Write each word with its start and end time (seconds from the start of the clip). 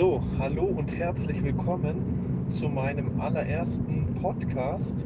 So, 0.00 0.22
hallo 0.38 0.64
und 0.64 0.96
herzlich 0.96 1.44
willkommen 1.44 2.46
zu 2.48 2.70
meinem 2.70 3.20
allerersten 3.20 4.14
Podcast. 4.22 5.04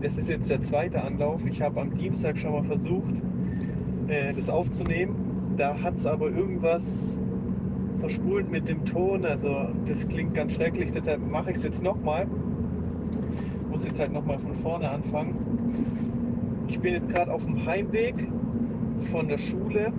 Es 0.00 0.16
ist 0.16 0.30
jetzt 0.30 0.48
der 0.48 0.62
zweite 0.62 1.04
Anlauf. 1.04 1.44
Ich 1.44 1.60
habe 1.60 1.78
am 1.82 1.94
Dienstag 1.94 2.38
schon 2.38 2.52
mal 2.52 2.64
versucht, 2.64 3.20
äh, 4.06 4.32
das 4.32 4.48
aufzunehmen. 4.48 5.54
Da 5.58 5.78
hat 5.78 5.96
es 5.96 6.06
aber 6.06 6.30
irgendwas 6.30 7.18
verspult 7.96 8.50
mit 8.50 8.66
dem 8.66 8.86
Ton. 8.86 9.26
Also 9.26 9.74
das 9.84 10.08
klingt 10.08 10.32
ganz 10.32 10.54
schrecklich. 10.54 10.90
Deshalb 10.90 11.20
mache 11.30 11.50
ich 11.50 11.58
es 11.58 11.64
jetzt 11.64 11.82
nochmal. 11.82 12.26
Muss 13.70 13.84
jetzt 13.84 14.00
halt 14.00 14.10
nochmal 14.10 14.38
von 14.38 14.54
vorne 14.54 14.88
anfangen. 14.88 15.34
Ich 16.66 16.80
bin 16.80 16.94
jetzt 16.94 17.10
gerade 17.10 17.30
auf 17.30 17.44
dem 17.44 17.66
Heimweg 17.66 18.26
von 18.96 19.28
der 19.28 19.36
Schule 19.36 19.92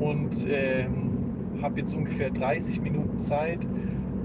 und 0.00 0.46
ähm, 0.48 1.05
habe 1.66 1.80
jetzt 1.80 1.94
ungefähr 1.94 2.30
30 2.30 2.80
Minuten 2.80 3.18
Zeit 3.18 3.58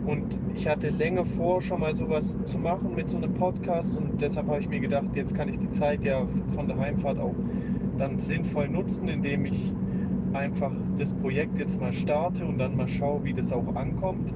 und 0.05 0.39
ich 0.55 0.67
hatte 0.67 0.89
länger 0.89 1.25
vor, 1.25 1.59
schon 1.63 1.79
mal 1.79 1.95
sowas 1.95 2.37
zu 2.45 2.59
machen 2.59 2.93
mit 2.93 3.09
so 3.09 3.17
einem 3.17 3.33
Podcast 3.33 3.97
und 3.97 4.21
deshalb 4.21 4.47
habe 4.47 4.59
ich 4.59 4.69
mir 4.69 4.79
gedacht, 4.79 5.15
jetzt 5.15 5.33
kann 5.33 5.49
ich 5.49 5.57
die 5.57 5.71
Zeit 5.71 6.05
ja 6.05 6.23
von 6.53 6.67
der 6.67 6.77
Heimfahrt 6.77 7.17
auch 7.17 7.33
dann 7.97 8.19
sinnvoll 8.19 8.69
nutzen, 8.69 9.07
indem 9.07 9.45
ich 9.45 9.73
einfach 10.33 10.71
das 10.99 11.13
Projekt 11.13 11.57
jetzt 11.57 11.81
mal 11.81 11.91
starte 11.91 12.45
und 12.45 12.59
dann 12.59 12.77
mal 12.77 12.87
schaue, 12.87 13.23
wie 13.23 13.33
das 13.33 13.51
auch 13.51 13.75
ankommt. 13.75 14.31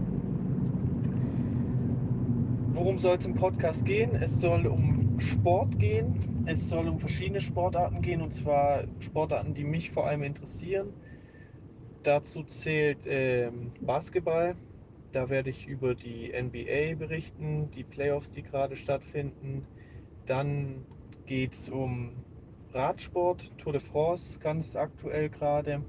Worum 2.73 2.97
soll 2.97 3.17
es 3.19 3.25
im 3.25 3.35
Podcast 3.35 3.85
gehen? 3.85 4.15
Es 4.15 4.41
soll 4.41 4.65
um 4.65 5.19
Sport 5.19 5.77
gehen. 5.77 6.43
Es 6.47 6.69
soll 6.69 6.87
um 6.87 6.99
verschiedene 6.99 7.39
Sportarten 7.39 8.01
gehen 8.01 8.21
und 8.21 8.33
zwar 8.33 8.83
Sportarten, 8.99 9.53
die 9.53 9.63
mich 9.63 9.91
vor 9.91 10.07
allem 10.07 10.23
interessieren 10.23 10.87
Dazu 12.05 12.43
zählt 12.43 13.07
ähm, 13.07 13.71
Basketball. 13.81 14.55
Da 15.11 15.27
werde 15.27 15.49
ich 15.49 15.65
über 15.65 15.95
die 15.95 16.31
NBA 16.39 16.93
berichten, 16.99 17.71
die 17.71 17.83
Playoffs, 17.83 18.29
die 18.29 18.43
gerade 18.43 18.75
stattfinden. 18.75 19.65
Dann 20.27 20.85
geht 21.25 21.53
es 21.53 21.67
um 21.67 22.11
Radsport, 22.73 23.57
Tour 23.57 23.73
de 23.73 23.81
France, 23.81 24.37
ganz 24.39 24.75
aktuell 24.75 25.29
gerade. 25.29 25.83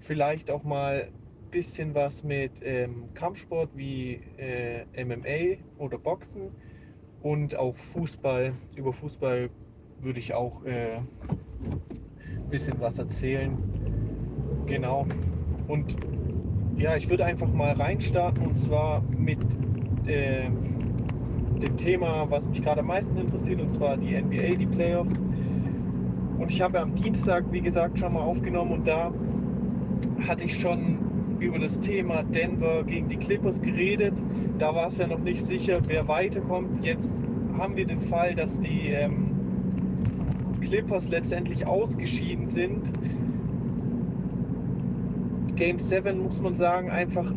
Vielleicht 0.00 0.50
auch 0.50 0.64
mal 0.64 1.08
ein 1.08 1.50
bisschen 1.50 1.94
was 1.94 2.22
mit 2.22 2.60
ähm, 2.62 3.08
Kampfsport 3.14 3.70
wie 3.74 4.20
äh, 4.36 4.84
MMA 5.02 5.62
oder 5.78 5.96
Boxen 5.96 6.50
und 7.22 7.56
auch 7.56 7.74
Fußball. 7.74 8.52
Über 8.76 8.92
Fußball 8.92 9.48
würde 10.00 10.18
ich 10.18 10.34
auch 10.34 10.62
äh, 10.66 10.96
ein 10.96 12.50
bisschen 12.50 12.78
was 12.80 12.98
erzählen. 12.98 13.56
Genau. 14.66 15.06
Und 15.68 15.96
ja, 16.78 16.96
ich 16.96 17.08
würde 17.10 17.26
einfach 17.26 17.52
mal 17.52 17.72
reinstarten 17.72 18.44
und 18.46 18.56
zwar 18.56 19.02
mit 19.16 19.38
äh, 20.06 20.48
dem 21.60 21.76
Thema, 21.76 22.26
was 22.30 22.48
mich 22.48 22.62
gerade 22.62 22.80
am 22.80 22.86
meisten 22.86 23.16
interessiert, 23.18 23.60
und 23.60 23.70
zwar 23.70 23.96
die 23.96 24.18
NBA, 24.20 24.56
die 24.56 24.66
Playoffs. 24.66 25.14
Und 26.38 26.50
ich 26.50 26.60
habe 26.62 26.80
am 26.80 26.94
Dienstag, 26.94 27.44
wie 27.52 27.60
gesagt, 27.60 27.98
schon 27.98 28.14
mal 28.14 28.22
aufgenommen 28.22 28.72
und 28.72 28.86
da 28.86 29.12
hatte 30.26 30.44
ich 30.44 30.58
schon 30.58 31.36
über 31.38 31.58
das 31.58 31.78
Thema 31.80 32.22
Denver 32.22 32.82
gegen 32.84 33.08
die 33.08 33.16
Clippers 33.16 33.60
geredet. 33.60 34.14
Da 34.56 34.74
war 34.74 34.88
es 34.88 34.98
ja 34.98 35.06
noch 35.06 35.18
nicht 35.18 35.44
sicher, 35.44 35.80
wer 35.86 36.08
weiterkommt. 36.08 36.82
Jetzt 36.82 37.22
haben 37.58 37.76
wir 37.76 37.84
den 37.84 38.00
Fall, 38.00 38.34
dass 38.34 38.58
die 38.58 38.88
ähm, 38.88 39.26
Clippers 40.60 41.10
letztendlich 41.10 41.66
ausgeschieden 41.66 42.46
sind 42.46 42.90
Game 45.58 45.76
7 45.76 46.22
muss 46.22 46.40
man 46.40 46.54
sagen, 46.54 46.88
einfach 46.88 47.34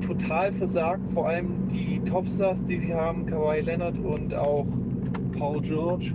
total 0.00 0.52
versagt. 0.52 1.08
Vor 1.08 1.28
allem 1.28 1.66
die 1.66 1.98
Topstars, 2.04 2.62
die 2.62 2.78
sie 2.78 2.94
haben, 2.94 3.26
Kawhi 3.26 3.62
Leonard 3.62 3.98
und 3.98 4.32
auch 4.32 4.66
Paul 5.36 5.60
George, 5.60 6.14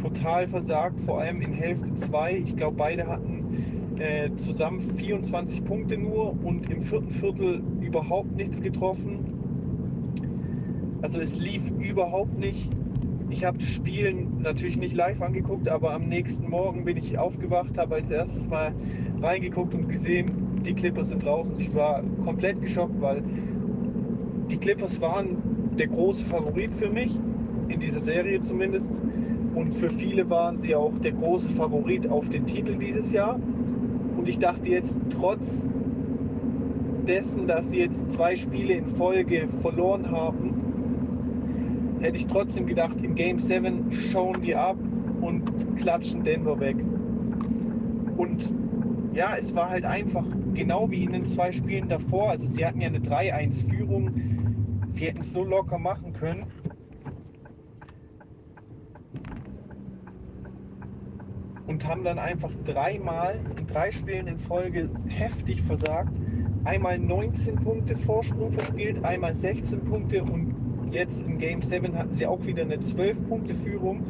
total 0.00 0.48
versagt. 0.48 0.98
Vor 1.02 1.20
allem 1.20 1.42
in 1.42 1.52
Hälfte 1.52 1.94
2. 1.94 2.38
Ich 2.38 2.56
glaube, 2.56 2.78
beide 2.78 3.06
hatten 3.06 3.98
äh, 3.98 4.34
zusammen 4.36 4.80
24 4.80 5.62
Punkte 5.62 5.98
nur 5.98 6.34
und 6.42 6.70
im 6.70 6.82
vierten 6.82 7.10
Viertel 7.10 7.62
überhaupt 7.82 8.34
nichts 8.34 8.62
getroffen. 8.62 9.18
Also 11.02 11.20
es 11.20 11.38
lief 11.38 11.70
überhaupt 11.78 12.38
nicht. 12.38 12.70
Ich 13.28 13.44
habe 13.44 13.58
das 13.58 13.68
Spiel 13.68 14.26
natürlich 14.38 14.78
nicht 14.78 14.94
live 14.94 15.20
angeguckt, 15.20 15.68
aber 15.68 15.92
am 15.92 16.08
nächsten 16.08 16.48
Morgen 16.48 16.86
bin 16.86 16.96
ich 16.96 17.18
aufgewacht, 17.18 17.76
habe 17.76 17.96
als 17.96 18.10
erstes 18.10 18.48
mal 18.48 18.72
reingeguckt 19.22 19.74
und 19.74 19.88
gesehen, 19.88 20.60
die 20.64 20.74
Clippers 20.74 21.08
sind 21.10 21.24
raus. 21.26 21.48
Und 21.50 21.60
ich 21.60 21.74
war 21.74 22.02
komplett 22.24 22.60
geschockt, 22.60 23.00
weil 23.00 23.22
die 24.50 24.56
Clippers 24.56 25.00
waren 25.00 25.36
der 25.78 25.86
große 25.86 26.24
Favorit 26.24 26.74
für 26.74 26.90
mich, 26.90 27.18
in 27.68 27.80
dieser 27.80 28.00
Serie 28.00 28.40
zumindest. 28.40 29.02
Und 29.54 29.72
für 29.72 29.90
viele 29.90 30.28
waren 30.30 30.56
sie 30.56 30.74
auch 30.74 30.96
der 30.98 31.12
große 31.12 31.50
Favorit 31.50 32.08
auf 32.08 32.28
den 32.28 32.46
Titel 32.46 32.76
dieses 32.76 33.12
Jahr. 33.12 33.38
Und 34.16 34.28
ich 34.28 34.38
dachte 34.38 34.68
jetzt, 34.68 34.98
trotz 35.10 35.66
dessen, 37.06 37.46
dass 37.46 37.70
sie 37.70 37.78
jetzt 37.78 38.12
zwei 38.12 38.36
Spiele 38.36 38.74
in 38.74 38.86
Folge 38.86 39.48
verloren 39.60 40.10
haben, 40.10 40.54
hätte 42.00 42.16
ich 42.16 42.26
trotzdem 42.26 42.66
gedacht, 42.66 43.00
in 43.02 43.14
Game 43.14 43.38
7 43.38 43.90
schauen 43.92 44.40
die 44.42 44.54
ab 44.54 44.76
und 45.20 45.76
klatschen 45.76 46.22
Denver 46.22 46.58
weg. 46.60 46.76
Und 48.16 48.52
ja, 49.12 49.36
es 49.36 49.54
war 49.54 49.70
halt 49.70 49.84
einfach 49.84 50.24
genau 50.54 50.90
wie 50.90 51.04
in 51.04 51.12
den 51.12 51.24
zwei 51.24 51.52
Spielen 51.52 51.88
davor. 51.88 52.30
Also 52.30 52.48
sie 52.48 52.64
hatten 52.64 52.80
ja 52.80 52.88
eine 52.88 52.98
3-1-Führung. 52.98 54.84
Sie 54.88 55.06
hätten 55.06 55.20
es 55.20 55.32
so 55.32 55.44
locker 55.44 55.78
machen 55.78 56.12
können. 56.12 56.46
Und 61.66 61.86
haben 61.86 62.04
dann 62.04 62.18
einfach 62.18 62.50
dreimal 62.64 63.40
in 63.58 63.66
drei 63.66 63.90
Spielen 63.92 64.26
in 64.26 64.38
Folge 64.38 64.90
heftig 65.08 65.62
versagt. 65.62 66.12
Einmal 66.64 66.98
19 66.98 67.56
Punkte 67.56 67.96
Vorsprung 67.96 68.52
verspielt, 68.52 69.04
einmal 69.04 69.34
16 69.34 69.82
Punkte 69.84 70.22
und 70.22 70.54
jetzt 70.90 71.22
in 71.22 71.38
Game 71.38 71.62
7 71.62 71.96
hatten 71.96 72.12
sie 72.12 72.26
auch 72.26 72.44
wieder 72.44 72.62
eine 72.62 72.76
12-Punkte-Führung 72.76 74.02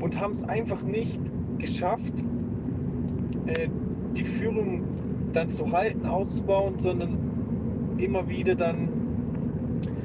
und 0.00 0.18
haben 0.18 0.32
es 0.32 0.44
einfach 0.44 0.80
nicht 0.82 1.20
geschafft, 1.58 2.24
äh, 3.46 3.68
die 4.16 4.24
Führung 4.24 4.82
dann 5.32 5.50
zu 5.50 5.70
halten, 5.72 6.06
auszubauen, 6.06 6.78
sondern 6.78 7.18
immer 7.98 8.28
wieder 8.28 8.54
dann 8.54 8.88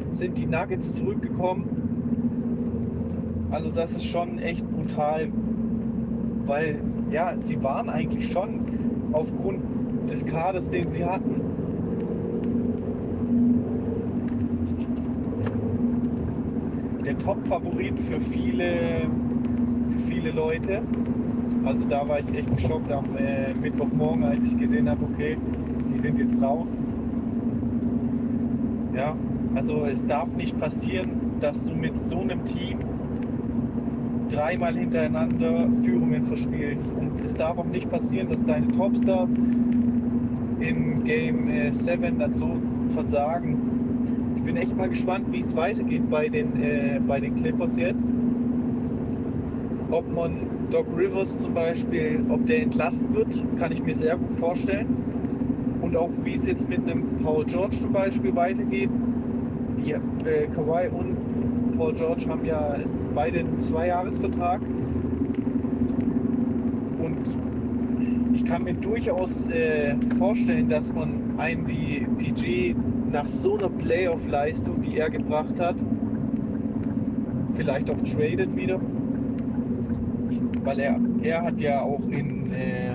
sind 0.10 0.38
die 0.38 0.46
Nuggets 0.46 0.94
zurückgekommen. 0.94 1.66
Also 3.52 3.72
das 3.72 3.92
ist 3.92 4.06
schon 4.06 4.40
echt 4.40 4.70
brutal, 4.72 5.30
weil 6.46 6.82
ja, 7.12 7.36
sie 7.38 7.64
waren 7.64 7.90
eigentlich 7.90 8.32
schon 8.32 8.62
aufgrund 9.12 9.62
des 10.10 10.26
Kaders, 10.26 10.70
den 10.70 10.90
sie 10.90 11.04
hatten, 11.06 11.42
der 17.06 17.18
Top-Favorit 17.18 18.00
für 18.00 18.20
viele, 18.20 19.08
für 19.88 20.00
viele 20.00 20.32
Leute. 20.32 20.82
Also 21.66 21.86
da 21.86 22.08
war 22.08 22.20
ich 22.20 22.34
echt 22.34 22.56
geschockt 22.56 22.92
am 22.92 23.06
äh, 23.18 23.54
Mittwochmorgen, 23.54 24.24
als 24.24 24.46
ich 24.46 24.58
gesehen 24.58 24.90
habe, 24.90 25.04
okay, 25.06 25.38
die 25.90 25.98
sind 25.98 26.20
jetzt 26.20 26.42
raus. 26.42 26.78
Ja, 28.96 29.16
also 29.56 29.86
es 29.86 30.06
darf 30.06 30.36
nicht 30.36 30.58
passieren, 30.60 31.12
dass 31.40 31.64
du 31.64 31.74
mit 31.74 31.98
so 31.98 32.20
einem 32.20 32.44
Team 32.46 32.80
dreimal 34.30 34.76
hintereinander 34.76 35.68
Führungen 35.84 36.24
verspielst. 36.24 36.94
Und 36.94 37.22
es 37.24 37.34
darf 37.34 37.58
auch 37.58 37.66
nicht 37.66 37.90
passieren, 37.90 38.30
dass 38.30 38.44
deine 38.44 38.68
Topstars 38.68 39.30
in 40.60 41.04
Game 41.04 41.72
7 41.72 42.04
äh, 42.04 42.12
dann 42.18 42.34
so 42.34 42.58
versagen. 42.90 43.58
Ich 44.36 44.44
bin 44.44 44.58
echt 44.58 44.76
mal 44.76 44.90
gespannt, 44.90 45.26
wie 45.32 45.42
es 45.42 45.56
weitergeht 45.56 46.10
bei 46.10 46.30
den, 46.30 46.62
äh, 46.62 47.00
bei 47.06 47.20
den 47.20 47.36
Clippers 47.36 47.78
jetzt. 47.78 48.12
Ob 49.92 50.14
man 50.14 50.49
Doc 50.72 50.86
Rivers 50.96 51.36
zum 51.40 51.54
Beispiel, 51.56 52.24
ob 52.30 52.46
der 52.46 52.62
entlassen 52.64 53.14
wird, 53.16 53.34
kann 53.58 53.72
ich 53.72 53.82
mir 53.82 53.96
sehr 53.96 54.18
gut 54.18 54.36
vorstellen. 54.36 54.88
Und 55.82 55.96
auch 55.98 56.12
wie 56.24 56.36
es 56.36 56.46
jetzt 56.46 56.70
mit 56.70 56.80
einem 56.80 57.04
Paul 57.24 57.44
George 57.46 57.78
zum 57.82 57.92
Beispiel 57.92 58.36
weitergeht. 58.36 58.90
Die 59.80 59.92
äh, 59.92 60.48
Kawhi 60.54 60.90
und 60.90 61.76
Paul 61.76 61.94
George 61.94 62.26
haben 62.30 62.46
ja 62.46 62.76
beide 63.16 63.40
einen 63.40 63.58
Zweijahresvertrag. 63.58 64.62
Und 67.00 67.18
ich 68.36 68.46
kann 68.46 68.64
mir 68.64 68.76
durchaus 68.76 69.50
äh, 69.50 69.96
vorstellen, 70.20 70.70
dass 70.70 70.94
man 70.94 71.34
einen 71.38 71.68
wie 71.68 72.06
PG 72.18 72.76
nach 73.12 73.28
so 73.28 73.58
einer 73.58 73.70
Playoff-Leistung, 73.70 74.82
die 74.82 74.98
er 74.98 75.10
gebracht 75.10 75.60
hat, 75.60 75.78
vielleicht 77.56 77.90
auch 77.90 77.98
tradet 78.04 78.56
wieder 78.56 78.80
weil 80.70 80.80
er, 80.82 81.00
er 81.24 81.42
hat 81.42 81.60
ja 81.60 81.82
auch 81.82 82.08
in, 82.10 82.52
äh, 82.54 82.94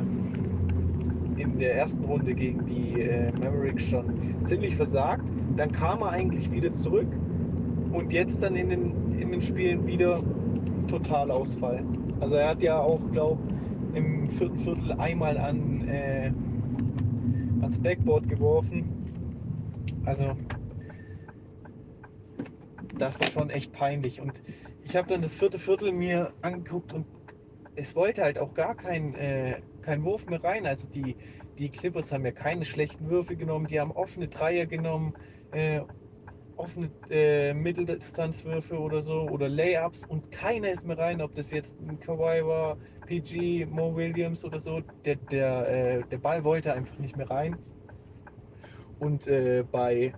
in 1.37 1.59
der 1.59 1.75
ersten 1.75 2.05
Runde 2.05 2.33
gegen 2.33 2.65
die 2.67 3.01
äh, 3.01 3.33
Mavericks 3.33 3.87
schon 3.87 4.05
ziemlich 4.45 4.77
versagt. 4.77 5.29
Dann 5.57 5.73
kam 5.73 6.01
er 6.03 6.11
eigentlich 6.11 6.53
wieder 6.53 6.73
zurück 6.73 7.09
und 7.93 8.13
jetzt 8.13 8.45
dann 8.45 8.55
in 8.55 8.69
den, 8.69 9.19
in 9.19 9.33
den 9.33 9.43
Spielen 9.43 9.85
wieder 9.89 10.23
Totalausfall. 10.87 11.83
Also 12.21 12.37
er 12.37 12.51
hat 12.51 12.63
ja 12.63 12.79
auch, 12.79 13.01
glaube 13.11 13.43
im 13.95 14.29
vierten 14.29 14.59
Viertel 14.59 14.93
einmal 14.93 15.37
an, 15.37 15.89
äh, 15.89 16.31
ans 17.61 17.79
Backboard 17.81 18.29
geworfen. 18.29 18.85
Also 20.05 20.37
das 22.99 23.19
war 23.19 23.27
schon 23.33 23.51
echt 23.51 23.73
peinlich. 23.73 24.21
Und 24.21 24.41
ich 24.85 24.95
habe 24.95 25.09
dann 25.09 25.23
das 25.23 25.35
vierte 25.35 25.59
Viertel 25.59 25.91
mir 25.91 26.33
angeguckt 26.41 26.93
und 26.93 27.05
es 27.77 27.95
wollte 27.97 28.23
halt 28.23 28.39
auch 28.39 28.55
gar 28.55 28.75
kein, 28.75 29.15
äh, 29.15 29.61
kein 29.83 30.05
Wurf 30.05 30.27
mehr 30.27 30.43
rein. 30.43 30.67
Also 30.67 30.89
die, 30.89 31.17
die 31.59 31.71
Clippers 31.71 32.13
haben 32.13 32.25
ja 32.25 32.33
keine 32.33 32.65
schlechten 32.65 33.11
Würfe 33.11 33.37
genommen, 33.37 33.67
die 33.67 33.81
haben 33.81 33.93
offene 33.93 34.29
Dreier 34.29 34.67
genommen, 34.67 35.15
äh, 35.53 35.81
offene 36.57 36.91
äh, 37.11 37.53
Mitteldistanzwürfe 37.53 38.79
oder 38.79 39.03
so 39.03 39.23
oder 39.29 39.49
Layups 39.49 40.05
und 40.07 40.31
keiner 40.31 40.71
ist 40.71 40.87
mehr 40.87 40.99
rein, 40.99 41.21
ob 41.21 41.35
das 41.35 41.51
jetzt 41.51 41.77
ein 41.81 41.99
Kawhi 41.99 42.47
war, 42.47 42.77
PG, 43.07 43.67
Mo 43.67 43.95
Williams 43.97 44.45
oder 44.45 44.61
so. 44.61 44.81
Der, 45.05 45.17
der, 45.17 45.69
äh, 45.69 46.03
der 46.11 46.19
Ball 46.19 46.45
wollte 46.45 46.73
einfach 46.73 46.99
nicht 46.99 47.17
mehr 47.17 47.29
rein. 47.29 47.57
Und 49.01 49.27
äh, 49.27 49.65
bei 49.71 50.15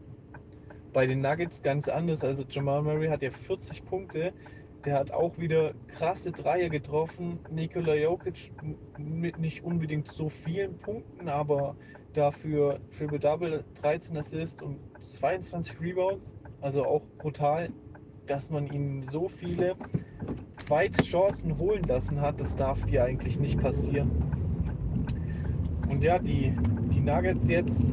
bei 0.96 1.06
den 1.06 1.20
Nuggets 1.20 1.62
ganz 1.62 1.88
anders. 1.88 2.24
Also 2.24 2.42
Jamal 2.48 2.80
Murray 2.80 3.08
hat 3.08 3.20
ja 3.20 3.28
40 3.28 3.84
Punkte. 3.84 4.32
Der 4.86 4.94
hat 4.94 5.10
auch 5.10 5.36
wieder 5.36 5.74
krasse 5.88 6.30
Dreier 6.30 6.68
getroffen. 6.68 7.40
Nikola 7.50 7.96
Jokic 7.96 8.52
mit 8.96 9.36
nicht 9.36 9.64
unbedingt 9.64 10.06
so 10.06 10.28
vielen 10.28 10.78
Punkten, 10.78 11.28
aber 11.28 11.74
dafür 12.14 12.78
Triple-Double, 12.96 13.64
13 13.82 14.16
Assists 14.16 14.62
und 14.62 14.78
22 15.02 15.80
Rebounds. 15.80 16.32
Also 16.60 16.84
auch 16.84 17.02
brutal, 17.18 17.70
dass 18.26 18.48
man 18.48 18.68
ihn 18.68 19.02
so 19.02 19.28
viele 19.28 19.74
Zweitchancen 20.56 21.58
holen 21.58 21.82
lassen 21.82 22.20
hat. 22.20 22.40
Das 22.40 22.54
darf 22.54 22.84
dir 22.84 23.02
eigentlich 23.02 23.40
nicht 23.40 23.60
passieren. 23.60 24.10
Und 25.90 26.00
ja, 26.00 26.20
die, 26.20 26.54
die 26.92 27.00
Nuggets 27.00 27.48
jetzt 27.48 27.90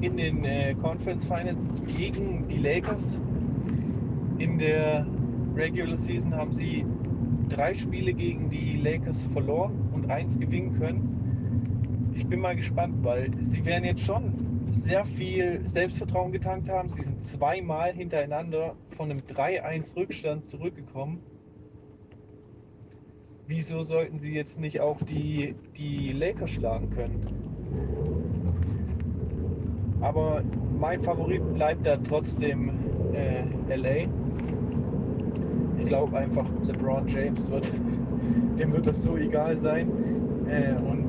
in 0.00 0.16
den 0.16 0.44
äh, 0.44 0.74
Conference 0.74 1.24
Finals 1.24 1.68
gegen 1.96 2.46
die 2.46 2.58
Lakers. 2.58 3.20
In 4.38 4.56
der 4.56 5.04
Regular 5.56 5.96
Season 5.96 6.34
haben 6.34 6.52
sie 6.52 6.86
drei 7.48 7.74
Spiele 7.74 8.12
gegen 8.12 8.48
die 8.50 8.76
Lakers 8.76 9.26
verloren 9.26 9.90
und 9.92 10.10
eins 10.10 10.38
gewinnen 10.38 10.78
können. 10.78 12.12
Ich 12.14 12.26
bin 12.26 12.40
mal 12.40 12.54
gespannt, 12.54 13.02
weil 13.02 13.30
sie 13.40 13.64
werden 13.64 13.84
jetzt 13.84 14.02
schon 14.02 14.32
sehr 14.72 15.04
viel 15.04 15.64
Selbstvertrauen 15.64 16.30
getankt 16.30 16.68
haben. 16.68 16.88
Sie 16.88 17.02
sind 17.02 17.20
zweimal 17.22 17.92
hintereinander 17.92 18.76
von 18.90 19.10
einem 19.10 19.20
3-1 19.20 19.96
Rückstand 19.96 20.46
zurückgekommen. 20.46 21.20
Wieso 23.46 23.82
sollten 23.82 24.20
sie 24.20 24.34
jetzt 24.34 24.60
nicht 24.60 24.80
auch 24.80 25.02
die, 25.02 25.54
die 25.76 26.12
Lakers 26.12 26.50
schlagen 26.50 26.90
können? 26.90 27.26
Aber 30.00 30.42
mein 30.78 31.02
Favorit 31.02 31.42
bleibt 31.54 31.86
da 31.86 31.96
trotzdem 31.96 32.70
äh, 33.14 33.42
LA. 33.74 34.08
Ich 35.88 35.94
glaube 35.94 36.18
einfach, 36.18 36.44
LeBron 36.66 37.08
James 37.08 37.50
wird, 37.50 37.72
dem 38.58 38.72
wird 38.74 38.86
das 38.86 39.02
so 39.02 39.16
egal 39.16 39.56
sein. 39.56 39.88
Äh, 40.46 40.74
und 40.86 41.08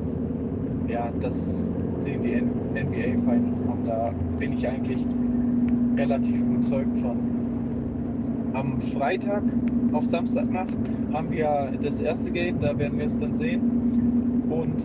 ja, 0.88 1.10
das 1.20 1.74
sehen 1.92 2.22
die 2.22 2.40
NBA 2.40 3.20
Finals 3.30 3.62
kommen. 3.62 3.84
Da 3.84 4.10
bin 4.38 4.54
ich 4.54 4.66
eigentlich 4.66 5.06
relativ 5.98 6.40
überzeugt 6.40 6.96
von. 6.96 7.18
Am 8.54 8.80
Freitag 8.80 9.42
auf 9.92 10.06
Samstagnacht 10.06 10.74
haben 11.12 11.30
wir 11.30 11.72
das 11.82 12.00
erste 12.00 12.30
Game, 12.30 12.58
da 12.60 12.78
werden 12.78 12.98
wir 12.98 13.04
es 13.04 13.18
dann 13.18 13.34
sehen. 13.34 13.60
Und 14.48 14.80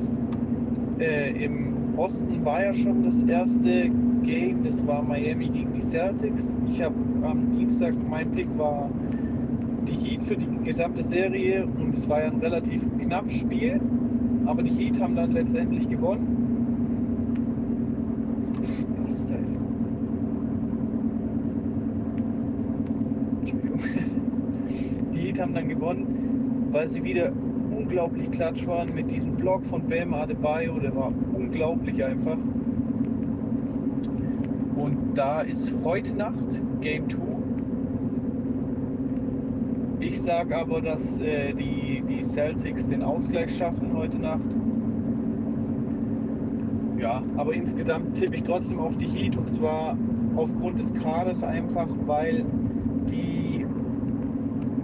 äh, 1.01 1.31
im 1.41 1.73
Osten 1.95 2.43
war 2.43 2.65
ja 2.65 2.73
schon 2.73 3.01
das 3.01 3.21
erste 3.29 3.89
Game, 4.23 4.61
das 4.61 4.85
war 4.85 5.01
Miami 5.03 5.47
gegen 5.47 5.71
die 5.71 5.79
Celtics. 5.79 6.57
Ich 6.67 6.81
habe 6.81 6.95
am 7.21 7.49
Dienstag, 7.53 7.93
mein 8.09 8.29
Pick 8.31 8.49
war 8.57 8.89
für 10.25 10.35
die 10.35 10.47
gesamte 10.63 11.03
Serie 11.03 11.65
und 11.65 11.93
es 11.93 12.09
war 12.09 12.21
ja 12.21 12.27
ein 12.27 12.39
relativ 12.39 12.81
knappes 12.99 13.35
Spiel, 13.35 13.79
aber 14.45 14.63
die 14.63 14.71
Heat 14.71 14.99
haben 14.99 15.15
dann 15.15 15.31
letztendlich 15.31 15.87
gewonnen. 15.87 16.35
Spaß, 18.43 19.27
Teil. 19.27 19.45
Entschuldigung. 23.39 23.79
Die 25.13 25.19
Heat 25.19 25.39
haben 25.39 25.53
dann 25.53 25.69
gewonnen, 25.69 26.67
weil 26.71 26.89
sie 26.89 27.03
wieder 27.03 27.31
unglaublich 27.71 28.31
klatsch 28.31 28.65
waren 28.65 28.93
mit 28.93 29.11
diesem 29.11 29.35
Block 29.35 29.63
von 29.65 29.87
Bam 29.87 30.13
Adebayo, 30.13 30.79
der 30.79 30.95
war 30.95 31.11
unglaublich 31.33 32.03
einfach. 32.03 32.37
Und 34.75 34.97
da 35.13 35.41
ist 35.41 35.73
heute 35.83 36.15
Nacht 36.15 36.61
Game 36.81 37.07
2. 37.09 37.34
Ich 40.07 40.21
sage 40.21 40.55
aber, 40.55 40.81
dass 40.81 41.19
äh, 41.19 41.51
die, 41.53 42.03
die 42.07 42.21
Celtics 42.21 42.85
den 42.85 43.01
Ausgleich 43.01 43.57
schaffen 43.57 43.91
heute 43.97 44.19
Nacht. 44.19 44.55
Ja, 46.99 47.23
aber 47.37 47.53
insgesamt 47.53 48.15
tippe 48.15 48.35
ich 48.35 48.43
trotzdem 48.43 48.77
auf 48.79 48.95
die 48.97 49.07
Heat 49.07 49.35
und 49.35 49.49
zwar 49.49 49.97
aufgrund 50.35 50.77
des 50.77 50.93
Kaders 50.93 51.41
einfach, 51.41 51.87
weil 52.05 52.45
die 53.09 53.65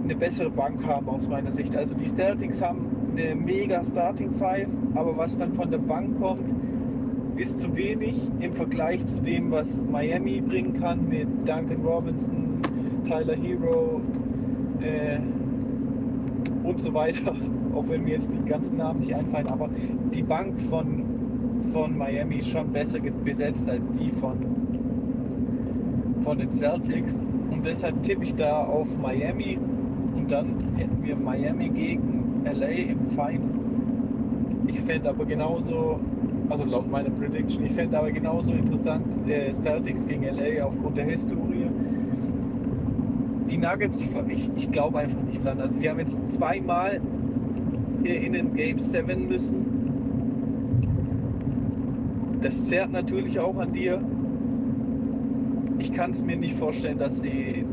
eine 0.02 0.16
bessere 0.16 0.50
Bank 0.50 0.84
haben 0.84 1.08
aus 1.08 1.28
meiner 1.28 1.52
Sicht. 1.52 1.76
Also 1.76 1.94
die 1.94 2.08
Celtics 2.08 2.60
haben 2.60 2.88
eine 3.12 3.36
mega 3.36 3.84
Starting 3.84 4.32
Five, 4.32 4.66
aber 4.96 5.16
was 5.16 5.38
dann 5.38 5.52
von 5.52 5.70
der 5.70 5.78
Bank 5.78 6.18
kommt, 6.20 6.52
ist 7.36 7.60
zu 7.60 7.76
wenig 7.76 8.20
im 8.40 8.52
Vergleich 8.52 9.06
zu 9.06 9.20
dem, 9.20 9.52
was 9.52 9.84
Miami 9.84 10.40
bringen 10.40 10.74
kann 10.80 11.08
mit 11.08 11.28
Duncan 11.46 11.80
Robinson, 11.84 12.60
Tyler 13.04 13.36
Hero 13.36 14.00
äh, 14.82 15.18
und 16.64 16.80
so 16.80 16.92
weiter. 16.94 17.34
Auch 17.74 17.88
wenn 17.88 18.04
mir 18.04 18.12
jetzt 18.12 18.32
die 18.32 18.48
ganzen 18.48 18.76
Namen 18.76 19.00
nicht 19.00 19.14
einfallen, 19.14 19.46
aber 19.48 19.70
die 20.12 20.22
Bank 20.22 20.60
von, 20.60 21.04
von 21.72 21.96
Miami 21.96 22.36
ist 22.36 22.50
schon 22.50 22.70
besser 22.70 22.98
besetzt 23.24 23.68
als 23.68 23.90
die 23.92 24.10
von, 24.10 24.36
von 26.20 26.38
den 26.38 26.52
Celtics. 26.52 27.26
Und 27.50 27.64
deshalb 27.64 28.02
tippe 28.02 28.24
ich 28.24 28.34
da 28.34 28.64
auf 28.64 28.88
Miami 28.98 29.58
und 30.14 30.30
dann 30.30 30.56
hätten 30.76 31.02
wir 31.02 31.16
Miami 31.16 31.68
gegen 31.70 32.42
LA 32.44 32.66
im 32.66 33.04
Final. 33.06 33.40
Ich 34.66 34.80
fände 34.80 35.08
aber 35.08 35.24
genauso, 35.24 35.98
also 36.48 36.64
laut 36.64 36.90
meiner 36.90 37.10
Prediction, 37.10 37.64
ich 37.64 37.72
fände 37.72 37.98
aber 37.98 38.10
genauso 38.10 38.52
interessant 38.52 39.06
äh, 39.28 39.52
Celtics 39.52 40.06
gegen 40.06 40.24
LA 40.24 40.64
aufgrund 40.64 40.96
der 40.96 41.06
Historie. 41.06 41.61
Die 43.52 43.58
Nuggets, 43.58 44.08
ich, 44.28 44.50
ich 44.56 44.72
glaube 44.72 45.00
einfach 45.00 45.20
nicht 45.24 45.44
dran. 45.44 45.60
Also 45.60 45.74
sie 45.74 45.90
haben 45.90 45.98
jetzt 45.98 46.26
zweimal 46.26 47.02
in 48.02 48.32
den 48.32 48.54
Game 48.54 48.78
7 48.78 49.28
müssen. 49.28 49.66
Das 52.40 52.64
zerrt 52.64 52.92
natürlich 52.92 53.38
auch 53.38 53.58
an 53.58 53.70
dir. 53.70 53.98
Ich 55.78 55.92
kann 55.92 56.12
es 56.12 56.24
mir 56.24 56.36
nicht 56.36 56.54
vorstellen, 56.54 56.96
dass 56.96 57.20
sie 57.20 57.66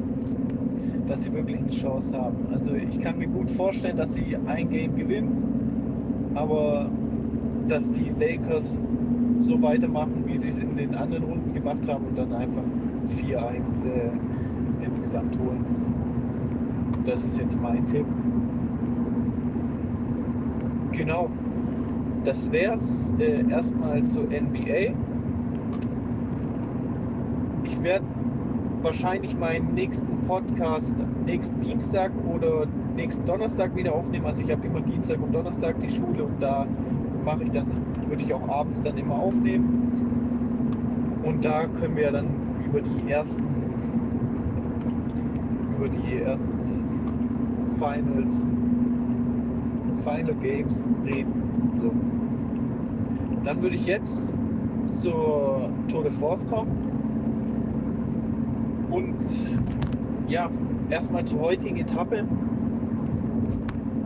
dass 1.07 1.23
sie 1.23 1.31
wirklich 1.33 1.57
eine 1.57 1.69
Chance 1.69 2.13
haben. 2.13 2.35
Also 2.53 2.73
ich 2.73 2.99
kann 2.99 3.17
mir 3.17 3.27
gut 3.27 3.49
vorstellen, 3.49 3.95
dass 3.95 4.13
sie 4.13 4.37
ein 4.47 4.69
Game 4.69 4.97
gewinnen, 4.97 6.31
aber 6.35 6.91
dass 7.69 7.89
die 7.89 8.11
Lakers 8.19 8.83
so 9.39 9.61
weitermachen, 9.61 10.25
wie 10.25 10.37
sie 10.37 10.49
es 10.49 10.59
in 10.59 10.75
den 10.75 10.93
anderen 10.93 11.23
Runden 11.23 11.53
gemacht 11.53 11.87
haben 11.87 12.05
und 12.05 12.17
dann 12.17 12.33
einfach 12.33 12.63
4-1 13.17 13.85
äh, 13.85 14.11
insgesamt 14.89 15.37
holen. 15.39 15.65
Das 17.05 17.23
ist 17.23 17.39
jetzt 17.39 17.59
mein 17.61 17.85
Tipp. 17.85 18.05
Genau, 20.91 21.29
das 22.25 22.51
wäre 22.51 22.73
es 22.73 23.13
äh, 23.19 23.49
erstmal 23.49 24.03
zur 24.03 24.23
NBA. 24.23 24.93
Ich 27.63 27.83
werde 27.83 28.05
wahrscheinlich 28.81 29.37
meinen 29.37 29.73
nächsten 29.73 30.17
Podcast 30.27 30.95
nächsten 31.25 31.59
Dienstag 31.61 32.11
oder 32.27 32.65
nächsten 32.95 33.25
Donnerstag 33.25 33.75
wieder 33.75 33.93
aufnehmen. 33.93 34.25
Also 34.25 34.41
ich 34.41 34.51
habe 34.51 34.65
immer 34.65 34.81
Dienstag 34.81 35.21
und 35.21 35.33
Donnerstag 35.33 35.79
die 35.79 35.89
Schule 35.89 36.23
und 36.23 36.41
da 36.41 36.65
mache 37.23 37.43
ich 37.43 37.51
dann, 37.51 37.67
würde 38.07 38.23
ich 38.23 38.33
auch 38.33 38.47
abends 38.49 38.81
dann 38.83 38.97
immer 38.97 39.15
aufnehmen. 39.15 41.21
Und 41.23 41.45
da 41.45 41.67
können 41.79 41.95
wir 41.95 42.11
dann 42.11 42.27
über 42.65 42.81
die 42.81 43.09
ersten, 43.09 43.43
über 45.79 45.87
die 45.87 46.17
ersten 46.17 46.59
Finals, 47.77 48.49
Final 50.03 50.35
Games 50.41 50.91
reden. 51.05 51.69
So. 51.73 51.93
dann 53.43 53.61
würde 53.61 53.75
ich 53.75 53.85
jetzt 53.85 54.33
zur 54.87 55.69
Tour 55.87 56.03
de 56.03 56.11
France 56.11 56.45
kommen. 56.47 56.71
Und 58.91 59.15
ja, 60.27 60.49
erstmal 60.89 61.23
zur 61.23 61.39
heutigen 61.39 61.77
Etappe. 61.77 62.25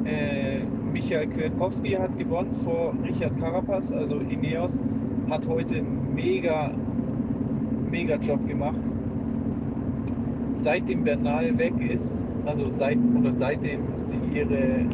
Äh, 0.05 0.59
Michael 0.91 1.27
Kwiatkowski 1.27 1.91
hat 1.91 2.15
gewonnen 2.19 2.53
vor 2.53 2.93
Richard 3.03 3.35
Carapaz, 3.39 3.91
also 3.91 4.17
Ineos 4.17 4.83
hat 5.29 5.47
heute 5.47 5.81
mega, 5.81 6.71
mega 7.89 8.17
Job 8.17 8.45
gemacht. 8.47 8.81
Seitdem 10.55 11.03
Bernal 11.03 11.57
weg 11.57 11.73
ist, 11.91 12.25
also 12.45 12.69
seit 12.69 12.97
oder 13.19 13.31
seitdem 13.35 13.81
sie 13.97 14.39
ihre 14.39 14.85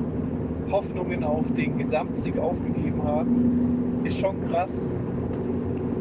Hoffnungen 0.71 1.23
auf 1.23 1.51
den 1.53 1.77
Gesamtsieg 1.77 2.37
aufgegeben 2.37 3.03
haben, 3.03 4.01
ist 4.03 4.19
schon 4.19 4.39
krass, 4.49 4.97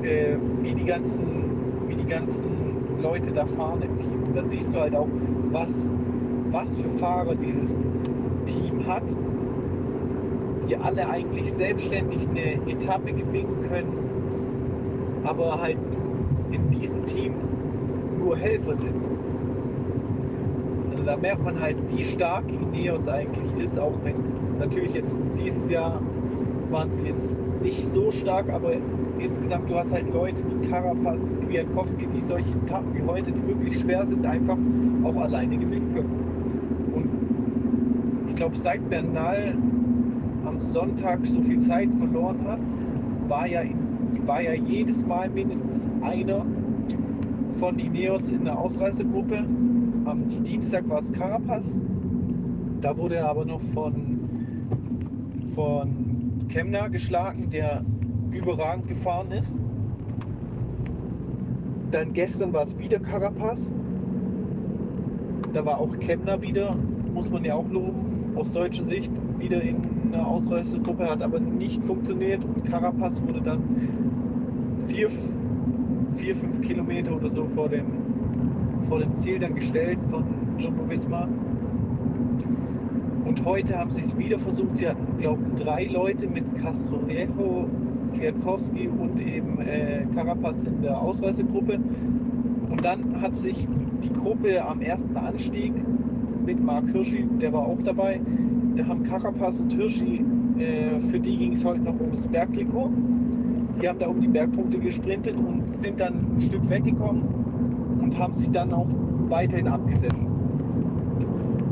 äh, 0.02 0.36
wie 0.62 0.74
die 0.74 0.84
ganzen, 0.84 1.26
wie 1.88 1.96
die 1.96 2.06
ganzen 2.06 2.44
Leute 3.02 3.32
da 3.32 3.46
fahren 3.46 3.82
im 3.82 3.96
Team. 3.96 4.34
Da 4.34 4.42
siehst 4.42 4.74
du 4.74 4.80
halt 4.80 4.94
auch, 4.94 5.08
was, 5.50 5.90
was 6.50 6.78
für 6.78 6.88
Fahrer 6.88 7.34
dieses 7.34 7.84
Team 8.46 8.86
hat, 8.86 9.04
die 10.68 10.76
alle 10.76 11.08
eigentlich 11.08 11.52
selbstständig 11.52 12.28
eine 12.28 12.54
Etappe 12.70 13.12
gewinnen 13.12 13.62
können, 13.68 13.92
aber 15.24 15.60
halt 15.60 15.78
in 16.50 16.70
diesem 16.70 17.04
Team 17.06 17.34
nur 18.18 18.36
Helfer 18.36 18.76
sind. 18.76 19.07
Da 21.08 21.16
merkt 21.16 21.42
man 21.42 21.58
halt, 21.58 21.78
wie 21.88 22.02
stark 22.02 22.44
Ineos 22.52 23.08
eigentlich 23.08 23.56
ist, 23.56 23.78
auch 23.78 23.94
wenn 24.04 24.14
natürlich 24.58 24.92
jetzt 24.92 25.18
dieses 25.38 25.70
Jahr 25.70 26.02
waren 26.70 26.92
sie 26.92 27.04
jetzt 27.04 27.38
nicht 27.62 27.82
so 27.82 28.10
stark, 28.10 28.50
aber 28.50 28.74
insgesamt, 29.18 29.70
du 29.70 29.78
hast 29.78 29.90
halt 29.90 30.12
Leute 30.12 30.44
wie 30.46 30.68
Carapaz, 30.68 31.32
Kwiatkowski, 31.46 32.06
die 32.08 32.20
solche 32.20 32.54
Etappen 32.54 32.94
wie 32.94 33.02
heute, 33.04 33.32
die 33.32 33.48
wirklich 33.48 33.78
schwer 33.78 34.06
sind, 34.06 34.26
einfach 34.26 34.58
auch 35.02 35.16
alleine 35.16 35.56
gewinnen 35.56 35.94
können. 35.94 36.10
Und 36.94 38.28
ich 38.28 38.36
glaube, 38.36 38.58
seit 38.58 38.86
Bernal 38.90 39.56
am 40.44 40.60
Sonntag 40.60 41.24
so 41.24 41.40
viel 41.40 41.60
Zeit 41.60 41.88
verloren 41.94 42.46
hat, 42.46 42.60
war 43.28 43.46
ja, 43.46 43.62
war 44.26 44.42
ja 44.42 44.52
jedes 44.52 45.06
Mal 45.06 45.30
mindestens 45.30 45.88
einer 46.02 46.44
von 47.58 47.78
Ineos 47.78 48.28
in 48.28 48.44
der 48.44 48.58
Ausreisegruppe. 48.58 49.44
Am 50.04 50.28
Dienstag 50.44 50.88
war 50.88 51.02
es 51.02 51.12
Carapaz. 51.12 51.76
Da 52.80 52.96
wurde 52.96 53.16
er 53.16 53.28
aber 53.28 53.44
noch 53.44 53.60
von, 53.60 54.20
von 55.54 56.46
Kemner 56.48 56.88
geschlagen, 56.88 57.50
der 57.50 57.84
überragend 58.30 58.86
gefahren 58.86 59.32
ist. 59.32 59.58
Dann 61.90 62.12
gestern 62.12 62.52
war 62.52 62.62
es 62.62 62.78
wieder 62.78 63.00
Carapaz. 63.00 63.74
Da 65.52 65.64
war 65.64 65.80
auch 65.80 65.98
Kemner 65.98 66.40
wieder, 66.40 66.76
muss 67.12 67.28
man 67.30 67.44
ja 67.44 67.54
auch 67.54 67.68
loben, 67.68 68.36
aus 68.36 68.52
deutscher 68.52 68.84
Sicht 68.84 69.10
wieder 69.38 69.60
in 69.62 69.78
einer 70.12 70.26
Ausreißergruppe, 70.26 71.10
hat 71.10 71.22
aber 71.22 71.40
nicht 71.40 71.82
funktioniert 71.82 72.44
und 72.44 72.64
Carapaz 72.64 73.20
wurde 73.22 73.40
dann 73.40 73.62
vier, 74.86 75.08
vier, 76.18 76.34
fünf 76.34 76.60
Kilometer 76.60 77.14
oder 77.14 77.30
so 77.30 77.44
vor 77.44 77.68
dem, 77.68 77.86
vor 78.88 78.98
dem 78.98 79.14
Ziel 79.14 79.38
dann 79.38 79.54
gestellt 79.54 79.98
von 80.10 80.24
Jumbo 80.58 80.88
Visma. 80.88 81.28
Und 83.24 83.44
heute 83.44 83.78
haben 83.78 83.90
sie 83.90 84.00
es 84.00 84.16
wieder 84.18 84.38
versucht. 84.38 84.78
Sie 84.78 84.88
hatten, 84.88 85.06
glaube 85.18 85.42
ich, 85.46 85.62
drei 85.62 85.84
Leute 85.84 86.26
mit 86.26 86.44
Castroviejo, 86.56 87.68
Kwiatkowski 88.14 88.88
und 88.88 89.20
eben 89.20 89.60
äh, 89.60 90.06
Carapaz 90.14 90.64
in 90.64 90.82
der 90.82 91.00
Ausreisegruppe. 91.00 91.78
Und 92.70 92.84
dann 92.84 93.20
hat 93.20 93.34
sich 93.34 93.68
die 94.02 94.12
Gruppe 94.12 94.64
am 94.64 94.80
ersten 94.80 95.16
Anstieg 95.16 95.72
mit 96.44 96.62
Mark 96.64 96.88
Hirschi, 96.92 97.26
der 97.40 97.52
war 97.52 97.66
auch 97.66 97.78
dabei, 97.84 98.20
da 98.76 98.86
haben 98.86 99.02
Carapaz 99.02 99.60
und 99.60 99.72
Hirschi, 99.72 100.24
äh, 100.58 100.98
für 101.00 101.20
die 101.20 101.36
ging 101.36 101.52
es 101.52 101.64
heute 101.64 101.80
noch 101.80 102.00
ums 102.00 102.26
Bergtrikot. 102.26 102.90
Die 103.80 103.88
haben 103.88 103.98
da 103.98 104.08
um 104.08 104.20
die 104.20 104.28
Bergpunkte 104.28 104.78
gesprintet 104.78 105.36
und 105.36 105.68
sind 105.70 106.00
dann 106.00 106.14
ein 106.36 106.40
Stück 106.40 106.68
weggekommen 106.68 107.22
und 108.00 108.18
haben 108.18 108.34
sich 108.34 108.50
dann 108.50 108.72
auch 108.72 108.88
weiterhin 109.28 109.68
abgesetzt. 109.68 110.34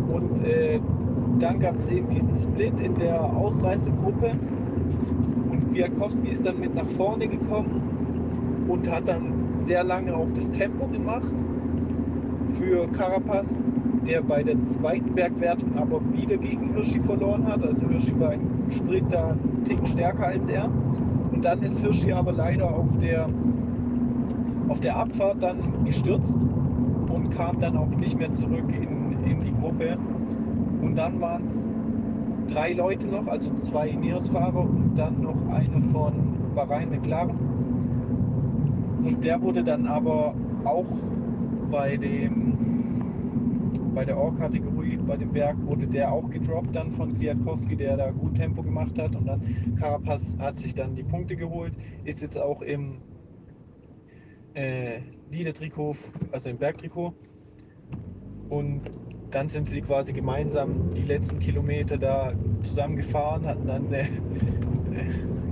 Und 0.08 0.44
äh, 0.44 0.80
dann 1.38 1.60
gab 1.60 1.78
es 1.78 1.90
eben 1.90 2.08
diesen 2.08 2.36
Split 2.36 2.78
in 2.80 2.94
der 2.94 3.22
Ausreißegruppe 3.22 4.32
und 5.50 5.70
Kwiatkowski 5.72 6.28
ist 6.28 6.46
dann 6.46 6.60
mit 6.60 6.74
nach 6.74 6.88
vorne 6.90 7.26
gekommen 7.26 8.66
und 8.68 8.90
hat 8.90 9.08
dann 9.08 9.32
sehr 9.54 9.84
lange 9.84 10.14
auch 10.14 10.28
das 10.34 10.50
Tempo 10.50 10.86
gemacht 10.86 11.34
für 12.50 12.86
Carapaz 12.88 13.62
der 14.06 14.22
bei 14.22 14.42
der 14.42 14.60
zweiten 14.60 15.14
Bergwertung 15.14 15.76
aber 15.76 16.00
wieder 16.12 16.36
gegen 16.36 16.72
Hirschi 16.74 17.00
verloren 17.00 17.46
hat. 17.46 17.64
Also 17.64 17.88
Hirschi 17.88 18.18
war 18.20 18.34
im 18.34 18.70
Sprint 18.70 19.12
da 19.12 19.30
einen 19.30 19.64
Tick 19.64 19.86
stärker 19.86 20.28
als 20.28 20.48
er. 20.48 20.70
Dann 21.46 21.62
ist 21.62 21.78
Hirschi 21.78 22.12
aber 22.12 22.32
leider 22.32 22.68
auf 22.68 22.98
der, 22.98 23.28
auf 24.66 24.80
der 24.80 24.96
Abfahrt 24.96 25.40
dann 25.40 25.84
gestürzt 25.84 26.36
und 27.08 27.30
kam 27.30 27.60
dann 27.60 27.76
auch 27.76 27.86
nicht 27.86 28.18
mehr 28.18 28.32
zurück 28.32 28.64
in, 28.68 29.24
in 29.24 29.40
die 29.42 29.54
Gruppe. 29.54 29.96
Und 30.82 30.96
dann 30.96 31.20
waren 31.20 31.44
es 31.44 31.68
drei 32.48 32.72
Leute 32.72 33.06
noch, 33.06 33.28
also 33.28 33.54
zwei 33.54 33.90
Ineos-Fahrer 33.90 34.58
und 34.58 34.96
dann 34.96 35.22
noch 35.22 35.36
einer 35.48 35.80
von 35.92 36.14
Bahrain 36.56 36.90
McLaren. 36.90 37.38
Und 39.04 39.22
der 39.22 39.40
wurde 39.40 39.62
dann 39.62 39.86
aber 39.86 40.34
auch 40.64 40.88
bei 41.70 41.96
dem 41.96 42.55
bei 43.96 44.04
der 44.04 44.18
Or-Kategorie, 44.18 44.98
bei 44.98 45.16
dem 45.16 45.32
Berg, 45.32 45.56
wurde 45.64 45.86
der 45.86 46.12
auch 46.12 46.28
gedroppt 46.28 46.76
dann 46.76 46.92
von 46.92 47.16
Kwiatkowski, 47.16 47.76
der 47.76 47.96
da 47.96 48.10
gut 48.10 48.34
Tempo 48.34 48.62
gemacht 48.62 48.98
hat. 48.98 49.16
Und 49.16 49.24
dann 49.26 49.40
Carapaz 49.80 50.36
hat 50.38 50.58
sich 50.58 50.74
dann 50.74 50.94
die 50.94 51.02
Punkte 51.02 51.34
geholt, 51.34 51.72
ist 52.04 52.20
jetzt 52.20 52.38
auch 52.38 52.60
im 52.60 52.98
äh, 54.52 55.00
Leader-Trikot, 55.30 55.96
also 56.30 56.50
im 56.50 56.58
Bergtrikot. 56.58 57.14
Und 58.50 58.82
dann 59.30 59.48
sind 59.48 59.66
sie 59.66 59.80
quasi 59.80 60.12
gemeinsam 60.12 60.92
die 60.94 61.04
letzten 61.04 61.38
Kilometer 61.38 61.96
da 61.96 62.34
zusammengefahren, 62.64 63.46
hatten 63.46 63.66
dann 63.66 63.86
eine 63.86 64.08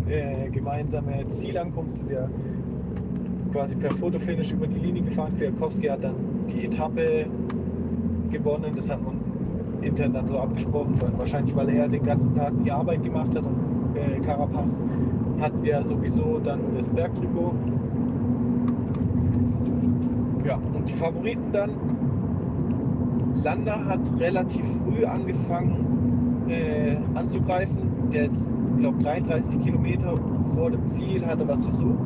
äh, 0.07 0.51
gemeinsame 0.51 1.27
Zielankunft, 1.29 1.97
sind 1.97 2.11
ja 2.11 2.29
quasi 3.53 3.75
per 3.75 3.91
Fotofinish 3.93 4.53
über 4.53 4.67
die 4.67 4.81
Linie 4.81 5.03
gefahren. 5.05 5.35
Kwiatkowski 5.35 5.87
hat 5.87 6.05
dann 6.05 6.47
die 6.47 6.67
Etappe 6.67 7.25
gewonnen. 8.35 8.73
Das 8.75 8.91
hat 8.91 9.03
man 9.03 9.21
intern 9.83 10.13
dann 10.13 10.27
so 10.27 10.39
abgesprochen, 10.39 10.95
wahrscheinlich 11.17 11.55
weil 11.57 11.69
er 11.71 11.89
den 11.89 12.03
ganzen 12.03 12.33
Tag 12.35 12.53
die 12.65 12.71
Arbeit 12.71 13.03
gemacht 13.03 13.35
hat 13.35 13.45
und 13.45 13.97
äh, 13.97 14.19
Carapaz 14.21 14.81
hat 15.41 15.53
ja 15.65 15.83
sowieso 15.83 16.41
dann 16.43 16.61
das 16.75 16.89
Bergtrikot. 16.89 17.55
Ja, 20.45 20.57
und 20.57 20.89
die 20.89 20.93
Favoriten 20.93 21.53
dann. 21.53 21.71
Landa 23.43 23.85
hat 23.85 24.01
relativ 24.19 24.65
früh 24.79 25.05
angefangen 25.05 26.47
äh, 26.49 26.97
anzugreifen. 27.15 28.11
Der 28.13 28.27
ist, 28.27 28.55
glaube 28.79 29.03
33 29.03 29.61
Kilometer 29.61 30.15
vor 30.55 30.71
dem 30.71 30.87
Ziel, 30.87 31.27
hat 31.27 31.41
er 31.41 31.49
was 31.49 31.65
versucht. 31.65 32.05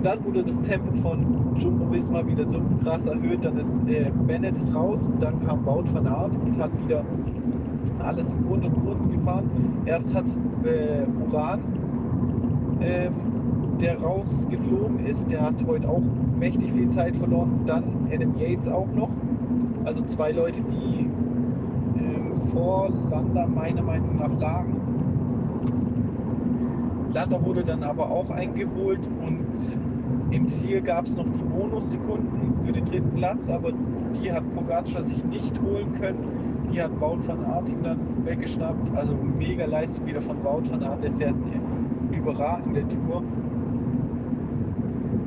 Und 0.00 0.06
dann 0.06 0.24
wurde 0.24 0.42
das 0.42 0.58
Tempo 0.62 0.94
von 1.02 1.54
Jumbo 1.56 1.92
Visma 1.92 2.26
wieder 2.26 2.46
so 2.46 2.58
krass 2.82 3.04
erhöht. 3.04 3.44
Dann 3.44 3.58
ist 3.58 3.78
äh, 3.86 4.10
Bennett 4.26 4.56
ist 4.56 4.74
raus 4.74 5.04
und 5.04 5.22
dann 5.22 5.38
kam 5.46 5.66
Wout 5.66 5.84
van 5.92 6.06
Aert 6.06 6.34
und 6.42 6.58
hat 6.58 6.70
wieder 6.82 7.04
alles 7.98 8.32
im 8.32 8.46
Grund 8.46 8.64
und 8.64 8.82
Grund 8.82 9.12
gefahren. 9.12 9.50
Erst 9.84 10.14
hat 10.14 10.24
äh, 10.64 11.02
Uran, 11.22 11.60
ähm, 12.80 13.12
der 13.78 14.00
rausgeflogen 14.00 15.04
ist, 15.04 15.30
der 15.30 15.42
hat 15.42 15.62
heute 15.66 15.86
auch 15.86 16.00
mächtig 16.38 16.72
viel 16.72 16.88
Zeit 16.88 17.14
verloren. 17.14 17.60
Dann 17.66 17.84
Adam 18.10 18.34
Yates 18.38 18.68
auch 18.68 18.88
noch. 18.94 19.10
Also 19.84 20.02
zwei 20.06 20.32
Leute, 20.32 20.62
die 20.62 21.10
ähm, 22.00 22.32
vor 22.50 22.88
Landa 23.10 23.46
meiner 23.46 23.82
Meinung 23.82 24.16
nach 24.16 24.40
lagen. 24.40 24.76
Landa 27.12 27.44
wurde 27.44 27.64
dann 27.64 27.82
aber 27.82 28.10
auch 28.10 28.30
eingeholt 28.30 29.06
und 29.20 29.89
im 30.30 30.46
Ziel 30.46 30.80
gab 30.80 31.06
es 31.06 31.16
noch 31.16 31.26
die 31.32 31.42
Bonussekunden 31.42 32.56
für 32.64 32.72
den 32.72 32.84
dritten 32.84 33.10
Platz, 33.14 33.48
aber 33.48 33.72
die 34.22 34.32
hat 34.32 34.48
Pogacar 34.52 35.04
sich 35.04 35.24
nicht 35.24 35.60
holen 35.60 35.92
können. 35.92 36.68
Die 36.72 36.80
hat 36.80 36.92
Wout 37.00 37.26
van 37.26 37.44
Aert 37.44 37.68
ihm 37.68 37.82
dann 37.82 37.98
weggeschnappt. 38.24 38.96
Also 38.96 39.14
mega 39.14 39.66
Leistung 39.66 40.06
wieder 40.06 40.20
von 40.20 40.36
Wout 40.44 40.70
van 40.70 40.82
Aert. 40.82 41.02
Der 41.02 41.12
fährt 41.12 41.34
eine 41.34 42.16
überragende 42.16 42.86
Tour. 42.86 43.24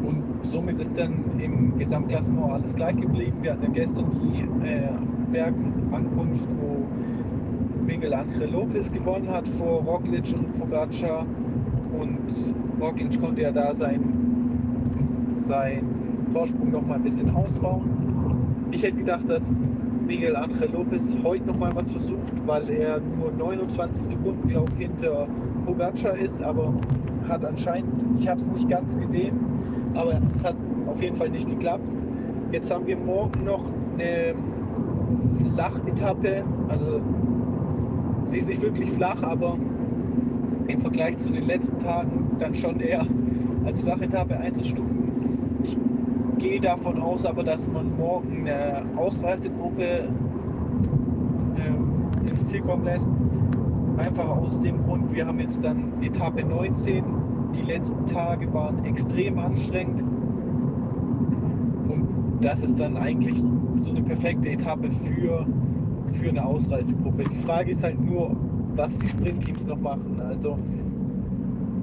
Und 0.04 0.24
somit 0.44 0.80
ist 0.80 0.98
dann 0.98 1.14
im 1.40 1.78
Gesamtklassement 1.78 2.52
alles 2.52 2.76
gleich 2.76 2.96
geblieben. 2.96 3.38
Wir 3.42 3.54
hatten 3.54 3.64
ja 3.64 3.70
gestern 3.72 4.06
die 4.12 4.68
äh, 4.68 4.90
Bergankunft, 5.32 6.48
wo 6.62 6.86
Miguel 7.86 8.14
Angel 8.14 8.50
Lopez 8.50 8.90
gewonnen 8.90 9.30
hat 9.30 9.48
vor 9.48 9.82
Roglic 9.82 10.34
und 10.34 10.58
Pogacar. 10.58 11.26
und 12.00 12.20
Roglic 12.80 13.20
konnte 13.20 13.42
ja 13.42 13.52
da 13.52 13.74
sein, 13.74 14.23
sein 15.36 15.88
Vorsprung 16.32 16.72
noch 16.72 16.86
mal 16.86 16.96
ein 16.96 17.04
bisschen 17.04 17.36
ausbauen. 17.36 17.90
Ich 18.72 18.84
hätte 18.84 18.98
gedacht, 18.98 19.30
dass 19.30 19.52
Miguel 20.06 20.36
Angel 20.36 20.70
Lopez 20.74 21.16
heute 21.24 21.46
noch 21.46 21.58
mal 21.58 21.74
was 21.76 21.92
versucht, 21.92 22.46
weil 22.46 22.70
er 22.70 23.00
nur 23.00 23.32
29 23.32 24.10
Sekunden, 24.10 24.48
glaube 24.48 24.72
ich, 24.78 24.88
hinter 24.88 25.28
Pogacar 25.66 26.18
ist, 26.18 26.42
aber 26.42 26.74
hat 27.28 27.46
anscheinend, 27.46 28.06
ich 28.18 28.28
habe 28.28 28.40
es 28.40 28.48
nicht 28.48 28.68
ganz 28.68 28.98
gesehen, 28.98 29.40
aber 29.94 30.20
es 30.34 30.44
hat 30.44 30.56
auf 30.88 31.02
jeden 31.02 31.16
Fall 31.16 31.30
nicht 31.30 31.48
geklappt. 31.48 31.88
Jetzt 32.52 32.72
haben 32.72 32.86
wir 32.86 32.98
morgen 32.98 33.46
noch 33.46 33.66
eine 33.94 34.36
Flachetappe, 35.40 36.44
also 36.68 37.00
sie 38.26 38.38
ist 38.38 38.48
nicht 38.48 38.62
wirklich 38.62 38.92
flach, 38.92 39.22
aber 39.24 39.58
im 40.68 40.80
Vergleich 40.80 41.18
zu 41.18 41.32
den 41.32 41.46
letzten 41.46 41.80
Tagen 41.80 42.28
dann 42.40 42.54
schon 42.56 42.80
eher 42.80 43.06
als 43.66 43.82
Flachetappe 43.82 44.38
einzustufen. 44.38 45.03
Gehe 46.44 46.60
davon 46.60 47.02
aus 47.02 47.26
aber, 47.26 47.42
dass 47.42 47.72
man 47.72 47.96
morgen 47.96 48.46
eine 48.46 48.84
Ausreisegruppe 48.98 50.10
äh, 51.56 52.28
ins 52.28 52.46
Ziel 52.48 52.60
kommen 52.60 52.84
lässt. 52.84 53.10
Einfach 53.96 54.28
aus 54.28 54.60
dem 54.60 54.84
Grund, 54.84 55.14
wir 55.14 55.26
haben 55.26 55.40
jetzt 55.40 55.64
dann 55.64 55.94
Etappe 56.04 56.44
19. 56.44 57.06
Die 57.56 57.62
letzten 57.62 58.06
Tage 58.08 58.54
waren 58.54 58.84
extrem 58.84 59.40
anstrengend. 59.40 60.02
Und 61.88 62.10
das 62.42 62.62
ist 62.62 62.78
dann 62.78 62.98
eigentlich 62.98 63.42
so 63.76 63.92
eine 63.92 64.02
perfekte 64.02 64.50
Etappe 64.50 64.92
für, 64.92 65.48
für 66.12 66.28
eine 66.28 66.46
Ausreisegruppe. 66.46 67.24
Die 67.24 67.38
Frage 67.38 67.72
ist 67.72 67.86
halt 67.86 68.02
nur, 68.02 68.36
was 68.76 68.98
die 68.98 69.08
Sprintteams 69.08 69.66
noch 69.66 69.80
machen. 69.80 70.20
Also 70.20 70.60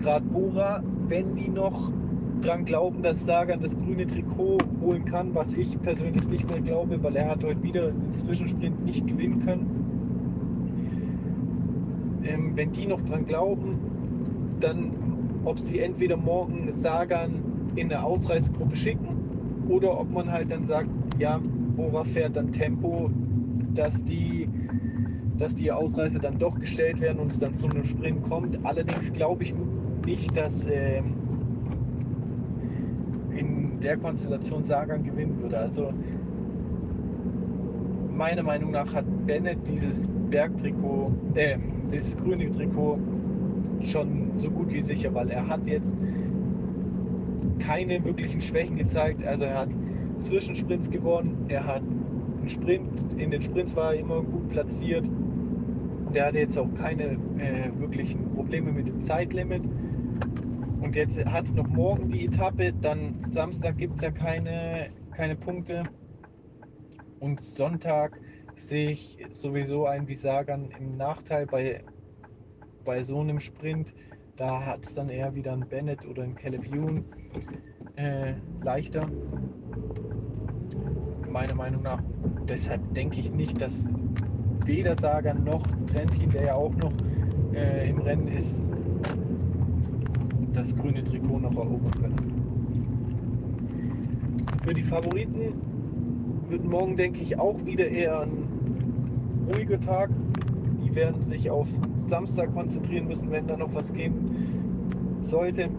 gerade 0.00 0.26
Bora, 0.26 0.83
wenn 1.09 1.35
die 1.35 1.49
noch 1.49 1.90
dran 2.40 2.64
glauben, 2.64 3.02
dass 3.02 3.25
Sagan 3.25 3.61
das 3.61 3.78
grüne 3.78 4.06
Trikot 4.06 4.59
holen 4.80 5.04
kann, 5.04 5.35
was 5.35 5.52
ich 5.52 5.80
persönlich 5.80 6.26
nicht 6.28 6.49
mehr 6.49 6.61
glaube, 6.61 7.02
weil 7.02 7.16
er 7.16 7.30
hat 7.30 7.44
heute 7.44 7.62
wieder 7.62 7.90
den 7.90 8.12
Zwischensprint 8.14 8.85
nicht 8.85 9.06
gewinnen 9.06 9.38
können. 9.44 9.66
Ähm, 12.25 12.56
wenn 12.56 12.73
die 12.73 12.87
noch 12.87 13.00
dran 13.02 13.26
glauben, 13.26 13.78
dann 14.61 14.92
ob 15.44 15.59
sie 15.59 15.78
entweder 15.78 16.16
morgen 16.16 16.70
Sagan 16.70 17.42
in 17.76 17.90
eine 17.90 18.02
Ausreißgruppe 18.02 18.76
schicken 18.76 19.66
oder 19.68 19.99
ob 19.99 20.11
man 20.11 20.30
halt 20.30 20.50
dann 20.50 20.64
sagt, 20.64 20.90
ja, 21.18 21.40
Bora 21.76 22.04
fährt 22.04 22.37
dann 22.37 22.52
Tempo, 22.52 23.11
dass 23.75 24.04
die, 24.04 24.49
dass 25.38 25.54
die 25.54 25.73
Ausreißer 25.73 26.18
dann 26.18 26.38
doch 26.38 26.59
gestellt 26.59 27.00
werden 27.00 27.20
und 27.20 27.32
es 27.32 27.38
dann 27.38 27.54
zu 27.54 27.68
einem 27.68 27.85
Sprint 27.85 28.23
kommt. 28.23 28.59
Allerdings 28.64 29.12
glaube 29.12 29.44
ich 29.44 29.54
nicht, 30.04 30.37
dass 30.37 30.66
äh, 30.66 31.02
der 33.82 33.96
Konstellation 33.96 34.62
Sagan 34.62 35.02
gewinnen 35.02 35.40
würde. 35.40 35.58
Also 35.58 35.92
meiner 38.12 38.42
Meinung 38.42 38.70
nach 38.70 38.92
hat 38.92 39.04
Bennett 39.26 39.58
dieses 39.66 40.08
Bergtrikot, 40.30 41.12
äh, 41.34 41.56
dieses 41.90 42.16
grüne 42.16 42.50
Trikot 42.50 42.99
schon 43.80 44.30
so 44.34 44.50
gut 44.50 44.72
wie 44.72 44.80
sicher, 44.80 45.12
weil 45.14 45.30
er 45.30 45.49
hat 45.49 45.66
jetzt 45.66 45.96
keine 47.58 48.04
wirklichen 48.04 48.40
Schwächen 48.40 48.76
gezeigt. 48.76 49.25
Also 49.25 49.44
er 49.44 49.60
hat 49.60 49.70
Zwischensprints 50.18 50.90
gewonnen, 50.90 51.46
er 51.49 51.66
hat 51.66 51.82
einen 51.82 52.49
Sprint, 52.49 53.06
in 53.16 53.30
den 53.30 53.42
Sprints 53.42 53.75
war 53.76 53.94
er 53.94 54.00
immer 54.00 54.22
gut 54.22 54.49
platziert 54.50 55.08
und 55.08 56.16
er 56.16 56.26
hatte 56.26 56.38
jetzt 56.38 56.58
auch 56.58 56.72
keine 56.75 57.12
äh, 57.38 57.70
wirklichen 57.78 58.30
Probleme 58.30 58.72
mit 58.72 58.88
dem 58.88 59.00
Zeitlimit. 59.00 59.62
Und 60.90 60.97
jetzt 60.97 61.25
hat 61.25 61.47
es 61.47 61.54
noch 61.54 61.68
morgen 61.68 62.09
die 62.09 62.26
Etappe, 62.26 62.73
dann 62.73 63.15
Samstag 63.21 63.78
gibt 63.78 63.95
es 63.95 64.00
ja 64.00 64.10
keine, 64.10 64.91
keine 65.12 65.36
Punkte. 65.36 65.84
Und 67.21 67.41
Sonntag 67.41 68.21
sehe 68.56 68.91
ich 68.91 69.25
sowieso 69.30 69.86
ein 69.86 70.08
wie 70.08 70.17
Sagan 70.17 70.69
im 70.80 70.97
Nachteil 70.97 71.47
bei, 71.47 71.84
bei 72.84 73.04
so 73.04 73.21
einem 73.21 73.38
Sprint. 73.38 73.95
Da 74.34 74.67
hat 74.67 74.84
es 74.84 74.95
dann 74.95 75.10
eher 75.10 75.32
wieder 75.32 75.52
ein 75.52 75.60
Bennett 75.69 76.04
oder 76.04 76.25
ein 76.25 76.34
Caleb 76.34 76.67
Ewan 76.67 77.04
äh, 77.95 78.32
leichter. 78.65 79.08
Meiner 81.30 81.54
Meinung 81.54 81.82
nach. 81.82 82.02
Deshalb 82.49 82.95
denke 82.95 83.21
ich 83.21 83.30
nicht, 83.30 83.60
dass 83.60 83.88
weder 84.65 84.97
Sagan 84.97 85.45
noch 85.45 85.62
Trentin, 85.86 86.30
der 86.30 86.47
ja 86.47 86.54
auch 86.56 86.75
noch 86.75 86.93
äh, 87.54 87.88
im 87.88 88.00
Rennen 88.00 88.26
ist, 88.26 88.69
das 90.60 90.76
grüne 90.76 91.02
Trikot 91.02 91.38
noch 91.38 91.56
erobern 91.56 91.90
können. 91.92 92.34
Für 94.62 94.75
die 94.75 94.82
Favoriten 94.82 95.54
wird 96.50 96.64
morgen, 96.64 96.96
denke 96.96 97.23
ich, 97.23 97.38
auch 97.38 97.64
wieder 97.64 97.88
eher 97.88 98.20
ein 98.20 98.46
ruhiger 99.50 99.80
Tag. 99.80 100.10
Die 100.84 100.94
werden 100.94 101.23
sich 101.25 101.49
auf 101.50 101.66
Samstag 101.96 102.52
konzentrieren 102.52 103.08
müssen, 103.08 103.30
wenn 103.30 103.46
da 103.46 103.56
noch 103.56 103.75
was 103.75 103.90
gehen 103.94 104.12
sollte. 105.23 105.70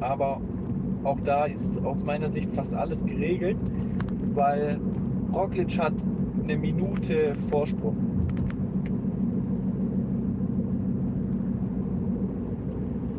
Aber 0.00 0.40
auch 1.04 1.20
da 1.20 1.44
ist 1.44 1.78
aus 1.84 2.02
meiner 2.02 2.28
Sicht 2.28 2.52
fast 2.52 2.74
alles 2.74 3.04
geregelt, 3.04 3.58
weil 4.34 4.80
Roglic 5.32 5.78
hat 5.78 5.94
eine 6.42 6.56
Minute 6.56 7.36
Vorsprung. 7.48 8.07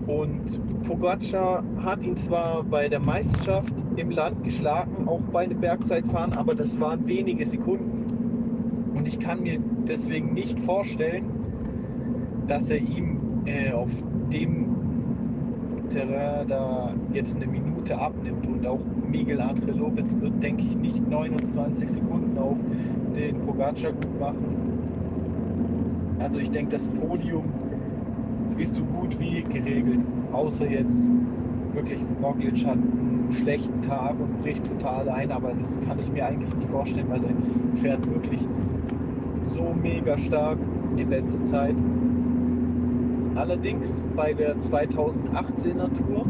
Und 0.10 0.88
Pogacar 0.88 1.64
hat 1.84 2.04
ihn 2.04 2.18
zwar 2.18 2.64
bei 2.64 2.90
der 2.90 3.00
Meisterschaft 3.00 3.72
im 3.96 4.10
Land 4.10 4.44
geschlagen, 4.44 5.08
auch 5.08 5.22
bei 5.32 5.44
einem 5.44 5.60
Bergzeitfahren, 5.60 6.34
aber 6.34 6.56
das 6.56 6.80
waren 6.80 7.08
wenige 7.08 7.46
Sekunden. 7.46 8.92
Und 8.96 9.08
ich 9.08 9.20
kann 9.20 9.44
mir 9.44 9.60
deswegen 9.88 10.34
nicht 10.34 10.60
vorstellen, 10.62 11.26
dass 12.48 12.72
er 12.72 12.80
ihm 12.80 13.20
äh, 13.46 13.72
auf 13.72 13.92
dem 14.34 14.66
Terrain 15.92 16.48
da 16.48 16.96
jetzt 17.14 17.36
eine 17.36 17.46
Minute 17.46 17.96
abnimmt. 17.96 18.48
Und 18.48 18.66
auch 18.66 18.80
Miguel 19.12 19.40
Andre 19.40 19.74
Lopez 19.74 20.16
wird, 20.20 20.42
denke 20.42 20.64
ich, 20.64 20.76
nicht 20.76 21.08
29 21.08 21.88
Sekunden 21.88 22.36
auf 22.40 22.58
den 23.16 23.40
Pogacar 23.42 23.92
gut 23.92 24.20
machen. 24.20 24.58
Also 26.18 26.40
ich 26.40 26.50
denke, 26.50 26.72
das 26.72 26.88
Podium 26.88 27.44
ist 28.60 28.76
so 28.76 28.84
gut 28.84 29.20
wie 29.20 29.42
geregelt. 29.44 30.02
Außer 30.32 30.70
jetzt 30.70 31.10
wirklich 31.74 32.00
Roglic 32.22 32.66
hat 32.66 32.74
einen 32.78 33.30
schlechten 33.32 33.82
Tag 33.82 34.16
und 34.20 34.42
bricht 34.42 34.66
total 34.66 35.10
ein, 35.10 35.32
aber 35.32 35.54
das 35.54 35.80
kann 35.82 36.00
ich 36.00 36.12
mir 36.12 36.26
eigentlich 36.26 36.54
nicht 36.56 36.70
vorstellen, 36.70 37.08
weil 37.10 37.22
er 37.24 37.78
fährt 37.78 38.06
wirklich 38.12 38.42
so 39.48 39.74
mega 39.82 40.18
stark 40.18 40.58
in 40.98 41.10
letzter 41.10 41.42
Zeit. 41.42 41.76
Allerdings 43.36 44.04
bei 44.16 44.34
der 44.34 44.58
2018er 44.58 45.94
Tour 45.94 46.26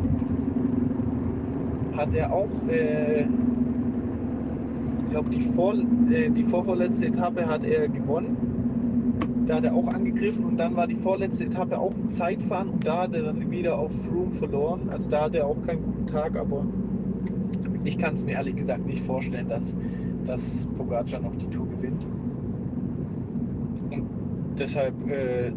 hat 1.98 2.14
er 2.14 2.32
auch, 2.32 2.50
äh, 2.70 3.22
ich 3.22 5.10
glaube, 5.10 5.30
die, 5.32 5.42
vor, 5.42 5.74
äh, 6.12 6.30
die 6.30 6.44
vorvorletzte 6.44 7.08
Etappe 7.08 7.48
hat 7.48 7.66
er 7.66 7.88
gewonnen 7.88 8.49
da 9.50 9.56
hat 9.56 9.64
er 9.64 9.74
auch 9.74 9.88
angegriffen 9.88 10.46
und 10.46 10.58
dann 10.58 10.76
war 10.76 10.86
die 10.86 10.94
vorletzte 10.94 11.46
Etappe 11.46 11.80
auch 11.80 11.92
ein 11.96 12.08
Zeitfahren 12.08 12.70
und 12.70 12.86
da 12.86 13.02
hat 13.02 13.16
er 13.16 13.24
dann 13.24 13.50
wieder 13.50 13.80
auf 13.80 13.92
Froome 14.06 14.32
verloren. 14.32 14.90
Also 14.92 15.10
da 15.10 15.24
hat 15.24 15.34
er 15.34 15.48
auch 15.48 15.60
keinen 15.66 15.82
guten 15.82 16.06
Tag, 16.06 16.38
aber 16.38 16.64
ich 17.84 17.98
kann 17.98 18.14
es 18.14 18.24
mir 18.24 18.34
ehrlich 18.34 18.58
gesagt 18.58 18.86
nicht 18.86 19.02
vorstellen, 19.02 19.50
dass, 19.50 19.76
dass 20.26 20.68
Pogacar 20.78 21.22
noch 21.22 21.36
die 21.38 21.48
Tour 21.48 21.68
gewinnt. 21.68 22.06
Und 23.90 24.08
deshalb 24.60 24.94
äh, 25.10 25.52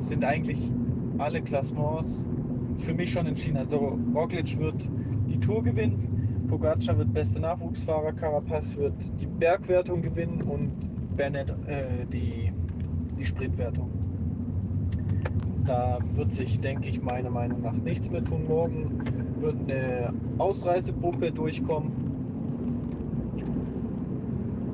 sind 0.00 0.26
eigentlich 0.26 0.70
alle 1.16 1.40
Klassements 1.40 2.28
für 2.76 2.92
mich 2.92 3.12
schon 3.12 3.26
entschieden. 3.26 3.56
Also 3.56 3.98
Roglic 4.14 4.58
wird 4.58 4.90
die 5.30 5.40
Tour 5.40 5.62
gewinnen, 5.62 6.44
Pogacar 6.50 6.98
wird 6.98 7.14
bester 7.14 7.40
Nachwuchsfahrer, 7.40 8.12
Carapaz 8.12 8.76
wird 8.76 8.92
die 9.18 9.26
Bergwertung 9.26 10.02
gewinnen 10.02 10.42
und 10.42 10.70
Bennett 11.16 11.48
äh, 11.66 12.04
die 12.12 12.41
die 13.22 13.28
Sprintwertung. 13.28 13.88
Da 15.64 15.98
wird 16.16 16.32
sich, 16.32 16.58
denke 16.58 16.88
ich, 16.88 17.00
meiner 17.00 17.30
Meinung 17.30 17.62
nach 17.62 17.72
nichts 17.72 18.10
mehr 18.10 18.24
tun. 18.24 18.46
Morgen 18.48 18.98
wird 19.38 19.56
eine 19.60 20.12
Ausreisegruppe 20.38 21.30
durchkommen. 21.30 21.92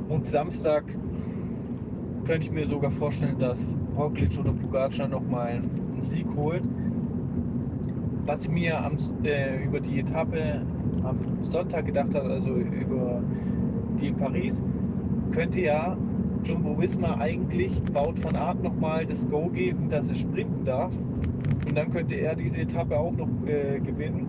Und 0.08 0.24
Samstag 0.24 0.84
könnte 2.24 2.46
ich 2.46 2.50
mir 2.50 2.66
sogar 2.66 2.90
vorstellen, 2.90 3.38
dass 3.38 3.76
Roglic 3.96 4.38
oder 4.38 4.52
Pogacar 4.52 5.08
nochmal 5.08 5.48
einen 5.48 6.00
Sieg 6.00 6.26
holt. 6.34 6.62
Was 8.24 8.44
ich 8.44 8.50
mir 8.50 8.82
am, 8.82 8.96
äh, 9.24 9.62
über 9.64 9.80
die 9.80 10.00
Etappe 10.00 10.62
am 11.02 11.18
Sonntag 11.42 11.86
gedacht 11.86 12.14
habe, 12.14 12.30
also 12.30 12.50
über 12.54 13.22
die 14.00 14.08
in 14.08 14.16
Paris, 14.16 14.62
könnte 15.32 15.60
ja 15.60 15.96
Jumbo 16.44 16.78
Wismar 16.78 17.20
eigentlich 17.20 17.82
baut 17.92 18.18
von 18.18 18.36
Art 18.36 18.62
nochmal 18.62 19.04
das 19.06 19.28
Go 19.28 19.48
geben, 19.48 19.88
dass 19.88 20.08
er 20.08 20.14
sprinten 20.14 20.64
darf. 20.64 20.92
Und 21.66 21.76
dann 21.76 21.90
könnte 21.90 22.14
er 22.14 22.34
diese 22.34 22.62
Etappe 22.62 22.98
auch 22.98 23.12
noch 23.12 23.28
äh, 23.46 23.80
gewinnen. 23.80 24.26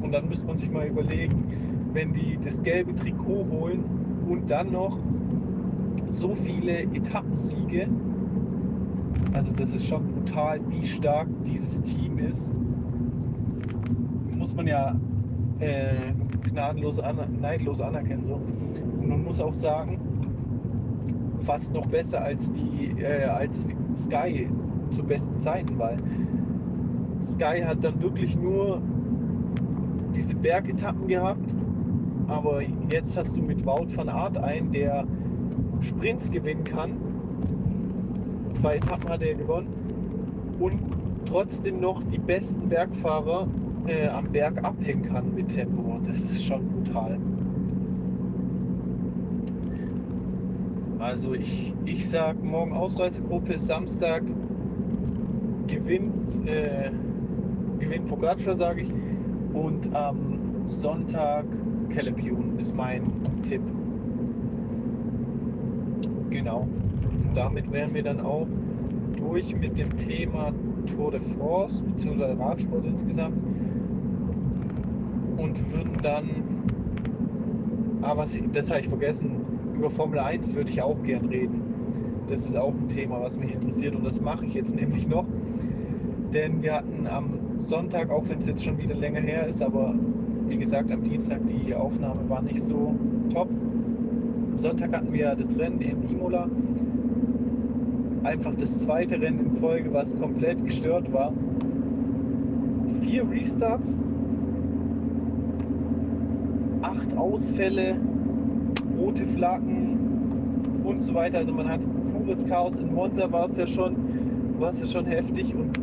Und 0.00 0.12
dann 0.12 0.28
müsste 0.28 0.46
man 0.46 0.56
sich 0.56 0.70
mal 0.70 0.86
überlegen, 0.86 1.44
wenn 1.92 2.12
die 2.12 2.38
das 2.42 2.62
gelbe 2.62 2.94
Trikot 2.94 3.46
holen 3.50 3.84
und 4.28 4.50
dann 4.50 4.70
noch 4.70 4.98
so 6.08 6.34
viele 6.34 6.82
Etappensiege. 6.82 7.88
Also 9.32 9.52
das 9.52 9.72
ist 9.72 9.86
schon 9.86 10.06
brutal, 10.08 10.60
wie 10.68 10.86
stark 10.86 11.28
dieses 11.44 11.80
Team 11.82 12.18
ist. 12.18 12.52
Muss 14.36 14.54
man 14.54 14.66
ja 14.66 14.96
äh, 15.60 15.94
gnadenlos, 16.50 16.98
an, 16.98 17.18
neidlos 17.40 17.80
anerkennen. 17.80 18.24
So. 18.26 18.34
Und 18.34 19.08
man 19.08 19.22
muss 19.22 19.40
auch 19.40 19.54
sagen, 19.54 19.99
fast 21.40 21.72
noch 21.72 21.86
besser 21.86 22.22
als 22.22 22.52
die 22.52 22.94
äh, 23.00 23.24
als 23.24 23.66
Sky 23.94 24.48
zu 24.90 25.02
besten 25.02 25.38
Zeiten, 25.40 25.78
weil 25.78 25.96
Sky 27.20 27.62
hat 27.64 27.84
dann 27.84 28.00
wirklich 28.00 28.36
nur 28.36 28.80
diese 30.14 30.34
Bergetappen 30.34 31.06
gehabt. 31.06 31.54
Aber 32.26 32.62
jetzt 32.90 33.16
hast 33.16 33.36
du 33.36 33.42
mit 33.42 33.64
Wout 33.66 33.88
van 33.94 34.08
Aert 34.08 34.38
einen, 34.38 34.70
der 34.70 35.04
Sprints 35.80 36.30
gewinnen 36.30 36.64
kann. 36.64 36.96
Zwei 38.54 38.76
Etappen 38.76 39.10
hat 39.10 39.22
er 39.22 39.34
gewonnen. 39.34 39.68
Und 40.58 40.80
trotzdem 41.24 41.80
noch 41.80 42.02
die 42.04 42.18
besten 42.18 42.68
Bergfahrer 42.68 43.46
äh, 43.86 44.08
am 44.08 44.24
Berg 44.24 44.62
abhängen 44.64 45.02
kann 45.02 45.34
mit 45.34 45.48
Tempo. 45.48 45.98
Das 46.04 46.20
ist 46.20 46.44
schon 46.44 46.68
brutal. 46.68 47.18
Also 51.00 51.32
ich, 51.32 51.72
ich 51.86 52.08
sag 52.10 52.44
morgen 52.44 52.74
Ausreisegruppe, 52.74 53.58
Samstag 53.58 54.22
gewinnt, 55.66 56.46
äh, 56.46 56.90
gewinnt 57.78 58.06
Pogacar, 58.06 58.54
sage 58.54 58.82
ich. 58.82 58.92
Und 59.54 59.94
am 59.96 60.66
Sonntag 60.66 61.46
Celebion 61.90 62.58
ist 62.58 62.76
mein 62.76 63.02
Tipp. 63.48 63.62
Genau. 66.28 66.68
Und 67.24 67.34
damit 67.34 67.72
wären 67.72 67.94
wir 67.94 68.02
dann 68.02 68.20
auch 68.20 68.46
durch 69.16 69.56
mit 69.56 69.78
dem 69.78 69.96
Thema 69.96 70.52
Tour 70.84 71.12
de 71.12 71.20
France 71.20 71.82
bzw. 71.82 72.34
Radsport 72.38 72.84
insgesamt 72.84 73.38
und 75.38 75.72
würden 75.72 75.96
dann, 76.02 76.28
ah, 78.02 78.14
was, 78.16 78.36
das 78.52 78.68
habe 78.68 78.80
ich 78.80 78.88
vergessen, 78.88 79.49
über 79.80 79.88
Formel 79.88 80.18
1 80.18 80.54
würde 80.54 80.70
ich 80.70 80.82
auch 80.82 81.02
gern 81.02 81.24
reden. 81.26 81.62
Das 82.28 82.44
ist 82.44 82.54
auch 82.54 82.74
ein 82.74 82.88
Thema, 82.88 83.22
was 83.22 83.38
mich 83.38 83.54
interessiert 83.54 83.96
und 83.96 84.04
das 84.04 84.20
mache 84.20 84.44
ich 84.44 84.52
jetzt 84.52 84.76
nämlich 84.80 85.08
noch. 85.08 85.26
Denn 86.34 86.62
wir 86.62 86.74
hatten 86.74 87.06
am 87.06 87.58
Sonntag, 87.58 88.10
auch 88.10 88.28
wenn 88.28 88.38
es 88.38 88.46
jetzt 88.46 88.62
schon 88.62 88.76
wieder 88.76 88.94
länger 88.94 89.20
her 89.20 89.46
ist, 89.46 89.62
aber 89.62 89.94
wie 90.46 90.58
gesagt, 90.58 90.90
am 90.92 91.02
Dienstag 91.02 91.40
die 91.46 91.74
Aufnahme 91.74 92.28
war 92.28 92.42
nicht 92.42 92.62
so 92.62 92.94
top. 93.32 93.48
Am 93.48 94.58
Sonntag 94.58 94.94
hatten 94.94 95.12
wir 95.14 95.34
das 95.34 95.58
Rennen 95.58 95.80
in 95.80 96.02
Imola. 96.10 96.48
Einfach 98.22 98.54
das 98.56 98.80
zweite 98.80 99.18
Rennen 99.18 99.46
in 99.46 99.52
Folge, 99.52 99.92
was 99.94 100.14
komplett 100.14 100.62
gestört 100.62 101.10
war. 101.10 101.32
Vier 103.00 103.28
Restarts, 103.30 103.96
acht 106.82 107.16
Ausfälle, 107.16 107.96
rote 109.10 109.26
Flaggen 109.26 109.98
und 110.84 111.02
so 111.02 111.14
weiter. 111.14 111.38
Also 111.38 111.52
man 111.52 111.68
hat 111.68 111.80
pures 112.12 112.46
Chaos. 112.46 112.76
In 112.76 112.94
Monza 112.94 113.30
war 113.32 113.48
es 113.48 113.56
ja 113.56 113.66
schon, 113.66 113.96
war 114.58 114.70
es 114.70 114.80
ja 114.80 114.86
schon 114.86 115.06
heftig 115.06 115.54
und 115.54 115.78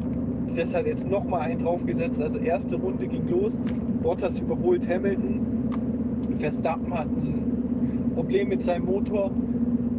das 0.56 0.74
hat 0.74 0.86
jetzt 0.86 1.08
nochmal 1.10 1.42
einen 1.42 1.60
draufgesetzt. 1.60 2.22
Also 2.22 2.38
erste 2.38 2.78
Runde 2.78 3.06
ging 3.06 3.28
los. 3.28 3.58
Bottas 4.02 4.40
überholt 4.40 4.88
Hamilton. 4.88 5.42
Verstappen 6.40 6.94
hat 6.94 7.08
ein 7.08 8.12
Problem 8.16 8.50
mit 8.50 8.64
seinem 8.64 8.86
Motor 8.86 9.32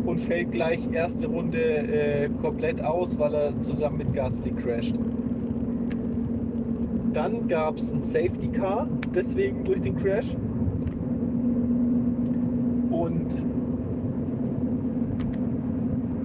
und 0.07 0.19
fällt 0.19 0.53
gleich 0.53 0.89
erste 0.93 1.27
Runde 1.27 1.59
äh, 1.59 2.31
komplett 2.41 2.83
aus, 2.83 3.19
weil 3.19 3.35
er 3.35 3.61
zusammen 3.61 3.99
mit 3.99 4.15
Gasly 4.15 4.53
crasht. 4.53 4.95
Dann 7.13 7.47
gab 7.49 7.77
es 7.77 7.93
ein 7.93 8.01
Safety 8.01 8.49
Car, 8.49 8.89
deswegen 9.15 9.65
durch 9.65 9.81
den 9.81 9.97
Crash. 9.97 10.35
Und 12.91 13.31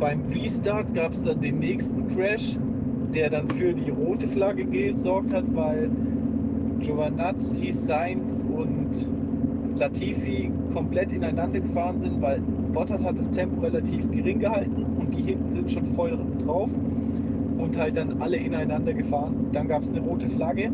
beim 0.03 0.25
Restart 0.33 0.93
gab 0.93 1.13
es 1.13 1.23
dann 1.23 1.39
den 1.39 1.59
nächsten 1.59 2.13
Crash, 2.13 2.57
der 3.15 3.29
dann 3.29 3.47
für 3.47 3.71
die 3.71 3.89
rote 3.89 4.27
Flagge 4.27 4.65
gesorgt 4.65 5.33
hat, 5.33 5.45
weil 5.55 5.89
Giovanazzi, 6.81 7.71
Sainz 7.71 8.45
und 8.53 9.07
Latifi 9.79 10.51
komplett 10.73 11.13
ineinander 11.13 11.61
gefahren 11.61 11.97
sind, 11.97 12.21
weil 12.21 12.41
Bottas 12.73 13.01
hat 13.05 13.17
das 13.17 13.31
Tempo 13.31 13.61
relativ 13.61 14.11
gering 14.11 14.39
gehalten 14.39 14.83
und 14.99 15.13
die 15.13 15.21
hinten 15.21 15.51
sind 15.53 15.71
schon 15.71 15.85
voll 15.85 16.19
drauf 16.43 16.69
und 17.57 17.77
halt 17.77 17.95
dann 17.95 18.21
alle 18.21 18.35
ineinander 18.35 18.93
gefahren. 18.93 19.51
Dann 19.53 19.69
gab 19.69 19.83
es 19.83 19.91
eine 19.93 20.01
rote 20.01 20.27
Flagge. 20.27 20.69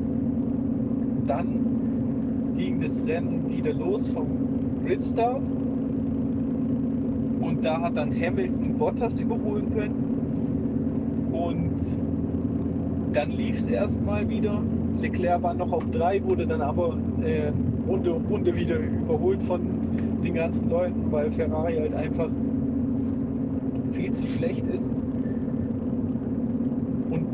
Dann 1.28 2.56
ging 2.58 2.80
das 2.80 3.06
Rennen 3.06 3.48
wieder 3.48 3.74
los 3.74 4.08
vom 4.08 4.28
Gridstart 4.84 5.44
und 7.40 7.64
da 7.64 7.82
hat 7.82 7.98
dann 7.98 8.12
Hamilton 8.14 8.76
Bottas 8.78 9.20
überholen 9.20 9.70
können 9.74 11.30
und 11.32 11.80
dann 13.14 13.32
lief 13.32 13.58
es 13.58 13.68
erstmal 13.68 14.30
wieder. 14.30 14.62
Leclerc 15.02 15.42
war 15.42 15.54
noch 15.54 15.72
auf 15.72 15.90
drei, 15.92 16.22
wurde 16.24 16.46
dann 16.46 16.62
aber 16.62 16.98
äh, 17.24 17.52
Runde 17.88 18.14
um 18.14 18.26
Runde 18.26 18.56
wieder 18.56 18.78
überholt 18.78 19.42
von 19.44 19.62
den 20.24 20.34
ganzen 20.34 20.70
Leuten, 20.70 21.12
weil 21.12 21.32
Ferrari 21.32 21.78
halt 21.78 21.96
einfach 21.96 22.30
viel 23.92 24.12
zu 24.12 24.26
schlecht 24.26 24.68
ist. 24.68 24.92
Und 27.10 27.26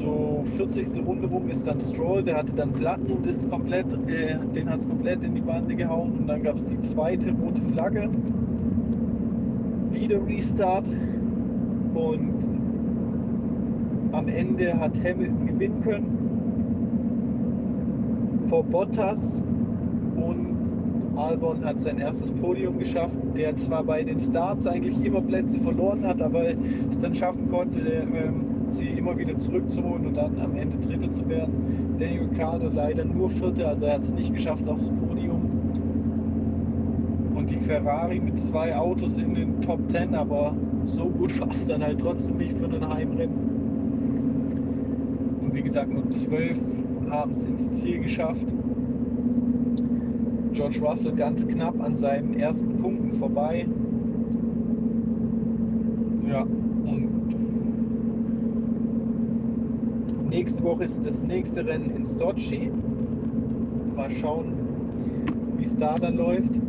so 0.00 0.42
40. 0.56 1.04
Runde 1.04 1.26
rum 1.28 1.50
ist 1.50 1.66
dann 1.66 1.80
Stroll, 1.80 2.22
der 2.22 2.36
hatte 2.36 2.52
dann 2.52 2.72
Platten 2.72 3.10
und 3.12 3.26
ist 3.26 3.48
komplett, 3.50 3.86
äh, 4.08 4.36
den 4.54 4.70
hat 4.70 4.78
es 4.78 4.88
komplett 4.88 5.24
in 5.24 5.34
die 5.34 5.40
Bande 5.40 5.74
gehauen. 5.74 6.12
Und 6.20 6.26
dann 6.28 6.42
gab 6.42 6.56
es 6.56 6.64
die 6.64 6.80
zweite 6.82 7.32
rote 7.32 7.62
Flagge. 7.62 8.08
Wieder 10.00 10.26
Restart. 10.26 10.88
Und 11.94 12.42
am 14.12 14.28
Ende 14.28 14.78
hat 14.80 14.96
Hamilton 15.04 15.46
gewinnen 15.46 15.80
können 15.82 16.20
vor 18.50 18.64
Bottas 18.64 19.40
und 20.16 20.56
Albon 21.16 21.64
hat 21.64 21.78
sein 21.78 21.98
erstes 21.98 22.30
Podium 22.32 22.78
geschafft, 22.78 23.16
der 23.36 23.56
zwar 23.56 23.84
bei 23.84 24.02
den 24.02 24.18
Starts 24.18 24.66
eigentlich 24.66 25.04
immer 25.04 25.20
Plätze 25.20 25.60
verloren 25.60 26.04
hat, 26.04 26.20
aber 26.20 26.42
es 26.90 26.98
dann 26.98 27.14
schaffen 27.14 27.48
konnte, 27.48 27.78
ähm, 27.78 28.44
sie 28.66 28.88
immer 28.88 29.16
wieder 29.16 29.36
zurückzuholen 29.38 30.06
und 30.06 30.16
dann 30.16 30.40
am 30.40 30.56
Ende 30.56 30.78
Dritter 30.78 31.10
zu 31.10 31.28
werden. 31.28 31.94
Daniel 31.98 32.22
Ricciardo 32.22 32.70
leider 32.74 33.04
nur 33.04 33.30
Vierter, 33.30 33.68
also 33.68 33.86
er 33.86 33.94
hat 33.94 34.02
es 34.02 34.12
nicht 34.12 34.34
geschafft 34.34 34.66
aufs 34.68 34.90
Ferrari 37.70 38.18
mit 38.18 38.36
zwei 38.40 38.74
Autos 38.74 39.16
in 39.16 39.32
den 39.32 39.60
Top 39.60 39.78
Ten, 39.90 40.12
aber 40.16 40.56
so 40.82 41.04
gut 41.04 41.40
war 41.46 41.52
es 41.52 41.64
dann 41.66 41.84
halt 41.84 42.00
trotzdem 42.00 42.38
nicht 42.38 42.58
für 42.58 42.64
ein 42.64 42.88
Heimrennen. 42.88 43.38
Und 45.40 45.54
wie 45.54 45.62
gesagt, 45.62 45.92
nur 45.92 46.10
zwölf 46.10 46.58
haben 47.10 47.30
es 47.30 47.44
ins 47.44 47.70
Ziel 47.70 48.00
geschafft. 48.00 48.44
George 50.52 50.80
Russell 50.80 51.12
ganz 51.12 51.46
knapp 51.46 51.80
an 51.80 51.94
seinen 51.94 52.34
ersten 52.34 52.76
Punkten 52.76 53.12
vorbei. 53.12 53.68
Ja, 56.28 56.42
und 56.42 57.08
nächste 60.28 60.64
Woche 60.64 60.82
ist 60.82 61.06
das 61.06 61.22
nächste 61.22 61.64
Rennen 61.64 61.90
in 61.94 62.04
Sochi. 62.04 62.72
Mal 63.94 64.10
schauen, 64.10 64.54
wie 65.56 65.64
es 65.64 65.76
da 65.76 65.96
dann 65.96 66.16
läuft. 66.16 66.60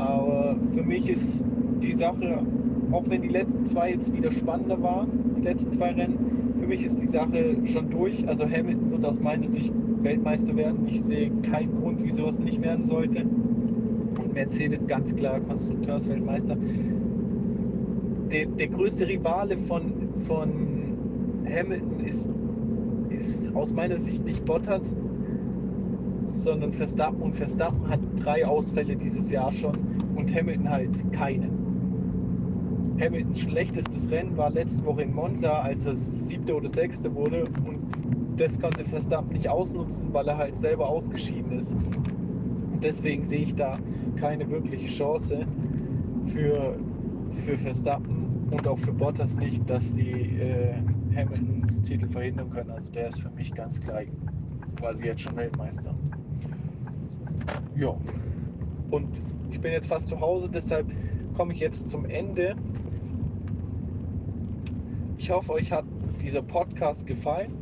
Aber 0.00 0.56
für 0.72 0.82
mich 0.82 1.10
ist 1.10 1.44
die 1.82 1.92
Sache, 1.92 2.42
auch 2.90 3.04
wenn 3.08 3.22
die 3.22 3.28
letzten 3.28 3.64
zwei 3.64 3.90
jetzt 3.90 4.12
wieder 4.12 4.32
spannender 4.32 4.82
waren, 4.82 5.34
die 5.36 5.42
letzten 5.42 5.70
zwei 5.70 5.92
Rennen, 5.92 6.54
für 6.58 6.66
mich 6.66 6.84
ist 6.84 7.00
die 7.00 7.06
Sache 7.06 7.56
schon 7.66 7.90
durch. 7.90 8.26
Also 8.26 8.44
Hamilton 8.44 8.90
wird 8.90 9.04
aus 9.04 9.20
meiner 9.20 9.46
Sicht 9.46 9.72
Weltmeister 10.02 10.56
werden. 10.56 10.86
Ich 10.88 11.02
sehe 11.02 11.30
keinen 11.42 11.76
Grund, 11.76 12.02
wieso 12.02 12.26
es 12.26 12.38
nicht 12.38 12.62
werden 12.62 12.84
sollte. 12.84 13.22
Und 13.22 14.32
Mercedes 14.34 14.86
ganz 14.86 15.14
klar 15.14 15.40
Konstrukteursweltmeister. 15.40 16.56
Der, 18.32 18.46
der 18.46 18.68
größte 18.68 19.06
Rivale 19.06 19.56
von, 19.56 19.92
von 20.26 20.50
Hamilton 21.44 22.00
ist, 22.00 22.28
ist 23.10 23.54
aus 23.54 23.72
meiner 23.72 23.98
Sicht 23.98 24.24
nicht 24.24 24.44
Bottas, 24.44 24.94
sondern 26.40 26.72
Verstappen. 26.72 27.20
Und 27.22 27.36
Verstappen 27.36 27.88
hat 27.88 28.00
drei 28.16 28.46
Ausfälle 28.46 28.96
dieses 28.96 29.30
Jahr 29.30 29.52
schon 29.52 29.76
und 30.16 30.34
Hamilton 30.34 30.68
halt 30.68 31.12
keinen. 31.12 31.60
Hamiltons 33.00 33.40
schlechtestes 33.40 34.10
Rennen 34.10 34.36
war 34.36 34.50
letzte 34.50 34.84
Woche 34.84 35.02
in 35.02 35.14
Monza, 35.14 35.60
als 35.60 35.86
er 35.86 35.96
siebte 35.96 36.54
oder 36.54 36.68
sechste 36.68 37.14
wurde 37.14 37.44
und 37.66 37.80
das 38.36 38.58
konnte 38.58 38.84
Verstappen 38.84 39.32
nicht 39.32 39.48
ausnutzen, 39.48 40.12
weil 40.12 40.28
er 40.28 40.36
halt 40.36 40.56
selber 40.56 40.88
ausgeschieden 40.88 41.52
ist. 41.52 41.72
Und 41.72 42.82
deswegen 42.82 43.22
sehe 43.22 43.40
ich 43.40 43.54
da 43.54 43.78
keine 44.16 44.48
wirkliche 44.50 44.88
Chance 44.88 45.46
für, 46.24 46.76
für 47.30 47.56
Verstappen 47.56 48.48
und 48.50 48.66
auch 48.66 48.78
für 48.78 48.92
Bottas 48.92 49.36
nicht, 49.36 49.68
dass 49.68 49.94
sie 49.94 50.10
äh, 50.10 50.74
Hamiltons 51.14 51.82
Titel 51.82 52.08
verhindern 52.08 52.50
können. 52.50 52.70
Also 52.70 52.90
der 52.90 53.08
ist 53.08 53.20
für 53.20 53.30
mich 53.30 53.52
ganz 53.52 53.80
klar 53.80 54.02
quasi 54.76 55.04
jetzt 55.04 55.22
schon 55.22 55.36
Weltmeister. 55.36 55.94
Ja. 57.80 57.96
Und 58.90 59.08
ich 59.50 59.60
bin 59.60 59.72
jetzt 59.72 59.86
fast 59.86 60.06
zu 60.06 60.20
Hause, 60.20 60.50
deshalb 60.50 60.86
komme 61.34 61.54
ich 61.54 61.60
jetzt 61.60 61.88
zum 61.88 62.04
Ende. 62.04 62.54
Ich 65.16 65.30
hoffe, 65.30 65.52
euch 65.52 65.72
hat 65.72 65.86
dieser 66.22 66.42
Podcast 66.42 67.06
gefallen. 67.06 67.56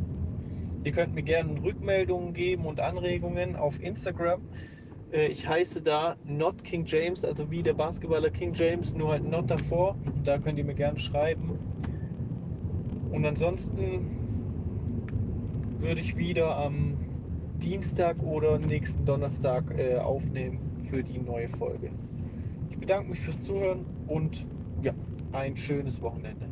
Ihr 0.83 0.91
könnt 0.91 1.15
mir 1.15 1.23
gerne 1.23 1.63
Rückmeldungen 1.63 2.35
geben 2.35 2.67
und 2.67 2.81
Anregungen 2.81 3.55
auf 3.55 3.81
Instagram. 3.81 4.41
Äh, 5.13 5.29
ich 5.29 5.47
heiße 5.47 5.83
da 5.83 6.17
Not 6.25 6.65
King 6.65 6.85
James, 6.85 7.25
also 7.25 7.49
wie 7.53 7.63
der 7.63 7.75
Basketballer 7.75 8.31
King 8.31 8.55
James, 8.55 8.97
nur 8.97 9.11
halt 9.11 9.29
Not 9.29 9.49
davor. 9.49 9.97
Da 10.25 10.39
könnt 10.39 10.59
ihr 10.59 10.65
mir 10.65 10.75
gerne 10.75 10.99
schreiben. 10.99 11.59
Und 13.13 13.25
ansonsten 13.25 14.17
würde 15.79 16.01
ich 16.01 16.17
wieder 16.17 16.57
am 16.57 16.98
Dienstag 17.63 18.23
oder 18.23 18.59
nächsten 18.59 19.05
Donnerstag 19.05 19.77
äh, 19.77 19.97
aufnehmen 19.97 20.59
für 20.89 21.03
die 21.03 21.19
neue 21.19 21.49
Folge. 21.49 21.91
Ich 22.71 22.79
bedanke 22.79 23.11
mich 23.11 23.21
fürs 23.21 23.43
Zuhören 23.43 23.85
und 24.07 24.47
ja, 24.83 24.95
ein 25.33 25.57
schönes 25.57 26.01
Wochenende. 26.01 26.49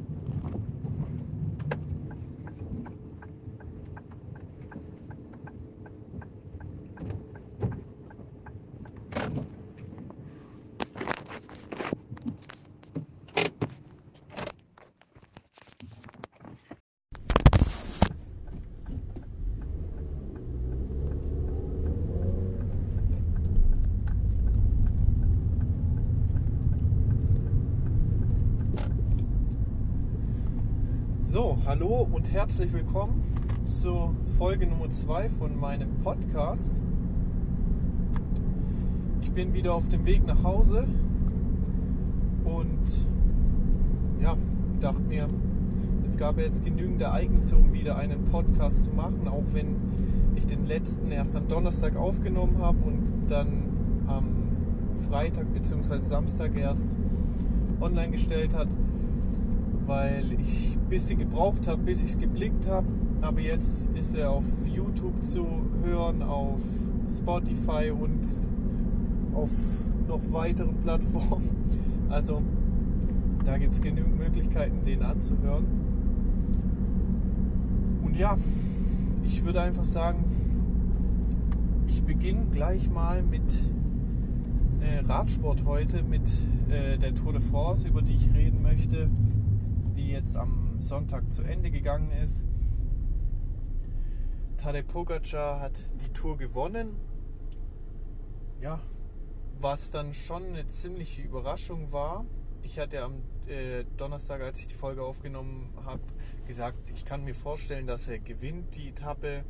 So, 31.36 31.55
hallo 31.66 32.06
und 32.12 32.30
herzlich 32.32 32.72
willkommen 32.72 33.24
zur 33.64 34.14
Folge 34.38 34.68
Nummer 34.68 34.88
2 34.88 35.28
von 35.30 35.58
meinem 35.58 35.88
Podcast. 36.04 36.80
Ich 39.20 39.32
bin 39.32 39.52
wieder 39.52 39.74
auf 39.74 39.88
dem 39.88 40.06
Weg 40.06 40.24
nach 40.24 40.44
Hause 40.44 40.86
und 42.44 42.86
ja, 44.22 44.36
dachte 44.78 45.00
mir, 45.00 45.26
es 46.04 46.16
gab 46.16 46.38
jetzt 46.38 46.64
genügend 46.64 47.02
Ereignisse, 47.02 47.56
um 47.56 47.72
wieder 47.72 47.96
einen 47.96 48.26
Podcast 48.26 48.84
zu 48.84 48.92
machen, 48.92 49.26
auch 49.26 49.42
wenn 49.52 49.74
ich 50.36 50.46
den 50.46 50.66
letzten 50.66 51.10
erst 51.10 51.34
am 51.34 51.48
Donnerstag 51.48 51.96
aufgenommen 51.96 52.58
habe 52.60 52.78
und 52.84 53.26
dann 53.26 54.04
am 54.06 54.28
Freitag 55.08 55.52
bzw. 55.52 55.98
Samstag 55.98 56.56
erst 56.56 56.92
online 57.80 58.12
gestellt 58.12 58.54
hat 58.54 58.68
weil 59.86 60.24
ich 60.40 60.76
ein 60.76 60.88
bisschen 60.88 61.18
gebraucht 61.18 61.68
habe, 61.68 61.82
bis 61.82 62.02
ich 62.02 62.10
es 62.10 62.18
geblickt 62.18 62.68
habe. 62.68 62.86
Aber 63.20 63.40
jetzt 63.40 63.88
ist 63.94 64.14
er 64.14 64.30
auf 64.30 64.44
YouTube 64.66 65.24
zu 65.24 65.46
hören, 65.84 66.22
auf 66.22 66.60
Spotify 67.08 67.90
und 67.90 68.20
auf 69.34 69.50
noch 70.08 70.20
weiteren 70.32 70.76
Plattformen. 70.82 71.50
Also 72.08 72.40
da 73.44 73.58
gibt 73.58 73.74
es 73.74 73.80
genügend 73.80 74.16
Möglichkeiten, 74.16 74.84
den 74.86 75.02
anzuhören. 75.02 75.64
Und 78.04 78.16
ja, 78.16 78.38
ich 79.26 79.44
würde 79.44 79.60
einfach 79.60 79.84
sagen, 79.84 80.24
ich 81.88 82.04
beginne 82.04 82.46
gleich 82.52 82.88
mal 82.88 83.24
mit 83.24 83.42
äh, 84.80 85.04
Radsport 85.04 85.64
heute, 85.64 86.04
mit 86.04 86.28
äh, 86.70 86.96
der 86.96 87.12
Tour 87.12 87.32
de 87.32 87.42
France, 87.42 87.88
über 87.88 88.02
die 88.02 88.14
ich 88.14 88.32
reden 88.32 88.62
möchte 88.62 89.10
jetzt 90.26 90.36
am 90.36 90.82
Sonntag 90.82 91.32
zu 91.32 91.42
Ende 91.42 91.70
gegangen 91.70 92.10
ist. 92.10 92.42
Tadej 94.56 94.82
Pogacar 94.82 95.60
hat 95.60 95.78
die 96.04 96.12
Tour 96.12 96.36
gewonnen. 96.36 96.96
Ja, 98.60 98.80
was 99.60 99.92
dann 99.92 100.14
schon 100.14 100.46
eine 100.46 100.66
ziemliche 100.66 101.22
Überraschung 101.22 101.92
war. 101.92 102.26
Ich 102.62 102.80
hatte 102.80 103.02
am 103.02 103.22
äh, 103.46 103.84
Donnerstag, 103.96 104.40
als 104.40 104.58
ich 104.58 104.66
die 104.66 104.74
Folge 104.74 105.04
aufgenommen 105.04 105.72
habe, 105.84 106.02
gesagt, 106.44 106.90
ich 106.90 107.04
kann 107.04 107.22
mir 107.22 107.34
vorstellen, 107.34 107.86
dass 107.86 108.08
er 108.08 108.18
gewinnt 108.18 108.74
die 108.74 108.88
Etappe 108.88 109.44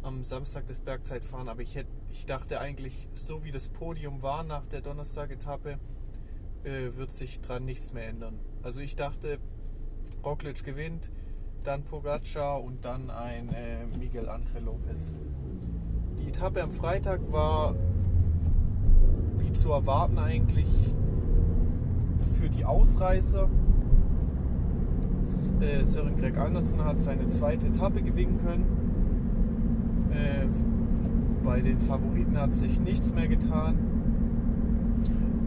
am 0.00 0.24
Samstag 0.24 0.66
das 0.66 0.80
Bergzeitfahren, 0.80 1.50
aber 1.50 1.60
ich, 1.60 1.74
hätte, 1.74 1.90
ich 2.10 2.24
dachte 2.24 2.58
eigentlich, 2.58 3.10
so 3.14 3.44
wie 3.44 3.50
das 3.50 3.68
Podium 3.68 4.22
war 4.22 4.44
nach 4.44 4.66
der 4.66 4.80
Donnerstag-Etappe, 4.80 5.78
äh, 6.64 6.96
wird 6.96 7.12
sich 7.12 7.42
dran 7.42 7.66
nichts 7.66 7.92
mehr 7.92 8.08
ändern. 8.08 8.38
Also 8.62 8.80
ich 8.80 8.96
dachte, 8.96 9.38
Roglic 10.24 10.64
gewinnt, 10.64 11.10
dann 11.64 11.82
Pogacar 11.82 12.62
und 12.62 12.84
dann 12.84 13.10
ein 13.10 13.48
äh, 13.50 13.86
Miguel 13.98 14.28
Angel 14.28 14.62
Lopez. 14.64 15.12
Die 16.18 16.28
Etappe 16.28 16.62
am 16.62 16.72
Freitag 16.72 17.20
war 17.32 17.74
wie 19.36 19.52
zu 19.52 19.70
erwarten 19.70 20.18
eigentlich 20.18 20.68
für 22.38 22.48
die 22.48 22.64
Ausreißer. 22.64 23.48
Äh, 25.60 25.84
Sören 25.84 26.16
Greg 26.16 26.38
Andersen 26.38 26.84
hat 26.84 27.00
seine 27.00 27.28
zweite 27.28 27.68
Etappe 27.68 28.02
gewinnen 28.02 28.38
können. 28.38 30.10
Äh, 30.12 30.46
bei 31.44 31.60
den 31.60 31.80
Favoriten 31.80 32.38
hat 32.38 32.54
sich 32.54 32.80
nichts 32.80 33.12
mehr 33.12 33.28
getan 33.28 33.76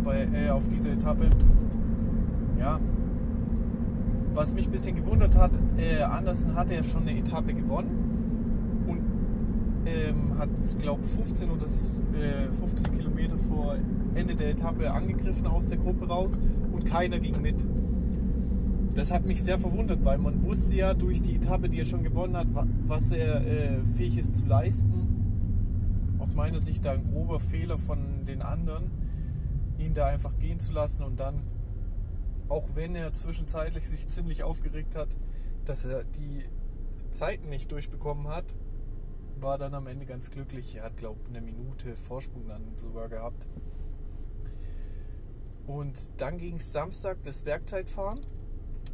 bei, 0.03 0.27
äh, 0.33 0.49
auf 0.49 0.67
dieser 0.67 0.91
Etappe. 0.91 1.29
Ja, 2.59 2.79
was 4.35 4.53
mich 4.53 4.67
ein 4.67 4.71
bisschen 4.71 4.95
gewundert 4.95 5.35
hat, 5.37 5.51
äh, 5.77 6.01
Andersen 6.01 6.55
hatte 6.55 6.75
ja 6.75 6.83
schon 6.83 7.03
eine 7.03 7.17
Etappe 7.17 7.53
gewonnen 7.53 8.83
und 8.85 9.01
ähm, 9.85 10.37
hat, 10.37 10.49
glaube 10.79 11.03
15 11.03 11.49
oder 11.49 11.65
äh, 11.65 12.51
15 12.51 12.97
Kilometer 12.97 13.37
vor 13.37 13.75
Ende 14.13 14.35
der 14.35 14.49
Etappe 14.49 14.91
angegriffen 14.91 15.47
aus 15.47 15.69
der 15.69 15.77
Gruppe 15.77 16.07
raus 16.07 16.37
und 16.71 16.85
keiner 16.85 17.19
ging 17.19 17.41
mit. 17.41 17.65
Das 18.93 19.11
hat 19.11 19.25
mich 19.25 19.43
sehr 19.43 19.57
verwundert, 19.57 20.05
weil 20.05 20.17
man 20.17 20.43
wusste 20.43 20.75
ja 20.75 20.93
durch 20.93 21.21
die 21.21 21.35
Etappe, 21.35 21.69
die 21.69 21.79
er 21.79 21.85
schon 21.85 22.03
gewonnen 22.03 22.37
hat, 22.37 22.47
was 22.87 23.11
er 23.11 23.41
äh, 23.45 23.85
fähig 23.95 24.17
ist 24.17 24.35
zu 24.35 24.45
leisten. 24.45 26.17
Aus 26.19 26.35
meiner 26.35 26.59
Sicht 26.59 26.85
da 26.85 26.91
ein 26.91 27.03
grober 27.05 27.39
Fehler 27.39 27.77
von 27.77 28.25
den 28.25 28.41
anderen, 28.41 28.89
ihn 29.77 29.93
da 29.93 30.07
einfach 30.07 30.37
gehen 30.39 30.59
zu 30.59 30.71
lassen 30.73 31.03
und 31.03 31.19
dann 31.19 31.41
auch 32.49 32.67
wenn 32.75 32.95
er 32.95 33.13
zwischenzeitlich 33.13 33.87
sich 33.89 34.07
ziemlich 34.07 34.43
aufgeregt 34.43 34.95
hat, 34.95 35.09
dass 35.65 35.85
er 35.85 36.03
die 36.03 36.43
Zeiten 37.11 37.49
nicht 37.49 37.71
durchbekommen 37.71 38.27
hat, 38.27 38.45
war 39.39 39.57
dann 39.57 39.73
am 39.73 39.87
Ende 39.87 40.05
ganz 40.05 40.31
glücklich. 40.31 40.75
Er 40.75 40.83
hat, 40.83 40.97
glaube 40.97 41.19
ich, 41.23 41.29
eine 41.29 41.41
Minute 41.41 41.95
Vorsprung 41.95 42.47
dann 42.47 42.77
sogar 42.77 43.09
gehabt. 43.09 43.47
Und 45.67 46.21
dann 46.21 46.37
ging 46.37 46.57
es 46.57 46.71
Samstag 46.71 47.17
das 47.23 47.41
Bergzeitfahren. 47.41 48.21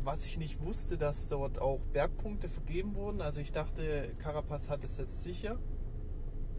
Was 0.04 0.26
ich 0.26 0.40
nicht 0.40 0.64
wusste, 0.64 0.98
dass 0.98 1.30
dort 1.30 1.60
auch 1.60 1.84
Bergpunkte 1.94 2.48
vergeben 2.48 2.96
wurden. 2.96 3.22
Also 3.22 3.40
ich 3.40 3.52
dachte, 3.52 4.16
Carapaz 4.18 4.70
hat 4.70 4.84
es 4.84 4.98
jetzt 4.98 5.24
sicher. 5.24 5.60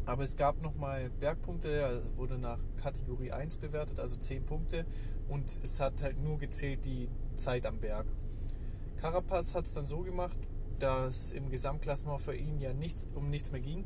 Aber 0.04 0.24
es 0.24 0.36
gab 0.36 0.60
nochmal 0.62 1.10
Bergpunkte, 1.20 1.68
er 1.68 2.16
wurde 2.16 2.36
nach 2.36 2.58
Kategorie 2.82 3.30
1 3.30 3.58
bewertet, 3.58 4.00
also 4.00 4.16
10 4.16 4.44
Punkte. 4.44 4.84
Und 5.28 5.44
es 5.62 5.80
hat 5.80 6.02
halt 6.02 6.20
nur 6.22 6.38
gezählt 6.38 6.84
die 6.84 7.08
Zeit 7.36 7.66
am 7.66 7.78
Berg. 7.78 8.06
Carapaz 9.00 9.54
hat 9.54 9.66
es 9.66 9.74
dann 9.74 9.86
so 9.86 10.00
gemacht, 10.00 10.38
dass 10.78 11.30
im 11.30 11.50
Gesamtklassement 11.50 12.20
für 12.20 12.34
ihn 12.34 12.60
ja 12.60 12.72
nichts, 12.72 13.06
um 13.14 13.30
nichts 13.30 13.52
mehr 13.52 13.60
ging. 13.60 13.84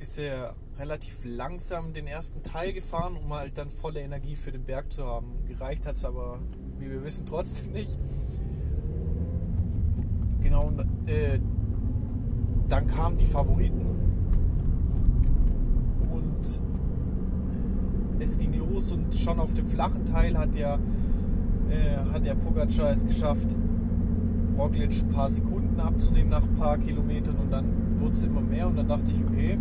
Ist 0.00 0.18
er 0.18 0.56
relativ 0.78 1.20
langsam 1.24 1.92
den 1.92 2.08
ersten 2.08 2.42
Teil 2.42 2.72
gefahren, 2.72 3.16
um 3.16 3.32
halt 3.32 3.56
dann 3.56 3.70
volle 3.70 4.00
Energie 4.00 4.34
für 4.34 4.50
den 4.50 4.64
Berg 4.64 4.92
zu 4.92 5.06
haben. 5.06 5.44
Gereicht 5.46 5.86
hat 5.86 5.94
es 5.94 6.04
aber, 6.04 6.40
wie 6.78 6.90
wir 6.90 7.04
wissen, 7.04 7.24
trotzdem 7.26 7.72
nicht. 7.72 7.96
Genau, 10.40 10.66
und, 10.66 10.80
äh, 11.08 11.38
dann 12.68 12.88
kamen 12.88 13.16
die 13.16 13.26
Favoriten 13.26 14.11
es 18.20 18.38
ging 18.38 18.54
los 18.54 18.92
und 18.92 19.14
schon 19.14 19.38
auf 19.40 19.52
dem 19.54 19.66
flachen 19.66 20.04
Teil 20.04 20.36
hat 20.38 20.54
ja 20.54 20.78
äh, 21.68 22.20
der 22.20 22.34
Pogacar 22.34 22.92
es 22.92 23.04
geschafft, 23.04 23.56
Roglic 24.56 25.02
ein 25.02 25.08
paar 25.08 25.30
Sekunden 25.30 25.80
abzunehmen 25.80 26.30
nach 26.30 26.42
ein 26.42 26.54
paar 26.56 26.78
Kilometern 26.78 27.36
und 27.36 27.52
dann 27.52 27.64
wurde 27.96 28.12
es 28.12 28.22
immer 28.22 28.40
mehr 28.40 28.66
und 28.68 28.76
dann 28.76 28.88
dachte 28.88 29.10
ich, 29.10 29.24
okay, 29.24 29.58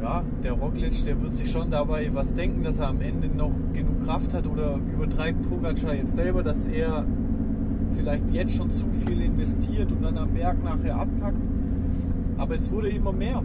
ja, 0.00 0.22
der 0.42 0.52
Roglic, 0.52 1.04
der 1.04 1.20
wird 1.22 1.32
sich 1.32 1.50
schon 1.50 1.70
dabei 1.70 2.10
was 2.12 2.34
denken, 2.34 2.64
dass 2.64 2.80
er 2.80 2.88
am 2.88 3.00
Ende 3.00 3.28
noch 3.28 3.52
genug 3.72 4.04
Kraft 4.04 4.34
hat 4.34 4.48
oder 4.48 4.78
übertreibt 4.92 5.48
Pogacar 5.48 5.94
jetzt 5.94 6.16
selber, 6.16 6.42
dass 6.42 6.66
er 6.66 7.04
vielleicht 7.92 8.30
jetzt 8.32 8.56
schon 8.56 8.70
zu 8.70 8.86
viel 8.90 9.20
investiert 9.20 9.92
und 9.92 10.02
dann 10.02 10.18
am 10.18 10.32
Berg 10.32 10.62
nachher 10.64 10.96
abkackt. 10.96 11.46
Aber 12.36 12.54
es 12.54 12.72
wurde 12.72 12.88
immer 12.88 13.12
mehr. 13.12 13.42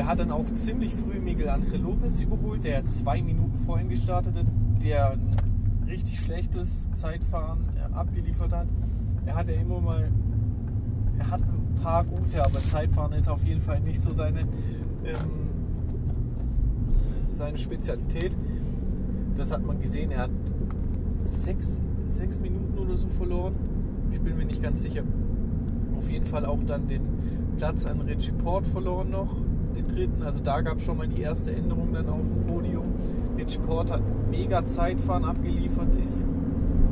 Er 0.00 0.06
hat 0.06 0.18
dann 0.18 0.30
auch 0.30 0.46
ziemlich 0.54 0.94
früh 0.94 1.20
Miguel 1.20 1.50
Angel 1.50 1.78
Lopez 1.78 2.22
überholt, 2.22 2.64
der 2.64 2.86
zwei 2.86 3.20
Minuten 3.20 3.58
vorhin 3.58 3.90
gestartet 3.90 4.34
hat, 4.34 4.46
der 4.82 5.10
ein 5.10 5.84
richtig 5.86 6.20
schlechtes 6.20 6.90
Zeitfahren 6.94 7.66
abgeliefert 7.92 8.50
hat. 8.50 8.66
Er 9.26 9.34
hat 9.34 9.50
ja 9.50 9.56
immer 9.56 9.78
mal, 9.78 10.10
er 11.18 11.30
hat 11.30 11.42
ein 11.42 11.74
paar 11.82 12.04
gute, 12.04 12.42
aber 12.42 12.60
Zeitfahren 12.60 13.12
ist 13.12 13.28
auf 13.28 13.44
jeden 13.44 13.60
Fall 13.60 13.80
nicht 13.80 14.00
so 14.00 14.10
seine, 14.10 14.40
ähm, 14.40 14.46
seine 17.28 17.58
Spezialität. 17.58 18.34
Das 19.36 19.50
hat 19.50 19.62
man 19.62 19.82
gesehen. 19.82 20.12
Er 20.12 20.20
hat 20.20 20.30
sechs, 21.24 21.78
sechs 22.08 22.40
Minuten 22.40 22.78
oder 22.78 22.96
so 22.96 23.08
verloren. 23.18 23.54
Ich 24.10 24.20
bin 24.22 24.38
mir 24.38 24.46
nicht 24.46 24.62
ganz 24.62 24.80
sicher. 24.80 25.02
Auf 25.98 26.08
jeden 26.08 26.24
Fall 26.24 26.46
auch 26.46 26.64
dann 26.64 26.88
den 26.88 27.02
Platz 27.58 27.84
an 27.84 28.00
Richie 28.00 28.32
Port 28.32 28.66
verloren 28.66 29.10
noch 29.10 29.36
den 29.80 29.88
dritten. 29.88 30.22
Also 30.22 30.40
da 30.40 30.60
gab 30.60 30.78
es 30.78 30.84
schon 30.84 30.98
mal 30.98 31.08
die 31.08 31.22
erste 31.22 31.52
Änderung 31.52 31.92
dann 31.92 32.08
auf 32.08 32.26
Podium. 32.46 32.86
Rich 33.38 33.60
Port 33.66 33.90
hat 33.90 34.02
mega 34.30 34.64
Zeitfahren 34.64 35.24
abgeliefert, 35.24 35.94
ist 36.02 36.26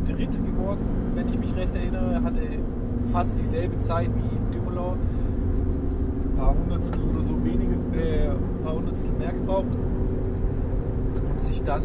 Dritte 0.07 0.41
geworden, 0.41 0.81
wenn 1.15 1.29
ich 1.29 1.39
mich 1.39 1.55
recht 1.55 1.75
erinnere. 1.75 2.15
Er 2.15 2.23
hatte 2.23 2.41
fast 3.05 3.39
dieselbe 3.39 3.79
Zeit 3.79 4.09
wie 4.09 4.57
Dumoulin. 4.57 4.99
Ein 6.25 6.37
paar 6.37 6.55
Hundertstel 6.55 7.03
oder 7.03 7.23
so 7.23 7.35
wenige, 7.45 7.75
äh, 7.99 8.31
ein 8.31 8.65
paar 8.65 8.75
Hundertstel 8.75 9.13
mehr 9.19 9.33
gebraucht. 9.33 9.77
Und 11.31 11.41
sich 11.41 11.63
dann 11.63 11.83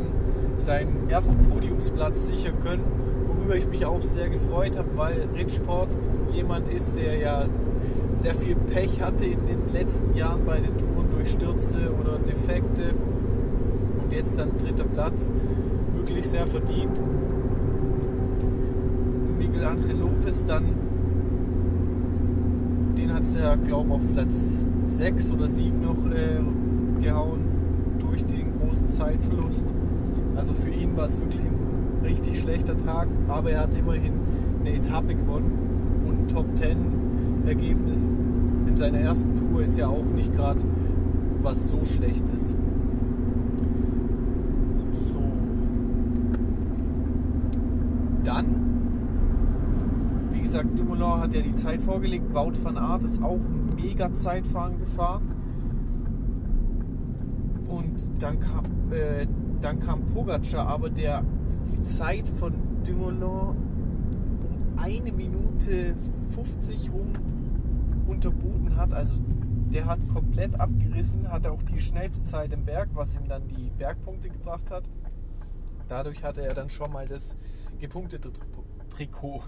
seinen 0.60 1.10
ersten 1.10 1.38
Podiumsplatz 1.50 2.28
sichern 2.28 2.54
können, 2.64 2.84
worüber 3.26 3.56
ich 3.56 3.68
mich 3.68 3.86
auch 3.86 4.02
sehr 4.02 4.30
gefreut 4.30 4.78
habe, 4.78 4.90
weil 4.96 5.28
Rich 5.36 5.62
Port 5.64 5.90
jemand 6.32 6.68
ist, 6.70 6.96
der 6.96 7.18
ja 7.18 7.46
sehr 8.16 8.34
viel 8.36 8.56
Pech 8.56 9.02
hatte 9.02 9.26
in 9.26 9.46
den 9.46 9.74
letzten 9.74 10.16
Jahren 10.16 10.46
bei 10.46 10.58
den 10.58 10.78
Touren 10.78 10.93
Stürze 11.26 11.92
oder 12.00 12.20
Defekte 12.20 12.94
und 14.02 14.12
jetzt 14.12 14.38
dann 14.38 14.58
dritter 14.58 14.84
Platz, 14.84 15.30
wirklich 15.96 16.28
sehr 16.28 16.48
verdient. 16.48 17.00
Miguel 19.38 19.66
Angel 19.66 19.98
Lopez 19.98 20.44
dann, 20.46 20.66
den 22.98 23.14
hat 23.14 23.24
es 23.24 23.36
ja, 23.36 23.56
glaube 23.56 23.88
ich, 23.88 23.94
auf 23.94 24.14
Platz 24.14 24.68
6 24.88 25.32
oder 25.32 25.48
7 25.48 25.82
noch 25.82 26.12
äh, 26.12 27.02
gehauen 27.04 27.42
durch 28.00 28.26
den 28.26 28.52
großen 28.60 28.90
Zeitverlust. 28.90 29.74
Also 30.36 30.54
für 30.54 30.70
ihn 30.70 30.96
war 30.96 31.06
es 31.06 31.20
wirklich 31.20 31.42
ein 31.42 32.06
richtig 32.06 32.40
schlechter 32.40 32.78
Tag, 32.78 33.08
aber 33.28 33.52
er 33.52 33.62
hat 33.62 33.76
immerhin 33.76 34.14
eine 34.60 34.74
Etappe 34.76 35.16
gewonnen 35.16 36.04
und 36.06 36.22
ein 36.22 36.28
Top 36.28 36.46
10 36.58 36.78
Ergebnis 37.46 38.08
in 38.68 38.78
seiner 38.78 39.00
ersten 39.00 39.36
Tour 39.36 39.62
ist 39.62 39.78
ja 39.78 39.88
auch 39.88 40.06
nicht 40.16 40.34
gerade 40.34 40.60
was 41.44 41.70
so 41.70 41.84
schlecht 41.86 42.24
ist. 42.36 42.50
So. 42.50 42.56
Dann, 48.24 48.46
wie 50.32 50.42
gesagt, 50.42 50.78
Dumoulin 50.78 51.22
hat 51.22 51.34
ja 51.34 51.42
die 51.42 51.56
Zeit 51.56 51.82
vorgelegt. 51.82 52.34
Wout 52.34 52.54
van 52.64 52.78
Aert 52.78 53.04
ist 53.04 53.22
auch 53.22 53.40
mega 53.76 54.14
Zeitfahren 54.14 54.80
gefahren. 54.80 55.24
Und 57.68 57.98
dann 58.20 58.40
kam, 58.40 58.64
äh, 58.92 59.28
dann 59.62 59.80
kam 59.80 60.06
Pogacar, 60.06 60.68
aber 60.68 60.90
der 60.90 61.24
die 61.72 61.84
Zeit 61.84 62.30
von 62.38 62.54
Dumoulin 62.86 63.24
um 63.24 63.56
eine 64.78 65.12
Minute 65.12 65.96
50 66.32 66.92
rum 66.94 67.08
unterboten 68.08 68.76
hat. 68.76 68.94
Also 68.94 69.16
der 69.74 69.86
hat 69.86 70.08
komplett 70.08 70.60
abgerissen, 70.60 71.32
hatte 71.32 71.52
auch 71.52 71.64
die 71.64 71.82
schnellste 71.82 72.24
Zeit 72.26 72.54
im 72.54 72.64
Berg, 72.64 72.90
was 72.94 73.16
ihm 73.16 73.28
dann 73.28 73.48
die 73.48 73.72
Bergpunkte 73.72 74.30
gebracht 74.30 74.70
hat. 74.70 74.84
Dadurch 75.88 76.24
hatte 76.24 76.42
er 76.42 76.54
dann 76.54 76.70
schon 76.70 76.92
mal 76.92 77.08
das 77.08 77.36
gepunktete 77.80 78.32
Trikot 78.92 79.44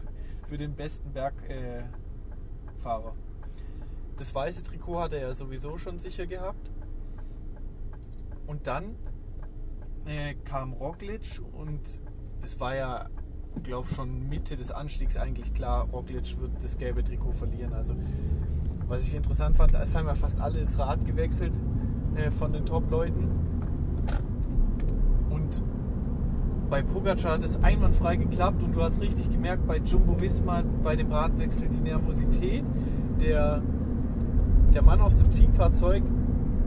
für 0.47 0.57
den 0.57 0.75
besten 0.75 1.13
Bergfahrer. 1.13 3.13
Das 4.17 4.33
weiße 4.33 4.63
Trikot 4.63 4.99
hat 4.99 5.13
er 5.13 5.33
sowieso 5.35 5.77
schon 5.77 5.99
sicher 5.99 6.25
gehabt. 6.25 6.71
Und 8.47 8.67
dann 8.67 8.95
äh, 10.05 10.33
kam 10.43 10.73
Roglic 10.73 11.41
und 11.53 11.81
es 12.41 12.59
war 12.59 12.75
ja, 12.75 13.09
glaube 13.63 13.87
schon 13.87 14.27
Mitte 14.27 14.55
des 14.55 14.71
Anstiegs 14.71 15.17
eigentlich 15.17 15.53
klar, 15.53 15.87
Roglic 15.89 16.39
wird 16.39 16.63
das 16.63 16.77
gelbe 16.77 17.03
Trikot 17.03 17.33
verlieren. 17.33 17.73
Also 17.73 17.95
was 18.87 19.03
ich 19.03 19.15
interessant 19.15 19.55
fand, 19.55 19.73
es 19.73 19.95
haben 19.95 20.07
ja 20.07 20.15
fast 20.15 20.39
alle 20.39 20.59
das 20.59 20.77
Rad 20.77 21.05
gewechselt 21.05 21.53
äh, 22.15 22.29
von 22.31 22.53
den 22.53 22.65
Top-Leuten. 22.65 23.29
Und 25.29 25.61
bei 26.69 26.81
Pogacar 26.81 27.33
hat 27.33 27.43
es 27.43 27.61
einwandfrei 27.63 28.15
geklappt 28.17 28.61
und 28.63 28.75
du 28.75 28.81
hast 28.81 29.01
richtig 29.01 29.31
gemerkt, 29.31 29.65
bei 29.67 29.77
Jumbo 29.77 30.19
Visma, 30.19 30.63
bei 30.83 30.95
dem 30.95 31.11
Radwechsel, 31.11 31.69
die 31.69 31.79
Nervosität. 31.79 32.63
Der, 33.19 33.61
der 34.73 34.83
Mann 34.83 34.99
aus 35.01 35.17
dem 35.17 35.31
Teamfahrzeug, 35.31 36.03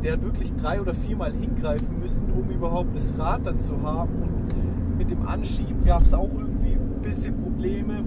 der 0.03 0.15
hat 0.15 0.23
wirklich 0.23 0.55
drei 0.55 0.81
oder 0.81 0.95
viermal 0.95 1.33
hingreifen 1.33 2.01
müssen, 2.01 2.31
um 2.33 2.49
überhaupt 2.51 2.97
das 2.97 3.17
Rad 3.19 3.47
dann 3.47 3.61
zu 3.61 3.83
haben. 3.83 4.11
Und 4.23 4.99
mit 4.99 5.11
dem 5.11 5.27
Anschieben 5.27 5.85
gab 5.85 6.03
es 6.03 6.15
auch 6.15 6.31
irgendwie 6.33 6.75
ein 6.75 7.03
bisschen 7.03 7.37
Probleme. 7.41 8.03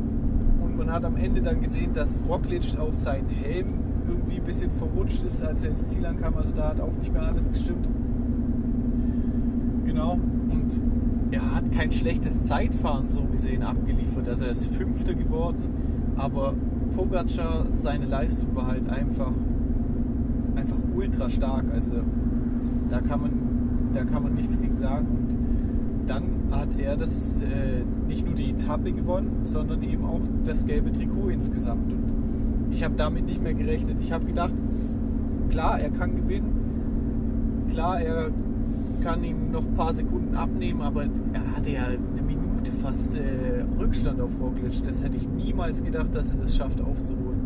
Und 0.62 0.78
man 0.78 0.92
hat 0.92 1.06
am 1.06 1.18
Ende 1.18 1.42
dann 1.42 1.62
gesehen, 1.62 1.94
dass 1.94 2.22
Roglic 2.28 2.78
auch 2.80 2.94
seinen 2.94 3.30
Helm 3.30 3.91
irgendwie 4.12 4.38
ein 4.38 4.44
bisschen 4.44 4.72
verrutscht 4.72 5.24
ist, 5.24 5.44
als 5.44 5.64
er 5.64 5.72
ins 5.72 5.88
Ziel 5.88 6.06
ankam. 6.06 6.36
Also 6.36 6.54
da 6.54 6.70
hat 6.70 6.82
auch 6.82 6.94
nicht 6.94 7.12
mehr 7.12 7.24
alles 7.24 7.50
gestimmt. 7.50 7.88
Genau. 9.86 10.14
Und 10.14 10.82
er 11.32 11.56
hat 11.56 11.72
kein 11.72 11.92
schlechtes 11.92 12.44
Zeitfahren 12.44 13.10
so 13.10 13.24
gesehen 13.24 13.64
abgeliefert. 13.64 14.28
Also 14.28 14.46
er 14.46 14.52
ist 14.52 14.68
Fünfter 14.68 15.14
geworden. 15.14 16.14
Aber 16.18 16.54
Pogacar, 16.96 17.66
seine 17.72 18.06
Leistung 18.06 18.56
war 18.56 18.68
halt 18.68 18.90
einfach, 18.90 19.32
einfach 20.56 20.78
ultra 20.94 21.30
stark. 21.30 21.66
Also 21.74 21.92
da 22.90 23.00
kann 23.00 23.22
man, 23.22 23.32
da 23.94 24.04
kann 24.04 24.24
man 24.24 24.36
nichts 24.36 24.60
gegen 24.60 24.76
sagen. 24.76 25.08
Und 25.08 25.38
dann 26.10 26.24
hat 26.52 26.78
er 26.78 26.98
das 26.98 27.38
äh, 27.38 27.84
nicht 28.08 28.26
nur 28.26 28.36
die 28.36 28.50
Etappe 28.50 28.92
gewonnen, 28.92 29.42
sondern 29.44 29.82
eben 29.84 30.04
auch 30.04 30.22
das 30.44 30.66
gelbe 30.66 30.92
Trikot 30.92 31.30
insgesamt. 31.30 31.94
Und 31.94 32.11
ich 32.72 32.84
habe 32.84 32.96
damit 32.96 33.26
nicht 33.26 33.44
mehr 33.44 33.54
gerechnet. 33.54 34.00
Ich 34.00 34.12
habe 34.12 34.26
gedacht, 34.26 34.54
klar, 35.50 35.80
er 35.80 35.90
kann 35.92 36.16
gewinnen. 36.16 37.68
Klar, 37.72 38.02
er 38.02 38.32
kann 39.04 39.24
ihm 39.24 39.52
noch 39.52 39.66
ein 39.66 39.74
paar 39.74 39.94
Sekunden 39.94 40.36
abnehmen, 40.36 40.82
aber 40.82 41.04
er 41.34 41.56
hatte 41.56 41.70
ja 41.72 41.86
eine 41.86 42.22
Minute 42.22 42.72
fast 42.72 43.16
äh, 43.16 43.64
Rückstand 43.80 44.22
auf 44.22 44.32
Roglic. 44.40 44.84
Das 44.84 45.04
hätte 45.04 45.18
ich 45.18 45.28
niemals 45.30 45.84
gedacht, 45.84 46.14
dass 46.14 46.30
er 46.30 46.38
das 46.38 46.56
schafft 46.56 46.82
aufzuholen. 46.82 47.42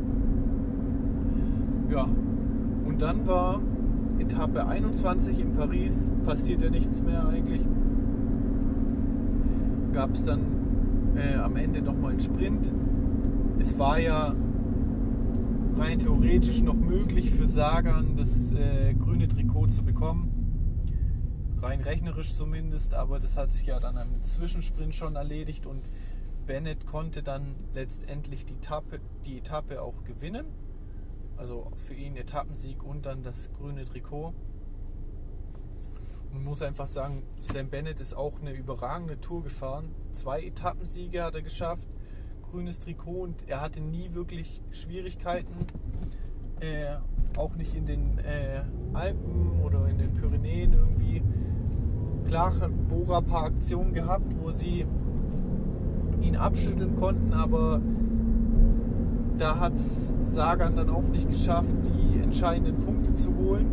Ja, 1.89 2.07
und 2.85 3.01
dann 3.01 3.27
war 3.27 3.61
Etappe 4.19 4.65
21 4.65 5.39
in 5.39 5.53
Paris, 5.53 6.09
passiert 6.25 6.61
ja 6.61 6.69
nichts 6.69 7.03
mehr 7.03 7.27
eigentlich. 7.27 7.61
Gab 9.93 10.13
es 10.13 10.25
dann 10.25 10.41
äh, 11.15 11.37
am 11.37 11.55
Ende 11.55 11.81
nochmal 11.81 12.11
einen 12.11 12.19
Sprint. 12.19 12.73
Es 13.59 13.77
war 13.79 13.99
ja 13.99 14.33
rein 15.77 15.99
theoretisch 15.99 16.61
noch 16.61 16.75
möglich 16.75 17.31
für 17.31 17.47
Sagan 17.47 18.15
das 18.15 18.53
äh, 18.53 18.93
grüne 18.93 19.27
Trikot 19.27 19.67
zu 19.67 19.83
bekommen. 19.83 20.31
Rein 21.61 21.81
rechnerisch 21.81 22.33
zumindest, 22.33 22.93
aber 22.93 23.19
das 23.19 23.35
hat 23.35 23.51
sich 23.51 23.67
ja 23.67 23.79
dann 23.79 23.97
am 23.97 24.23
Zwischensprint 24.23 24.95
schon 24.95 25.15
erledigt 25.15 25.65
und 25.65 25.81
Bennett 26.45 26.85
konnte 26.85 27.23
dann 27.23 27.55
letztendlich 27.73 28.45
die 28.45 28.53
Etappe, 28.53 28.99
die 29.25 29.37
Etappe 29.39 29.81
auch 29.81 30.03
gewinnen. 30.03 30.45
Also 31.37 31.71
für 31.75 31.93
ihn 31.93 32.15
Etappensieg 32.15 32.83
und 32.83 33.05
dann 33.05 33.23
das 33.23 33.51
grüne 33.53 33.83
Trikot. 33.83 34.33
Und 36.33 36.43
muss 36.43 36.61
einfach 36.61 36.87
sagen, 36.87 37.23
Sam 37.41 37.69
Bennett 37.69 37.99
ist 37.99 38.15
auch 38.15 38.39
eine 38.39 38.53
überragende 38.53 39.19
Tour 39.19 39.43
gefahren. 39.43 39.89
Zwei 40.11 40.43
Etappensiege 40.43 41.23
hat 41.23 41.35
er 41.35 41.41
geschafft 41.41 41.87
grünes 42.55 42.79
Trikot 42.79 43.23
und 43.23 43.49
er 43.49 43.59
hatte 43.59 43.81
nie 43.81 44.13
wirklich 44.13 44.61
Schwierigkeiten. 44.71 45.53
Äh, 46.61 46.95
auch 47.37 47.53
nicht 47.57 47.75
in 47.75 47.85
den 47.85 48.17
äh, 48.19 48.61
Alpen 48.93 49.61
oder 49.61 49.89
in 49.89 49.97
den 49.97 50.13
Pyrenäen 50.13 50.71
irgendwie 50.71 51.21
klar 52.25 52.53
Bora 52.89 53.17
ein 53.17 53.25
paar 53.25 53.43
Aktionen 53.43 53.93
gehabt, 53.93 54.33
wo 54.41 54.51
sie 54.51 54.85
ihn 56.21 56.37
abschütteln 56.37 56.95
konnten, 56.95 57.33
aber 57.33 57.81
da 59.37 59.59
hat 59.59 59.73
es 59.73 60.13
Sagan 60.23 60.77
dann 60.77 60.89
auch 60.89 61.09
nicht 61.09 61.29
geschafft, 61.29 61.75
die 61.83 62.23
entscheidenden 62.23 62.77
Punkte 62.77 63.13
zu 63.15 63.35
holen. 63.35 63.65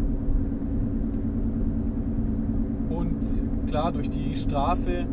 Und 2.91 3.69
klar, 3.69 3.93
durch 3.93 4.11
die 4.11 4.35
Strafe, 4.35 5.07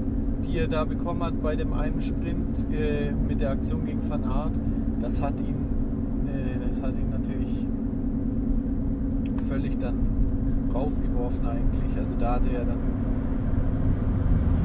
die 0.45 0.57
er 0.57 0.67
da 0.67 0.85
bekommen 0.85 1.23
hat 1.23 1.41
bei 1.41 1.55
dem 1.55 1.73
einen 1.73 2.01
Sprint 2.01 2.65
äh, 2.71 3.11
mit 3.11 3.41
der 3.41 3.51
Aktion 3.51 3.85
gegen 3.85 4.07
Van 4.09 4.23
Aert, 4.23 4.53
das 4.99 5.21
hat 5.21 5.39
ihn, 5.41 5.55
äh, 6.27 6.67
das 6.67 6.81
hat 6.83 6.95
ihn 6.95 7.09
natürlich 7.11 7.65
völlig 9.47 9.77
dann 9.77 9.95
rausgeworfen 10.73 11.47
eigentlich. 11.47 11.97
Also 11.97 12.15
da 12.17 12.35
hatte 12.35 12.49
er 12.49 12.65
dann 12.65 12.77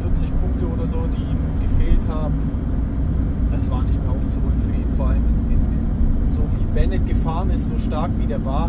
40 0.03 0.29
Punkte 0.41 0.67
oder 0.67 0.87
so, 0.87 0.99
die 1.07 1.23
ihm 1.23 1.61
gefehlt 1.61 2.07
haben. 2.09 2.35
Das 3.51 3.71
war 3.71 3.83
nicht 3.83 4.03
mehr 4.03 4.11
aufzuholen 4.11 4.61
für 4.61 4.73
ihn, 4.73 4.91
vor 4.97 5.09
allem 5.09 5.23
in, 5.49 5.59
so 6.35 6.43
wie 6.43 6.65
Bennett 6.75 7.07
gefahren 7.07 7.51
ist, 7.51 7.69
so 7.69 7.79
stark 7.79 8.11
wie 8.19 8.27
der 8.27 8.45
war, 8.45 8.69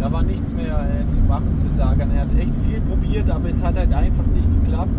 da 0.00 0.10
war 0.10 0.22
nichts 0.22 0.52
mehr 0.52 0.84
äh, 0.84 1.06
zu 1.06 1.22
machen 1.22 1.58
für 1.62 1.70
Sagan. 1.70 2.10
Er 2.10 2.22
hat 2.22 2.36
echt 2.36 2.54
viel 2.56 2.80
probiert, 2.80 3.30
aber 3.30 3.48
es 3.48 3.62
hat 3.62 3.76
halt 3.76 3.92
einfach 3.92 4.26
nicht 4.26 4.48
geklappt. 4.64 4.90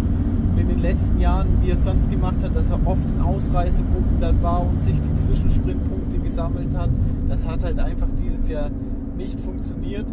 In 0.55 0.67
den 0.67 0.79
letzten 0.79 1.19
Jahren, 1.19 1.47
wie 1.61 1.69
er 1.69 1.73
es 1.73 1.83
sonst 1.83 2.09
gemacht 2.09 2.43
hat, 2.43 2.55
dass 2.55 2.69
er 2.69 2.79
oft 2.85 3.09
in 3.09 3.21
Ausreißegruppen 3.21 4.19
dann 4.19 4.41
war 4.43 4.65
und 4.65 4.79
sich 4.79 4.95
die 5.01 5.15
Zwischensprintpunkte 5.15 6.19
gesammelt 6.19 6.75
hat, 6.77 6.89
das 7.27 7.47
hat 7.47 7.63
halt 7.63 7.79
einfach 7.79 8.07
dieses 8.21 8.47
Jahr 8.47 8.69
nicht 9.17 9.39
funktioniert. 9.39 10.05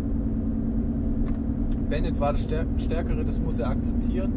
Bennett 1.88 2.18
war 2.20 2.32
das 2.32 2.42
Stärkere, 2.42 3.24
das 3.24 3.40
muss 3.40 3.58
er 3.58 3.68
akzeptieren. 3.68 4.32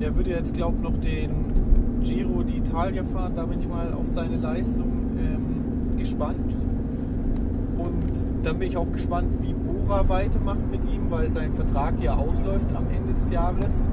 Er 0.00 0.16
würde 0.16 0.30
jetzt, 0.30 0.54
glaube 0.54 0.76
ich, 0.78 0.82
noch 0.82 0.96
den 0.98 1.30
Giro 2.02 2.40
d'Italia 2.40 3.04
fahren. 3.04 3.32
Da 3.34 3.44
bin 3.44 3.58
ich 3.58 3.68
mal 3.68 3.92
auf 3.92 4.06
seine 4.08 4.36
Leistung 4.36 4.90
ähm, 5.18 5.96
gespannt. 5.96 6.54
Und 7.76 8.44
dann 8.44 8.58
bin 8.58 8.68
ich 8.68 8.76
auch 8.76 8.90
gespannt, 8.92 9.28
wie 9.40 9.52
Bora 9.52 10.08
weitermacht 10.08 10.70
mit 10.70 10.84
ihm, 10.84 11.10
weil 11.10 11.28
sein 11.28 11.52
Vertrag 11.54 12.00
ja 12.00 12.14
ausläuft 12.16 12.74
am 12.74 12.86
Ende 12.88 13.14
des 13.14 13.30
Jahres. 13.30 13.88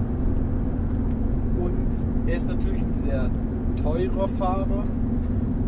Und 1.76 2.30
er 2.30 2.38
ist 2.38 2.48
natürlich 2.48 2.84
ein 2.84 2.94
sehr 2.94 3.30
teurer 3.82 4.28
Fahrer. 4.28 4.84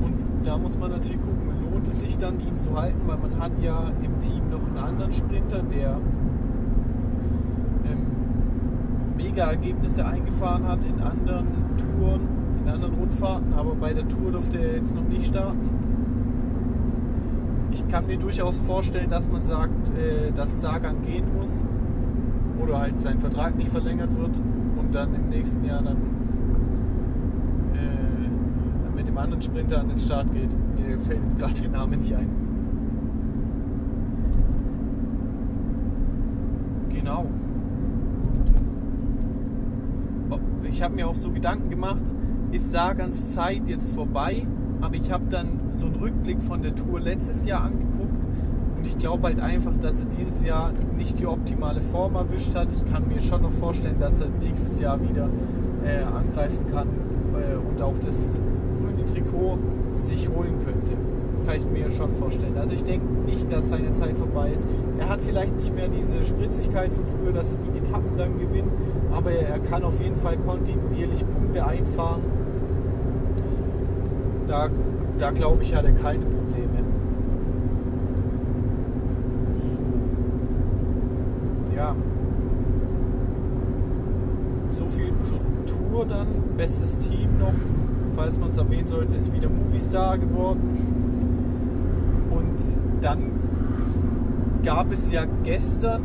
Und 0.02 0.16
da 0.44 0.58
muss 0.58 0.78
man 0.78 0.92
natürlich 0.92 1.22
gucken, 1.22 1.50
lohnt 1.72 1.88
es 1.88 2.00
sich 2.00 2.18
dann, 2.18 2.40
ihn 2.40 2.56
zu 2.56 2.76
halten, 2.76 3.02
weil 3.06 3.18
man 3.18 3.40
hat 3.40 3.60
ja 3.60 3.92
im 4.04 4.20
Team 4.20 4.50
noch 4.50 4.68
einen 4.68 4.78
anderen 4.78 5.14
Sprinter, 5.14 5.64
der 5.64 5.98
mega 9.34 9.50
Ergebnisse 9.50 10.06
eingefahren 10.06 10.68
hat 10.68 10.80
in 10.86 11.02
anderen 11.02 11.48
Touren, 11.78 12.22
in 12.64 12.70
anderen 12.70 12.94
Rundfahrten, 12.96 13.54
aber 13.54 13.74
bei 13.76 13.94
der 13.94 14.08
Tour 14.08 14.32
durfte 14.32 14.58
er 14.60 14.76
jetzt 14.76 14.96
noch 14.96 15.08
nicht 15.08 15.26
starten. 15.26 15.70
Ich 17.72 17.88
kann 17.88 18.06
mir 18.06 18.18
durchaus 18.18 18.60
vorstellen, 18.60 19.10
dass 19.10 19.28
man 19.30 19.42
sagt, 19.42 19.90
äh, 19.98 20.32
dass 20.32 20.62
Sagan 20.62 21.02
gehen 21.02 21.26
muss 21.36 21.66
oder 22.62 22.80
halt 22.80 23.02
sein 23.02 23.20
Vertrag 23.20 23.56
nicht 23.56 23.72
verlängert 23.72 24.16
wird 24.18 24.40
dann 24.94 25.16
im 25.16 25.30
nächsten 25.30 25.66
Jahr 25.66 25.82
dann 25.82 25.98
äh, 27.74 28.96
mit 28.96 29.08
dem 29.08 29.18
anderen 29.18 29.42
Sprinter 29.42 29.80
an 29.80 29.90
den 29.90 30.00
Start 30.00 30.32
geht. 30.34 30.52
Mir 30.76 31.00
fällt 31.00 31.24
jetzt 31.24 31.38
gerade 31.38 31.54
der 31.54 31.70
Name 31.70 31.98
nicht 31.98 32.14
ein. 32.14 32.30
Genau. 36.90 37.26
ich 40.70 40.82
habe 40.82 40.96
mir 40.96 41.08
auch 41.08 41.16
so 41.16 41.30
Gedanken 41.30 41.70
gemacht, 41.70 42.04
ist 42.52 42.72
Sagans 42.72 43.34
Zeit 43.34 43.68
jetzt 43.68 43.94
vorbei? 43.94 44.48
Aber 44.82 44.96
ich 44.96 45.12
habe 45.12 45.26
dann 45.30 45.48
so 45.72 45.86
einen 45.86 45.96
Rückblick 45.96 46.42
von 46.42 46.64
der 46.64 46.76
Tour 46.76 47.00
letztes 47.00 47.46
Jahr 47.46 47.64
angeguckt 47.64 48.23
und 48.84 48.90
ich 48.90 48.98
glaube 48.98 49.24
halt 49.24 49.40
einfach, 49.40 49.72
dass 49.82 50.02
er 50.02 50.08
dieses 50.08 50.44
Jahr 50.44 50.74
nicht 50.98 51.18
die 51.18 51.26
optimale 51.26 51.80
Form 51.80 52.16
erwischt 52.16 52.54
hat. 52.54 52.68
Ich 52.74 52.84
kann 52.92 53.08
mir 53.08 53.22
schon 53.22 53.42
noch 53.42 53.52
vorstellen, 53.52 53.96
dass 53.98 54.20
er 54.20 54.28
nächstes 54.42 54.78
Jahr 54.82 55.00
wieder 55.02 55.30
äh, 55.86 56.04
angreifen 56.04 56.66
kann 56.70 56.90
äh, 57.34 57.56
und 57.56 57.82
auch 57.82 57.98
das 58.06 58.42
grüne 58.82 59.06
Trikot 59.06 59.58
sich 59.96 60.28
holen 60.28 60.60
könnte. 60.66 60.98
Kann 61.46 61.56
ich 61.56 61.66
mir 61.66 61.90
schon 61.92 62.14
vorstellen. 62.14 62.58
Also 62.58 62.74
ich 62.74 62.84
denke 62.84 63.06
nicht, 63.26 63.50
dass 63.50 63.70
seine 63.70 63.94
Zeit 63.94 64.18
vorbei 64.18 64.52
ist. 64.52 64.66
Er 65.00 65.08
hat 65.08 65.22
vielleicht 65.22 65.56
nicht 65.56 65.74
mehr 65.74 65.88
diese 65.88 66.26
Spritzigkeit 66.26 66.94
von 66.94 67.06
früher, 67.06 67.32
dass 67.32 67.52
er 67.52 67.58
die 67.60 67.78
Etappen 67.78 68.18
dann 68.18 68.38
gewinnt, 68.38 68.72
aber 69.14 69.32
er 69.32 69.60
kann 69.60 69.84
auf 69.84 70.02
jeden 70.02 70.18
Fall 70.18 70.36
kontinuierlich 70.38 71.24
Punkte 71.26 71.66
einfahren. 71.66 72.22
Da, 74.46 74.70
da 75.20 75.32
glaube 75.32 75.64
ich, 75.64 75.74
hat 75.74 75.86
er 75.86 75.94
keine 75.94 76.26
Probleme. 76.26 76.84
So. 79.54 79.78
Ja. 81.84 81.94
So 84.72 84.88
viel 84.88 85.12
zur 85.24 85.40
Tour 85.66 86.06
dann. 86.06 86.28
Bestes 86.56 86.98
Team 87.00 87.38
noch, 87.40 87.54
falls 88.16 88.40
man 88.40 88.52
es 88.52 88.58
erwähnen 88.58 88.88
sollte, 88.88 89.16
ist 89.16 89.34
wieder 89.34 89.50
Movistar 89.50 90.18
geworden. 90.18 90.62
Und 92.32 92.58
dann 93.02 93.32
gab 94.64 94.94
es 94.94 95.12
ja 95.12 95.26
gestern 95.44 96.04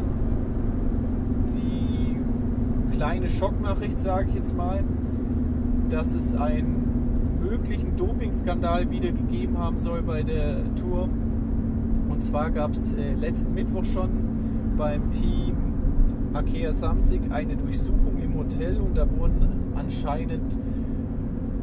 kleine 2.98 3.28
Schocknachricht, 3.28 4.00
sage 4.00 4.30
ich 4.30 4.34
jetzt 4.34 4.56
mal, 4.56 4.82
dass 5.88 6.16
es 6.16 6.34
einen 6.34 7.38
möglichen 7.40 7.96
Dopingskandal 7.96 8.90
wieder 8.90 9.12
gegeben 9.12 9.56
haben 9.56 9.78
soll 9.78 10.02
bei 10.02 10.24
der 10.24 10.74
Tour. 10.74 11.08
Und 12.08 12.24
zwar 12.24 12.50
gab 12.50 12.72
es 12.72 12.92
äh, 12.94 13.14
letzten 13.14 13.54
Mittwoch 13.54 13.84
schon 13.84 14.08
beim 14.76 15.10
Team 15.10 15.67
Akea 16.34 16.72
Samsig 16.72 17.22
eine 17.30 17.56
Durchsuchung 17.56 18.18
im 18.22 18.36
Hotel 18.36 18.78
und 18.78 18.96
da 18.96 19.10
wurden 19.10 19.72
anscheinend 19.74 20.56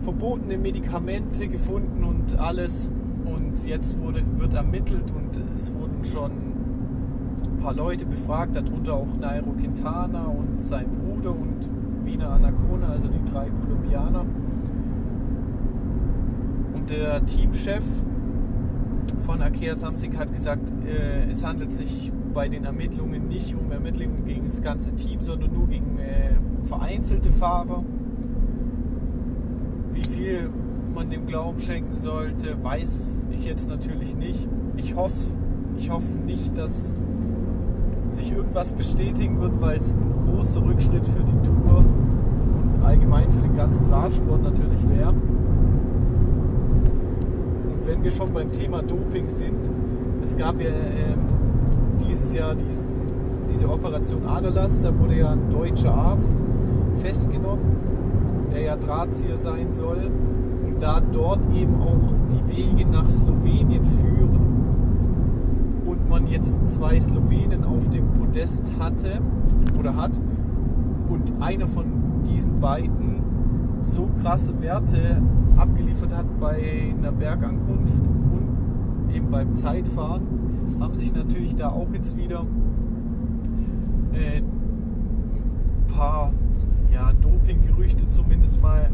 verbotene 0.02 0.58
Medikamente 0.58 1.48
gefunden 1.48 2.04
und 2.04 2.38
alles. 2.40 2.90
Und 3.26 3.66
jetzt 3.66 4.00
wurde, 4.00 4.22
wird 4.36 4.54
ermittelt 4.54 5.12
und 5.16 5.40
es 5.56 5.74
wurden 5.74 6.06
schon 6.06 6.32
ein 6.32 7.58
paar 7.60 7.74
Leute 7.74 8.06
befragt, 8.06 8.56
darunter 8.56 8.94
auch 8.94 9.18
Nairo 9.20 9.52
Quintana 9.52 10.26
und 10.26 10.62
sein 10.62 10.86
Bruder 10.90 11.06
Rude 11.26 11.32
und 11.32 12.06
Wiener 12.06 12.30
Anacona, 12.30 12.90
also 12.90 13.08
die 13.08 13.24
drei 13.32 13.50
Kolumbianer. 13.50 14.26
Und 16.74 16.90
der 16.90 17.26
Teamchef 17.26 17.84
von 19.22 19.42
Akea 19.42 19.76
Samsung 19.76 20.18
hat 20.18 20.32
gesagt, 20.34 20.72
äh, 20.86 21.30
es 21.30 21.44
handelt 21.44 21.72
sich 21.72 22.12
bei 22.36 22.48
den 22.50 22.66
Ermittlungen 22.66 23.30
nicht 23.30 23.56
um 23.56 23.72
Ermittlungen 23.72 24.26
gegen 24.26 24.46
das 24.46 24.62
ganze 24.62 24.94
Team, 24.94 25.22
sondern 25.22 25.54
nur 25.54 25.68
gegen 25.68 25.98
äh, 25.98 26.36
vereinzelte 26.66 27.32
Fahrer. 27.32 27.84
Wie 29.94 30.04
viel 30.04 30.50
man 30.94 31.10
dem 31.10 31.26
Glauben 31.26 31.60
schenken 31.60 31.96
sollte, 31.96 32.62
weiß 32.62 33.28
ich 33.32 33.46
jetzt 33.46 33.70
natürlich 33.70 34.18
nicht. 34.18 34.50
Ich 34.76 34.96
hoffe, 34.96 35.32
ich 35.78 35.90
hoffe 35.90 36.20
nicht, 36.26 36.58
dass 36.58 37.00
sich 38.10 38.34
irgendwas 38.34 38.74
bestätigen 38.74 39.40
wird, 39.40 39.62
weil 39.62 39.80
es 39.80 39.94
ein 39.94 40.14
großer 40.26 40.64
Rückschritt 40.64 41.08
für 41.08 41.24
die 41.24 41.42
Tour 41.42 41.78
und 41.78 42.84
allgemein 42.84 43.32
für 43.32 43.44
den 43.44 43.56
ganzen 43.56 43.90
Radsport 43.90 44.44
natürlich 44.44 44.90
wäre. 44.90 45.14
Und 47.70 47.88
wenn 47.88 48.04
wir 48.04 48.12
schon 48.12 48.34
beim 48.34 48.52
Thema 48.52 48.82
Doping 48.82 49.30
sind, 49.30 49.70
es 50.22 50.36
gab 50.36 50.60
ja 50.60 50.70
ähm, 50.70 51.20
dieses 52.04 52.34
Jahr 52.34 52.56
diesen, 52.56 52.90
diese 53.50 53.70
Operation 53.70 54.26
Aderlass, 54.26 54.82
da 54.82 54.98
wurde 54.98 55.18
ja 55.18 55.32
ein 55.32 55.50
deutscher 55.50 55.94
Arzt 55.94 56.36
festgenommen, 57.02 57.76
der 58.52 58.62
ja 58.62 58.76
Drahtzieher 58.76 59.38
sein 59.38 59.72
soll 59.72 60.12
und 60.66 60.82
da 60.82 61.00
dort 61.00 61.42
eben 61.54 61.76
auch 61.82 62.14
die 62.30 62.56
Wege 62.56 62.90
nach 62.90 63.10
Slowenien 63.10 63.86
führen. 63.86 64.46
Man 66.08 66.28
jetzt 66.28 66.74
zwei 66.74 66.98
Slowenen 66.98 67.66
auf 67.66 67.90
dem 67.90 68.08
Podest 68.14 68.72
hatte 68.80 69.20
oder 69.78 69.98
hat 69.98 70.12
und 71.10 71.34
einer 71.42 71.68
von 71.68 71.86
diesen 72.26 72.62
beiden 72.62 73.22
so 73.82 74.08
krasse 74.22 74.54
Werte 74.62 75.22
abgeliefert 75.58 76.16
hat 76.16 76.26
bei 76.40 76.94
einer 76.98 77.12
Bergankunft 77.12 78.08
und 78.08 79.14
eben 79.14 79.30
beim 79.30 79.54
Zeitfahren, 79.54 80.22
haben 80.80 80.94
sich 80.94 81.14
natürlich 81.14 81.56
da 81.56 81.70
auch 81.70 81.88
jetzt 81.94 82.18
wieder 82.18 82.46
äh, 84.14 84.38
ein 84.38 85.88
paar 85.96 86.32
ja, 86.92 87.12
Doping-Gerüchte 87.22 88.08
zumindest 88.10 88.62
mal 88.62 88.90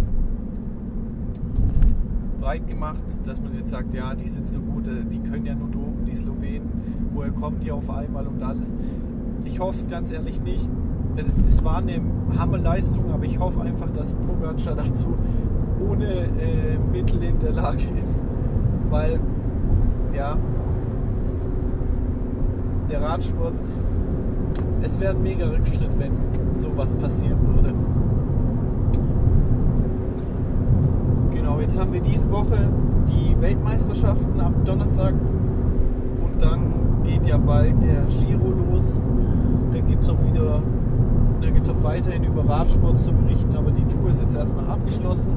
breit 2.42 2.68
gemacht, 2.68 3.04
dass 3.24 3.40
man 3.40 3.54
jetzt 3.56 3.70
sagt, 3.70 3.94
ja, 3.94 4.16
die 4.16 4.28
sind 4.28 4.48
so 4.48 4.60
gut, 4.60 4.88
äh, 4.88 5.06
die 5.06 5.20
können 5.20 5.46
ja 5.46 5.54
nur 5.54 5.70
dopen, 5.70 6.06
die 6.06 6.16
Slowenen, 6.16 6.70
woher 7.12 7.32
kommen 7.32 7.60
die 7.60 7.72
auf 7.72 7.90
einmal 7.90 8.28
und 8.28 8.42
alles. 8.42 8.70
Ich 9.46 9.60
hoffe 9.60 9.78
es 9.78 9.90
ganz 9.90 10.12
ehrlich 10.12 10.42
nicht. 10.42 10.68
Es, 11.16 11.28
es, 11.48 11.64
war 11.64 11.78
eine 11.78 12.02
Hammerleistung, 12.38 13.12
aber 13.12 13.26
ich 13.26 13.40
hoffe 13.40 13.62
einfach, 13.62 13.92
dass 13.92 14.14
Pogacar 14.14 14.76
dazu 14.88 15.14
ohne 15.88 16.06
äh, 16.06 16.78
Mittel 16.92 17.22
in 17.24 17.40
der 17.40 17.52
Lage 17.52 17.84
ist. 18.00 18.24
Weil, 18.90 19.20
ja, 20.16 20.38
der 22.92 23.02
Radsport, 23.02 23.54
es 24.82 25.00
wäre 25.00 25.16
ein 25.16 25.24
mega 25.24 25.46
Rückschritt, 25.46 25.92
wenn 25.98 26.12
sowas 26.60 26.94
passieren 26.96 27.38
würde. 27.42 27.74
Genau, 31.32 31.60
jetzt 31.62 31.80
haben 31.80 31.94
wir 31.94 32.02
diese 32.02 32.30
Woche 32.30 32.70
die 33.08 33.40
Weltmeisterschaften 33.40 34.40
am 34.42 34.66
Donnerstag 34.66 35.14
und 35.14 36.42
dann 36.42 36.74
geht 37.04 37.26
ja 37.26 37.38
bald 37.38 37.82
der 37.82 38.04
Giro 38.04 38.50
los. 38.50 39.02
Dann 39.72 39.88
gibt 39.88 40.04
es 40.04 40.10
auch 40.10 40.24
wieder, 40.26 40.62
dann 41.42 41.54
gibt 41.54 41.66
es 41.66 41.74
auch 41.74 41.84
weiterhin 41.84 42.26
über 42.26 42.48
Radsport 42.48 43.00
zu 43.00 43.14
berichten, 43.14 43.56
aber 43.56 43.72
die 43.72 43.86
Tour 43.86 44.10
ist 44.10 44.22
jetzt 44.22 44.36
erstmal 44.36 44.66
abgeschlossen. 44.66 45.32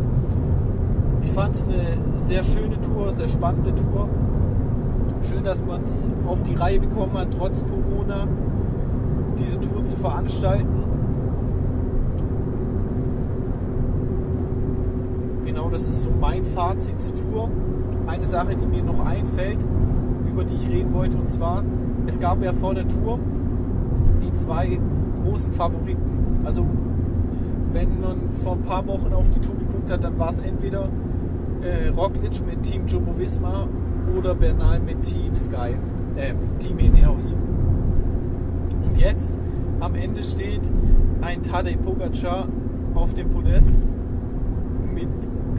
Ich 1.23 1.31
fand 1.31 1.55
es 1.55 1.67
eine 1.67 2.17
sehr 2.17 2.43
schöne 2.43 2.81
Tour, 2.81 3.13
sehr 3.13 3.29
spannende 3.29 3.73
Tour. 3.75 4.09
Schön, 5.29 5.43
dass 5.43 5.65
man 5.65 5.85
es 5.85 6.09
auf 6.27 6.43
die 6.43 6.55
Reihe 6.55 6.79
bekommen 6.79 7.15
hat, 7.15 7.29
trotz 7.37 7.65
Corona, 7.65 8.29
diese 9.39 9.59
Tour 9.59 9.85
zu 9.87 9.97
veranstalten. 9.97 10.85
Genau, 15.47 15.71
das 15.71 15.81
ist 15.81 16.05
so 16.05 16.11
mein 16.21 16.45
Fazit 16.45 17.01
zur 17.01 17.15
Tour. 17.15 17.51
Eine 18.07 18.25
Sache, 18.25 18.55
die 18.55 18.67
mir 18.67 18.83
noch 18.83 19.05
einfällt, 19.05 19.65
über 20.29 20.45
die 20.45 20.55
ich 20.55 20.69
reden 20.69 20.93
wollte, 20.93 21.17
und 21.17 21.31
zwar, 21.31 21.65
es 22.07 22.21
gab 22.21 22.43
ja 22.43 22.53
vor 22.53 22.75
der 22.75 22.87
Tour 22.87 23.19
die 24.23 24.33
zwei 24.33 24.79
großen 25.25 25.53
Favoriten. 25.53 26.43
Also, 26.45 26.67
wenn 27.73 28.01
man 28.01 28.31
vor 28.31 28.53
ein 28.53 28.63
paar 28.63 28.87
Wochen 28.87 29.13
auf 29.15 29.31
die 29.31 29.41
Tour 29.41 29.55
geguckt 29.57 29.91
hat, 29.91 30.05
dann 30.05 30.19
war 30.19 30.31
es 30.31 30.39
entweder 30.41 30.91
äh, 31.63 31.89
Roglic 31.89 32.45
mit 32.47 32.63
Team 32.63 32.87
Jumbo 32.87 33.19
Visma 33.19 33.67
oder 34.17 34.35
Bernal 34.35 34.81
mit 34.81 35.03
Team 35.03 35.35
Sky, 35.35 35.77
äh, 36.17 36.35
Team 36.59 36.79
Ineos. 36.79 37.35
Und 38.85 38.99
jetzt 38.99 39.39
am 39.81 39.95
Ende 39.95 40.23
steht 40.23 40.63
ein 41.21 41.43
Tadej 41.43 41.77
Pogacar 41.77 42.49
auf 42.95 43.15
dem 43.15 43.31
Podest 43.31 43.85
mit 44.93 45.09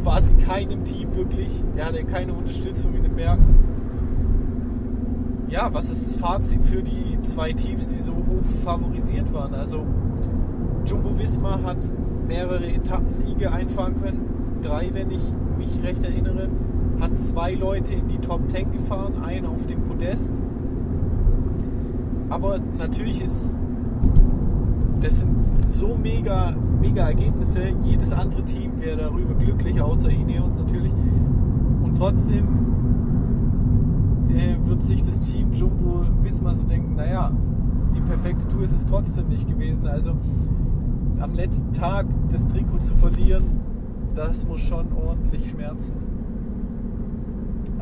quasi 0.01 0.33
keinem 0.35 0.83
Team 0.83 1.15
wirklich. 1.15 1.49
Er 1.75 1.87
hatte 1.87 2.03
keine 2.05 2.33
Unterstützung 2.33 2.93
in 2.95 3.03
den 3.03 3.15
Bergen. 3.15 3.45
Ja, 5.47 5.73
was 5.73 5.89
ist 5.89 6.07
das 6.07 6.17
Fazit 6.17 6.63
für 6.63 6.81
die 6.81 7.19
zwei 7.21 7.53
Teams, 7.53 7.87
die 7.89 7.99
so 7.99 8.13
hoch 8.13 8.45
favorisiert 8.63 9.31
waren? 9.33 9.53
Also 9.53 9.85
Jumbo 10.85 11.17
Visma 11.17 11.61
hat 11.63 11.77
mehrere 12.27 12.67
Etappensiege 12.67 13.51
einfahren 13.51 14.01
können, 14.01 14.59
drei, 14.61 14.89
wenn 14.93 15.11
ich 15.11 15.21
mich 15.57 15.83
recht 15.83 16.03
erinnere 16.03 16.49
hat 16.99 17.17
zwei 17.17 17.53
Leute 17.53 17.93
in 17.93 18.07
die 18.07 18.17
Top 18.17 18.49
10 18.49 18.71
gefahren, 18.71 19.23
einen 19.23 19.45
auf 19.45 19.65
dem 19.65 19.81
Podest. 19.83 20.33
Aber 22.29 22.59
natürlich 22.77 23.21
ist 23.21 23.53
das 25.05 25.19
sind 25.19 25.35
so 25.71 25.97
mega, 26.01 26.55
mega 26.81 27.07
Ergebnisse. 27.07 27.61
Jedes 27.83 28.11
andere 28.11 28.43
Team 28.43 28.79
wäre 28.79 28.97
darüber 28.97 29.33
glücklich, 29.35 29.79
außer 29.79 30.09
Ineos 30.09 30.57
natürlich. 30.57 30.91
Und 31.83 31.95
trotzdem 31.97 32.47
äh, 34.29 34.55
wird 34.67 34.81
sich 34.81 35.03
das 35.03 35.21
Team 35.21 35.51
Jumbo 35.53 36.01
Wismar 36.21 36.55
so 36.55 36.63
denken, 36.63 36.95
naja, 36.95 37.31
die 37.93 38.01
perfekte 38.01 38.47
Tour 38.47 38.63
ist 38.63 38.73
es 38.73 38.85
trotzdem 38.85 39.27
nicht 39.27 39.47
gewesen. 39.47 39.85
Also 39.85 40.13
am 41.19 41.33
letzten 41.33 41.71
Tag 41.71 42.07
das 42.31 42.47
Trikot 42.47 42.79
zu 42.79 42.95
verlieren, 42.95 43.43
das 44.15 44.47
muss 44.47 44.61
schon 44.61 44.87
ordentlich 44.93 45.49
schmerzen. 45.49 45.93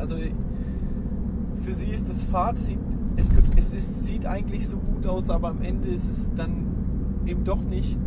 Also 0.04 0.16
für 1.56 1.72
sie 1.72 1.92
ist 1.92 2.06
das 2.10 2.24
Fazit, 2.26 2.78
es, 3.16 3.30
es 3.56 3.72
ist, 3.72 4.04
sieht 4.04 4.26
eigentlich 4.26 4.68
so 4.68 4.76
gut 4.76 5.06
aus, 5.06 5.30
aber 5.30 5.48
am 5.48 5.62
Ende 5.62 5.88
ist 5.88 6.10
es 6.10 6.30
dann 6.34 6.66
eben 7.24 7.42
doch 7.42 7.64
nicht 7.64 7.98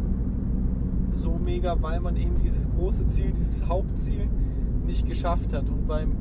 so 1.15 1.39
mega, 1.43 1.75
weil 1.81 1.99
man 1.99 2.15
eben 2.15 2.37
dieses 2.37 2.69
große 2.69 3.07
Ziel, 3.07 3.31
dieses 3.31 3.67
Hauptziel 3.67 4.27
nicht 4.85 5.07
geschafft 5.07 5.53
hat. 5.53 5.71
Und 5.71 5.87
beim 5.87 6.11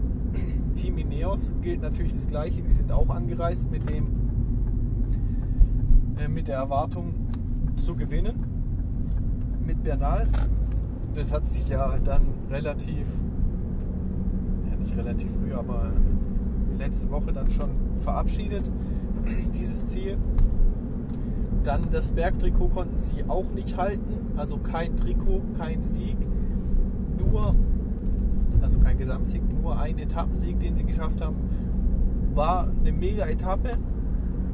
Team 0.77 0.97
Ineos 0.97 1.53
gilt 1.61 1.83
natürlich 1.83 2.15
das 2.15 2.27
Gleiche. 2.27 2.63
Die 2.63 2.73
sind 2.73 2.91
auch 2.91 3.11
angereist 3.11 3.71
mit 3.71 3.91
dem 3.91 4.07
äh, 6.19 6.27
mit 6.27 6.49
der 6.49 6.57
Erwartung 6.57 7.13
zu 7.77 7.95
gewinnen 7.97 8.47
mit 9.67 9.85
Bernal. 9.85 10.27
Das 11.15 11.31
hat 11.33 11.47
sich 11.47 11.69
ja 11.69 11.99
dann 12.03 12.23
relativ 12.51 13.07
relativ 14.97 15.31
früh, 15.33 15.53
aber 15.53 15.93
letzte 16.79 17.11
Woche 17.11 17.33
dann 17.33 17.51
schon 17.51 17.71
verabschiedet, 18.01 18.71
dieses 19.55 19.89
Ziel. 19.91 20.17
Dann 21.65 21.83
das 21.91 22.13
Bergtrikot 22.13 22.69
konnten 22.69 22.99
sie 23.01 23.25
auch 23.29 23.51
nicht 23.53 23.77
halten, 23.77 24.37
also 24.37 24.59
kein 24.59 24.97
Trikot, 24.97 25.43
kein 25.59 25.83
Sieg, 25.83 26.17
nur, 27.19 27.57
also 28.63 28.79
kein 28.79 28.99
Gesamtsieg, 28.99 29.43
nur 29.63 29.79
ein 29.79 29.99
Etappensieg, 29.99 30.61
den 30.61 30.77
sie 30.77 30.85
geschafft 30.85 31.21
haben. 31.21 31.37
War 32.35 32.69
eine 32.69 32.93
mega 32.93 33.27
Etappe, 33.27 33.73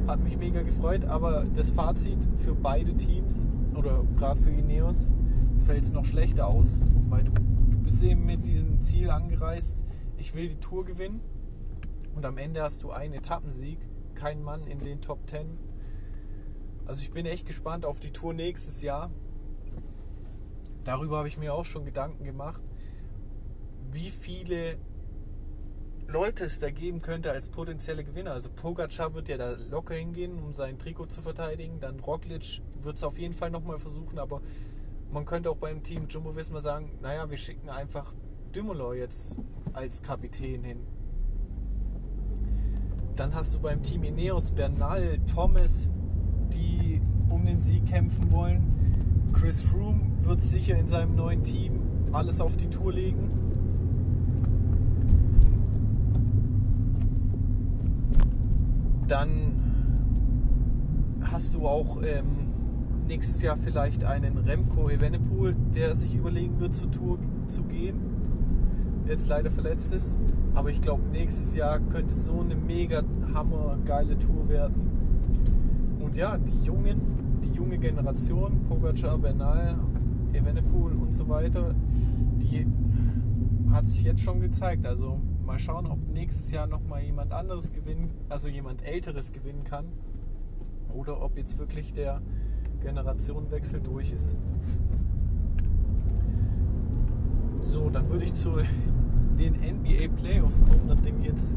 hat 0.07 0.23
mich 0.23 0.37
mega 0.37 0.63
gefreut, 0.63 1.05
aber 1.05 1.45
das 1.55 1.69
Fazit 1.69 2.17
für 2.37 2.55
beide 2.55 2.95
Teams 2.95 3.45
oder 3.75 4.03
gerade 4.17 4.39
für 4.39 4.51
Ineos 4.51 5.11
fällt 5.59 5.83
es 5.83 5.91
noch 5.91 6.05
schlechter 6.05 6.47
aus, 6.47 6.79
weil 7.09 7.23
du, 7.23 7.31
du 7.71 7.77
bist 7.79 8.01
eben 8.03 8.25
mit 8.25 8.45
diesem 8.45 8.81
Ziel 8.81 9.09
angereist, 9.09 9.83
ich 10.23 10.33
will 10.35 10.47
die 10.47 10.59
Tour 10.61 10.85
gewinnen 10.85 11.19
und 12.15 12.25
am 12.25 12.37
Ende 12.37 12.63
hast 12.63 12.81
du 12.81 12.91
einen 12.91 13.13
Etappensieg, 13.13 13.77
kein 14.15 14.41
Mann 14.41 14.65
in 14.67 14.79
den 14.79 15.01
Top 15.01 15.29
10. 15.29 15.59
Also 16.85 17.01
ich 17.01 17.11
bin 17.11 17.25
echt 17.25 17.45
gespannt 17.45 17.85
auf 17.85 17.99
die 17.99 18.11
Tour 18.11 18.33
nächstes 18.33 18.81
Jahr. 18.81 19.11
Darüber 20.85 21.17
habe 21.17 21.27
ich 21.27 21.37
mir 21.37 21.53
auch 21.53 21.65
schon 21.65 21.83
Gedanken 21.83 22.23
gemacht, 22.23 22.61
wie 23.91 24.09
viele 24.11 24.77
Leute 26.07 26.45
es 26.45 26.61
da 26.61 26.71
geben 26.71 27.01
könnte 27.01 27.29
als 27.29 27.49
potenzielle 27.49 28.05
Gewinner. 28.05 28.31
Also 28.31 28.49
Pogacar 28.49 29.13
wird 29.13 29.27
ja 29.27 29.35
da 29.35 29.57
locker 29.69 29.95
hingehen, 29.95 30.39
um 30.39 30.53
sein 30.53 30.79
Trikot 30.79 31.07
zu 31.07 31.21
verteidigen. 31.21 31.81
Dann 31.81 31.99
Roglic 31.99 32.61
wird 32.81 32.95
es 32.95 33.03
auf 33.03 33.19
jeden 33.19 33.33
Fall 33.33 33.51
nochmal 33.51 33.77
versuchen, 33.77 34.17
aber 34.19 34.41
man 35.11 35.25
könnte 35.25 35.49
auch 35.49 35.57
beim 35.57 35.83
Team 35.83 36.07
Jumbo 36.07 36.33
Visma 36.33 36.61
sagen, 36.61 36.97
naja, 37.01 37.29
wir 37.29 37.37
schicken 37.37 37.69
einfach 37.69 38.13
Dumoulin 38.53 38.99
jetzt 38.99 39.39
als 39.73 40.03
Kapitän 40.03 40.63
hin. 40.63 40.77
Dann 43.15 43.33
hast 43.33 43.55
du 43.55 43.59
beim 43.59 43.81
Team 43.81 44.03
Ineos 44.03 44.51
Bernal, 44.51 45.17
Thomas, 45.25 45.89
die 46.53 47.01
um 47.29 47.45
den 47.45 47.61
Sieg 47.61 47.87
kämpfen 47.87 48.31
wollen. 48.31 49.31
Chris 49.33 49.59
Froome 49.59 50.01
wird 50.21 50.43
sicher 50.43 50.77
in 50.77 50.87
seinem 50.87 51.15
neuen 51.15 51.43
Team 51.43 51.79
alles 52.11 52.39
auf 52.39 52.55
die 52.55 52.69
Tour 52.69 52.93
legen. 52.93 53.31
Dann 59.07 59.59
hast 61.23 61.55
du 61.55 61.67
auch 61.67 61.97
ähm, 62.03 62.51
nächstes 63.07 63.41
Jahr 63.41 63.57
vielleicht 63.57 64.03
einen 64.03 64.37
Remco 64.37 64.89
Evenepoel, 64.89 65.55
der 65.73 65.97
sich 65.97 66.13
überlegen 66.13 66.59
wird, 66.59 66.75
zur 66.75 66.91
Tour 66.91 67.17
zu 67.47 67.63
gehen 67.63 68.12
jetzt 69.07 69.27
leider 69.27 69.51
verletzt 69.51 69.93
ist. 69.93 70.17
Aber 70.53 70.69
ich 70.69 70.81
glaube, 70.81 71.03
nächstes 71.11 71.55
Jahr 71.55 71.79
könnte 71.79 72.13
so 72.13 72.41
eine 72.41 72.55
mega 72.55 73.03
hammer 73.33 73.77
geile 73.85 74.17
Tour 74.19 74.47
werden. 74.49 75.97
Und 75.99 76.15
ja, 76.17 76.37
die 76.37 76.65
Jungen, 76.65 77.01
die 77.43 77.51
junge 77.53 77.77
Generation, 77.77 78.65
Pogacar, 78.67 79.17
Bernal, 79.17 79.75
Evenepoel 80.33 80.93
und 80.93 81.13
so 81.13 81.27
weiter, 81.27 81.73
die 82.39 82.67
hat 83.71 83.87
sich 83.87 84.03
jetzt 84.03 84.21
schon 84.21 84.41
gezeigt. 84.41 84.85
Also 84.85 85.19
mal 85.45 85.59
schauen, 85.59 85.87
ob 85.87 85.97
nächstes 86.11 86.51
Jahr 86.51 86.67
nochmal 86.67 87.03
jemand 87.03 87.31
anderes 87.31 87.71
gewinnen, 87.71 88.11
also 88.29 88.47
jemand 88.47 88.83
Älteres 88.85 89.31
gewinnen 89.31 89.63
kann. 89.63 89.85
Oder 90.93 91.21
ob 91.23 91.37
jetzt 91.37 91.57
wirklich 91.57 91.93
der 91.93 92.21
Generationenwechsel 92.81 93.81
durch 93.81 94.11
ist. 94.11 94.35
So, 97.63 97.89
dann 97.89 98.09
würde 98.09 98.23
ich 98.25 98.33
zu 98.33 98.51
den 99.39 99.53
NBA 99.55 100.09
Playoffs 100.21 100.61
kommen, 100.61 100.83
nachdem 100.87 101.19
ich 101.21 101.27
jetzt 101.27 101.55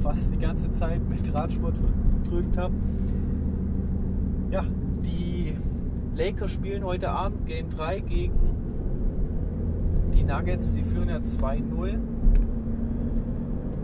fast 0.00 0.32
die 0.32 0.38
ganze 0.38 0.70
Zeit 0.70 1.00
mit 1.08 1.32
Radsport 1.34 1.74
gedrückt 2.24 2.56
habe. 2.56 2.74
Ja, 4.50 4.64
die 5.04 5.56
Lakers 6.16 6.52
spielen 6.52 6.84
heute 6.84 7.10
Abend 7.10 7.46
Game 7.46 7.68
3 7.70 8.00
gegen 8.00 8.38
die 10.14 10.24
Nuggets. 10.24 10.74
Sie 10.74 10.82
führen 10.82 11.08
ja 11.08 11.18
2-0. 11.18 11.98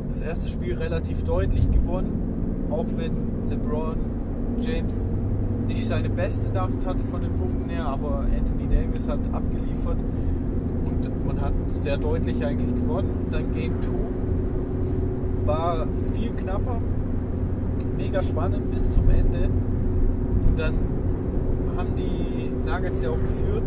Das 0.08 0.20
erste 0.20 0.48
Spiel 0.48 0.74
relativ 0.74 1.24
deutlich 1.24 1.70
gewonnen, 1.70 2.66
auch 2.70 2.86
wenn 2.96 3.48
LeBron 3.50 3.96
James 4.60 5.04
nicht 5.66 5.86
seine 5.86 6.08
beste 6.08 6.52
Nacht 6.52 6.86
hatte 6.86 7.04
von 7.04 7.22
den 7.22 7.32
Punkten 7.32 7.68
her, 7.68 7.86
aber 7.86 8.20
Anthony 8.20 8.68
Davis 8.68 9.08
hat 9.08 9.18
abgeliefert 9.32 9.98
man 11.26 11.40
hat 11.40 11.52
sehr 11.70 11.96
deutlich 11.96 12.44
eigentlich 12.44 12.74
gewonnen. 12.74 13.26
Dann 13.30 13.52
Game 13.52 13.80
2 13.80 13.92
war 15.46 15.86
viel 16.14 16.30
knapper, 16.30 16.80
mega 17.96 18.22
spannend 18.22 18.70
bis 18.70 18.94
zum 18.94 19.08
Ende 19.10 19.50
und 20.46 20.58
dann 20.58 20.74
haben 21.76 21.94
die 21.96 22.50
Nuggets 22.64 23.02
ja 23.02 23.10
auch 23.10 23.20
geführt 23.20 23.62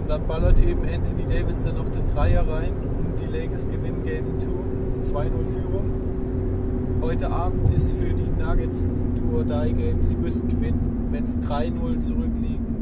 und 0.00 0.08
dann 0.08 0.26
ballert 0.26 0.58
eben 0.58 0.80
Anthony 0.82 1.26
Davis 1.26 1.62
dann 1.64 1.76
noch 1.76 1.88
den 1.90 2.06
Dreier 2.06 2.48
rein 2.48 2.72
und 2.72 3.20
die 3.20 3.26
Lakers 3.26 3.66
gewinnen 3.68 4.02
Game 4.02 4.40
2, 4.40 5.20
2-0 5.20 5.30
Führung. 5.44 5.84
Heute 7.00 7.30
Abend 7.30 7.72
ist 7.72 7.92
für 7.92 8.12
die 8.12 8.28
Nuggets 8.42 8.88
ein 8.88 9.14
Do-or-Die-Game. 9.14 10.02
Sie 10.02 10.16
müssen 10.16 10.48
gewinnen, 10.48 11.06
wenn 11.10 11.24
sie 11.24 11.38
3-0 11.38 12.00
zurückliegen. 12.00 12.77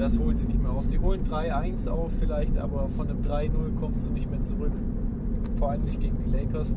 Das 0.00 0.18
holen 0.18 0.34
sie 0.34 0.46
nicht 0.46 0.62
mehr 0.62 0.72
aus. 0.72 0.90
Sie 0.90 0.98
holen 0.98 1.24
3-1 1.24 1.86
auf 1.90 2.10
vielleicht, 2.18 2.56
aber 2.56 2.88
von 2.88 3.06
einem 3.06 3.20
3-0 3.20 3.74
kommst 3.78 4.06
du 4.06 4.12
nicht 4.12 4.30
mehr 4.30 4.40
zurück. 4.40 4.72
Vor 5.56 5.72
allem 5.72 5.82
nicht 5.82 6.00
gegen 6.00 6.16
die 6.24 6.30
Lakers. 6.30 6.74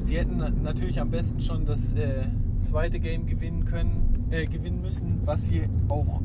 Sie 0.00 0.16
hätten 0.16 0.42
natürlich 0.62 0.98
am 1.02 1.10
besten 1.10 1.42
schon 1.42 1.66
das 1.66 1.92
äh, 1.94 2.24
zweite 2.60 2.98
Game 2.98 3.26
gewinnen 3.26 3.66
können, 3.66 4.26
äh, 4.30 4.46
gewinnen 4.46 4.80
müssen, 4.80 5.20
was 5.26 5.44
sie 5.44 5.64
auch 5.88 6.22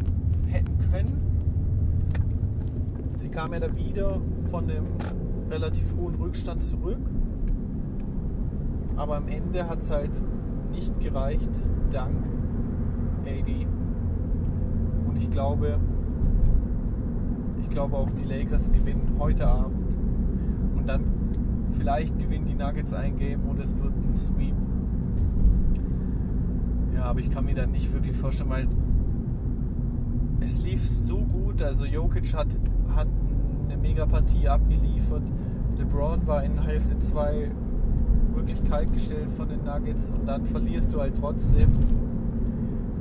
hätten 0.47 0.77
können. 0.89 1.21
Sie 3.19 3.27
kamen 3.27 3.53
ja 3.55 3.59
da 3.59 3.75
wieder 3.75 4.21
von 4.49 4.69
einem 4.69 4.85
relativ 5.51 5.93
hohen 5.97 6.15
Rückstand 6.15 6.63
zurück. 6.63 7.01
Aber 8.95 9.17
am 9.17 9.27
Ende 9.27 9.67
hat 9.67 9.81
es 9.81 9.91
halt 9.91 10.11
nicht 10.71 10.97
gereicht, 11.01 11.51
dank 11.91 12.15
AD. 13.25 13.67
Und 15.17 15.23
ich 15.23 15.31
glaube, 15.31 15.79
ich 17.59 17.69
glaube 17.71 17.97
auch 17.97 18.11
die 18.11 18.23
Lakers 18.23 18.71
gewinnen 18.71 19.15
heute 19.17 19.47
Abend. 19.47 19.97
Und 20.77 20.87
dann 20.87 21.05
vielleicht 21.71 22.19
gewinnen 22.19 22.45
die 22.45 22.53
Nuggets 22.53 22.93
ein 22.93 23.15
Game 23.15 23.41
und 23.49 23.59
es 23.59 23.75
wird 23.81 23.93
ein 23.95 24.15
Sweep. 24.15 24.53
Ja, 26.93 27.05
aber 27.05 27.19
ich 27.19 27.31
kann 27.31 27.45
mir 27.45 27.55
da 27.55 27.65
nicht 27.65 27.91
wirklich 27.91 28.15
vorstellen, 28.15 28.51
weil 28.51 28.67
es 30.39 30.59
lief 30.59 30.87
so 30.87 31.17
gut. 31.17 31.63
Also 31.63 31.85
Jokic 31.85 32.35
hat, 32.35 32.55
hat 32.95 33.07
eine 33.65 33.77
Megapartie 33.77 34.47
abgeliefert. 34.47 35.23
LeBron 35.79 36.27
war 36.27 36.43
in 36.43 36.61
Hälfte 36.61 36.99
2 36.99 37.49
wirklich 38.35 38.63
kalt 38.65 38.93
gestellt 38.93 39.31
von 39.31 39.49
den 39.49 39.63
Nuggets 39.63 40.11
und 40.11 40.27
dann 40.27 40.45
verlierst 40.45 40.93
du 40.93 40.99
halt 40.99 41.17
trotzdem. 41.17 41.69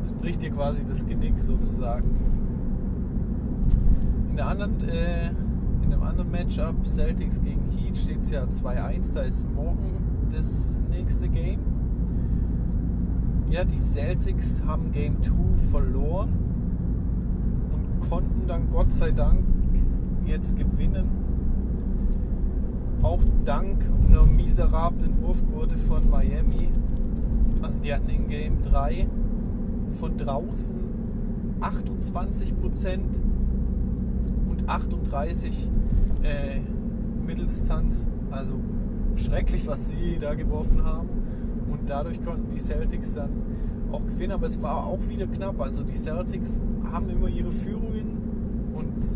Es 0.06 0.12
bricht 0.12 0.40
dir 0.40 0.52
quasi 0.52 0.84
das 0.86 1.04
Genick 1.04 1.36
sozusagen. 1.36 2.08
In, 4.30 4.36
der 4.36 4.46
anderen, 4.46 4.88
äh, 4.88 5.30
in 5.82 5.90
dem 5.90 6.00
anderen 6.00 6.30
Matchup, 6.30 6.86
Celtics 6.86 7.42
gegen 7.42 7.68
Heat, 7.72 7.96
steht 7.98 8.20
es 8.20 8.30
ja 8.30 8.44
2-1. 8.44 9.14
Da 9.14 9.22
ist 9.22 9.52
morgen 9.52 10.28
das 10.30 10.80
nächste 10.88 11.28
Game. 11.28 11.58
Ja, 13.50 13.64
die 13.64 13.78
Celtics 13.78 14.62
haben 14.64 14.92
Game 14.92 15.20
2 15.20 15.32
verloren 15.72 16.30
und 17.72 18.08
konnten 18.08 18.46
dann 18.46 18.70
Gott 18.70 18.92
sei 18.92 19.10
Dank 19.10 19.40
jetzt 20.24 20.56
gewinnen. 20.56 21.08
Auch 23.02 23.22
dank 23.44 23.84
einer 24.06 24.24
miserablen 24.24 25.20
Wurfquote 25.20 25.76
von 25.76 26.08
Miami. 26.08 26.68
Also 27.60 27.80
die 27.80 27.92
hatten 27.92 28.08
in 28.08 28.28
Game 28.28 28.62
3 28.62 29.08
von 29.96 30.16
draußen 30.16 30.74
28% 31.60 32.98
und 34.48 34.68
38 34.68 35.70
äh, 36.22 36.60
Mitteldistanz. 37.26 38.08
Also 38.30 38.54
schrecklich, 39.16 39.66
was 39.66 39.90
sie 39.90 40.18
da 40.20 40.34
geworfen 40.34 40.84
haben. 40.84 41.08
Und 41.70 41.88
dadurch 41.88 42.22
konnten 42.24 42.50
die 42.54 42.60
Celtics 42.60 43.14
dann 43.14 43.30
auch 43.90 44.04
gewinnen. 44.06 44.32
Aber 44.32 44.46
es 44.46 44.60
war 44.62 44.86
auch 44.86 45.00
wieder 45.08 45.26
knapp. 45.26 45.60
Also 45.60 45.82
die 45.82 45.94
Celtics 45.96 46.60
haben 46.92 47.08
immer 47.08 47.28
ihre 47.28 47.50
Führungen 47.50 48.16
und 48.74 49.06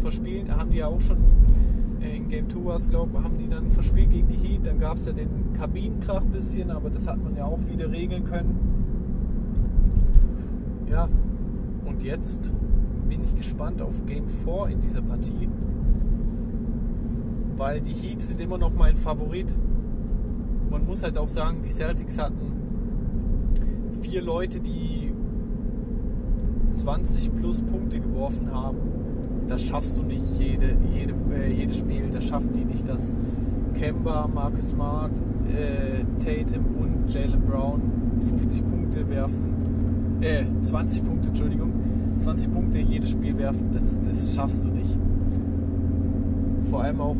verspielen, 0.00 0.54
haben 0.54 0.70
die 0.70 0.78
ja 0.78 0.86
auch 0.86 1.00
schon 1.00 1.18
äh, 2.00 2.16
in 2.16 2.28
Game 2.28 2.48
2 2.48 2.64
war 2.64 2.76
es, 2.76 2.88
glaube 2.88 3.22
haben 3.22 3.38
die 3.38 3.48
dann 3.48 3.70
verspielt 3.70 4.10
gegen 4.10 4.28
die 4.28 4.36
Heat. 4.36 4.66
Dann 4.66 4.78
gab 4.78 4.98
es 4.98 5.06
ja 5.06 5.12
den 5.12 5.52
Kabinenkrach 5.54 6.22
ein 6.22 6.30
bisschen, 6.30 6.70
aber 6.70 6.90
das 6.90 7.06
hat 7.06 7.22
man 7.22 7.36
ja 7.36 7.44
auch 7.44 7.60
wieder 7.68 7.90
regeln 7.90 8.24
können. 8.24 8.85
Ja, 10.90 11.08
und 11.84 12.02
jetzt 12.02 12.52
bin 13.08 13.22
ich 13.22 13.34
gespannt 13.34 13.82
auf 13.82 14.04
Game 14.06 14.28
4 14.28 14.68
in 14.68 14.80
dieser 14.80 15.02
Partie, 15.02 15.48
weil 17.56 17.80
die 17.80 17.92
Heat 17.92 18.22
sind 18.22 18.40
immer 18.40 18.58
noch 18.58 18.72
mein 18.72 18.96
Favorit. 18.96 19.54
Man 20.70 20.84
muss 20.84 21.02
halt 21.02 21.18
auch 21.18 21.28
sagen, 21.28 21.58
die 21.62 21.70
Celtics 21.70 22.18
hatten 22.18 22.52
vier 24.02 24.22
Leute, 24.22 24.60
die 24.60 25.12
20 26.68 27.34
plus 27.36 27.62
Punkte 27.62 28.00
geworfen 28.00 28.52
haben 28.52 28.96
das 29.48 29.62
schaffst 29.62 29.96
du 29.98 30.02
nicht 30.02 30.24
jede, 30.38 30.76
jede, 30.94 31.14
äh, 31.34 31.52
jedes 31.52 31.78
Spiel. 31.78 32.10
Das 32.12 32.24
schaffen 32.24 32.52
die 32.52 32.64
nicht, 32.64 32.88
dass 32.88 33.14
Kemba, 33.74 34.28
Marcus 34.32 34.70
Smart, 34.70 35.12
äh, 35.48 36.04
Tatum 36.18 36.64
und 36.80 37.12
Jalen 37.12 37.40
Brown 37.42 37.80
50 38.28 38.62
Punkte 38.68 39.08
werfen. 39.08 39.55
Äh, 40.20 40.44
20 40.62 41.04
Punkte, 41.04 41.28
Entschuldigung. 41.28 41.72
20 42.20 42.52
Punkte 42.52 42.78
jedes 42.78 43.10
Spiel 43.10 43.36
werfen, 43.36 43.68
das, 43.72 44.00
das 44.02 44.34
schaffst 44.34 44.64
du 44.64 44.68
nicht. 44.68 44.98
Vor 46.70 46.82
allem 46.82 47.00
auch, 47.00 47.16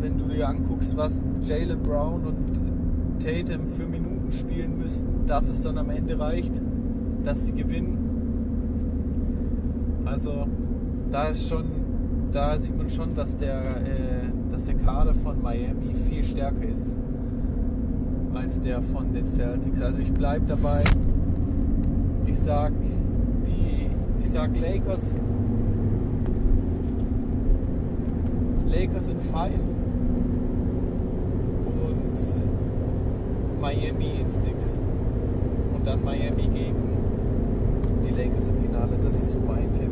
wenn 0.00 0.18
du 0.18 0.24
dir 0.24 0.48
anguckst, 0.48 0.96
was 0.96 1.26
Jalen 1.42 1.80
Brown 1.82 2.24
und 2.24 2.60
Tatum 3.20 3.68
für 3.68 3.86
Minuten 3.86 4.32
spielen 4.32 4.78
müssten, 4.78 5.26
dass 5.26 5.48
es 5.48 5.62
dann 5.62 5.78
am 5.78 5.90
Ende 5.90 6.18
reicht, 6.18 6.60
dass 7.22 7.46
sie 7.46 7.52
gewinnen. 7.52 7.98
Also 10.04 10.46
da 11.10 11.28
ist 11.28 11.48
schon, 11.48 11.64
da 12.32 12.58
sieht 12.58 12.76
man 12.76 12.88
schon, 12.88 13.14
dass 13.14 13.36
der, 13.36 13.60
äh, 13.60 14.30
dass 14.50 14.64
der 14.64 14.74
Kader 14.76 15.14
von 15.14 15.40
Miami 15.40 15.94
viel 15.94 16.24
stärker 16.24 16.64
ist 16.64 16.96
als 18.34 18.60
der 18.60 18.82
von 18.82 19.12
den 19.12 19.26
Celtics. 19.26 19.80
Also 19.82 20.02
ich 20.02 20.12
bleibe 20.12 20.46
dabei. 20.46 20.82
Ich 22.26 22.38
sag 22.38 22.72
die, 23.46 23.90
ich 24.20 24.30
sag 24.30 24.50
Lakers, 24.60 25.16
Lakers 28.68 29.08
in 29.08 29.18
5 29.18 29.34
und 31.66 33.60
Miami 33.60 34.20
in 34.20 34.30
6 34.30 34.80
und 35.74 35.86
dann 35.86 36.04
Miami 36.04 36.48
gegen 36.48 36.74
die 38.04 38.10
Lakers 38.10 38.48
im 38.48 38.58
Finale. 38.58 38.96
Das 39.02 39.14
ist 39.14 39.32
so 39.32 39.40
mein 39.40 39.72
Tipp. 39.72 39.90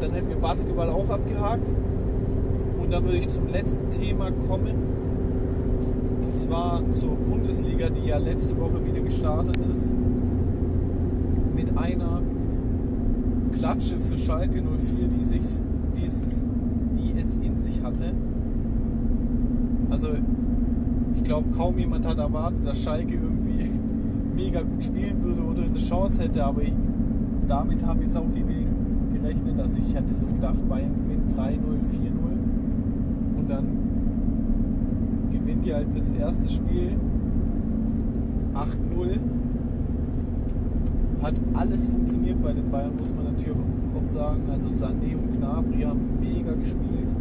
dann 0.00 0.12
hätten 0.12 0.28
wir 0.28 0.36
Basketball 0.36 0.88
auch 0.88 1.08
abgehakt. 1.08 1.72
Und 2.80 2.92
dann 2.92 3.04
würde 3.04 3.18
ich 3.18 3.28
zum 3.28 3.48
letzten 3.48 3.90
Thema 3.90 4.30
kommen. 4.48 4.99
Zwar 6.40 6.82
zur 6.92 7.16
Bundesliga, 7.16 7.90
die 7.90 8.08
ja 8.08 8.16
letzte 8.16 8.58
Woche 8.58 8.82
wieder 8.82 9.00
gestartet 9.00 9.58
ist. 9.74 9.92
Mit 11.54 11.76
einer 11.76 12.22
Klatsche 13.52 13.98
für 13.98 14.16
Schalke 14.16 14.62
04, 14.62 15.08
die, 15.08 15.22
sich, 15.22 15.42
dieses, 15.94 16.42
die 16.96 17.12
es 17.20 17.36
in 17.36 17.58
sich 17.58 17.82
hatte. 17.82 18.14
Also 19.90 20.08
ich 21.14 21.24
glaube, 21.24 21.50
kaum 21.54 21.78
jemand 21.78 22.06
hat 22.06 22.16
erwartet, 22.16 22.64
dass 22.64 22.82
Schalke 22.82 23.12
irgendwie 23.12 23.70
mega 24.34 24.62
gut 24.62 24.82
spielen 24.82 25.22
würde 25.22 25.42
oder 25.42 25.64
eine 25.64 25.78
Chance 25.78 26.22
hätte, 26.22 26.42
aber 26.42 26.62
ich, 26.62 26.72
damit 27.48 27.84
haben 27.84 28.00
jetzt 28.00 28.16
auch 28.16 28.30
die 28.34 28.48
wenigsten 28.48 28.86
gerechnet. 29.12 29.60
Also 29.60 29.76
ich 29.76 29.94
hätte 29.94 30.14
so 30.14 30.26
gedacht, 30.26 30.66
Bayern 30.70 30.94
gewinnt 31.04 31.34
3-0, 31.34 31.36
4-0 31.36 33.38
und 33.38 33.50
dann 33.50 33.79
gewinnen 35.60 35.64
die 35.64 35.74
halt 35.74 35.96
das 35.96 36.12
erste 36.12 36.48
Spiel 36.48 36.96
8-0. 38.54 39.18
Hat 41.22 41.34
alles 41.54 41.86
funktioniert 41.86 42.42
bei 42.42 42.52
den 42.52 42.70
Bayern, 42.70 42.96
muss 42.98 43.12
man 43.14 43.24
natürlich 43.24 43.52
auch 43.96 44.08
sagen. 44.08 44.42
Also 44.50 44.68
Sané 44.68 45.14
und 45.14 45.36
Gnabry 45.36 45.82
haben 45.82 46.18
mega 46.20 46.52
gespielt. 46.52 47.14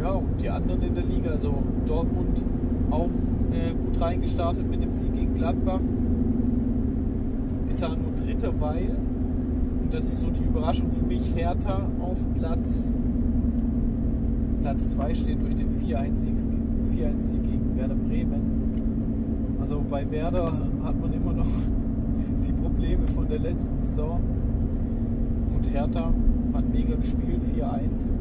Ja, 0.00 0.12
und 0.12 0.40
die 0.40 0.50
anderen 0.50 0.82
in 0.82 0.94
der 0.94 1.04
Liga, 1.04 1.30
also 1.30 1.62
Dortmund 1.86 2.44
auch 2.90 3.10
äh, 3.50 3.74
gut 3.74 4.00
reingestartet 4.00 4.68
mit 4.68 4.82
dem 4.82 4.92
Sieg 4.92 5.12
gegen 5.12 5.34
Gladbach. 5.34 5.80
Ist 7.68 7.82
ja 7.82 7.88
nur 7.88 8.12
Dritter, 8.14 8.52
weil 8.60 8.96
das 9.90 10.04
ist 10.04 10.20
so 10.20 10.30
die 10.30 10.44
Überraschung 10.44 10.90
für 10.90 11.04
mich, 11.04 11.34
Hertha 11.34 11.88
auf 12.00 12.18
Platz 12.34 12.92
Platz 14.72 14.88
2 14.92 15.14
steht 15.14 15.42
durch 15.42 15.54
den 15.54 15.68
4-1-Sieg 15.68 17.42
gegen 17.42 17.76
Werder 17.76 17.94
Bremen. 17.94 19.58
Also 19.60 19.84
bei 19.90 20.10
Werder 20.10 20.50
hat 20.82 20.98
man 20.98 21.12
immer 21.12 21.34
noch 21.34 21.44
die 22.46 22.52
Probleme 22.52 23.06
von 23.06 23.28
der 23.28 23.40
letzten 23.40 23.76
Saison. 23.76 24.18
Und 25.54 25.70
Hertha 25.70 26.10
hat 26.54 26.72
mega 26.72 26.94
gespielt, 26.94 27.42
4-1. 27.54 28.12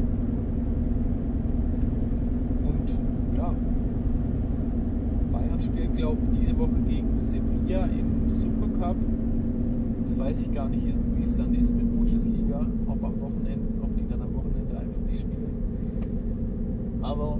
Und 2.65 3.37
ja, 3.37 3.55
Bayern 5.31 5.61
spielt, 5.61 5.95
glaube 5.95 6.17
ich, 6.33 6.39
diese 6.39 6.59
Woche 6.59 6.81
gegen 6.85 7.15
Sevilla 7.15 7.85
im 7.85 8.27
Supercup. 8.27 8.97
Das 10.03 10.19
weiß 10.19 10.41
ich 10.41 10.51
gar 10.51 10.67
nicht, 10.67 10.85
wie 11.15 11.21
es 11.21 11.33
dann 11.37 11.55
ist 11.55 11.73
mit 11.73 11.89
Bundesliga, 11.95 12.67
ob 12.87 13.01
am 13.05 13.21
Wochenende, 13.21 13.69
ob 13.81 13.95
die 13.95 14.05
dann 14.05 14.21
am 14.21 14.35
Wochenende 14.35 14.77
einfach 14.77 15.01
nicht 15.03 15.21
spielen. 15.21 15.41
Aber 17.11 17.37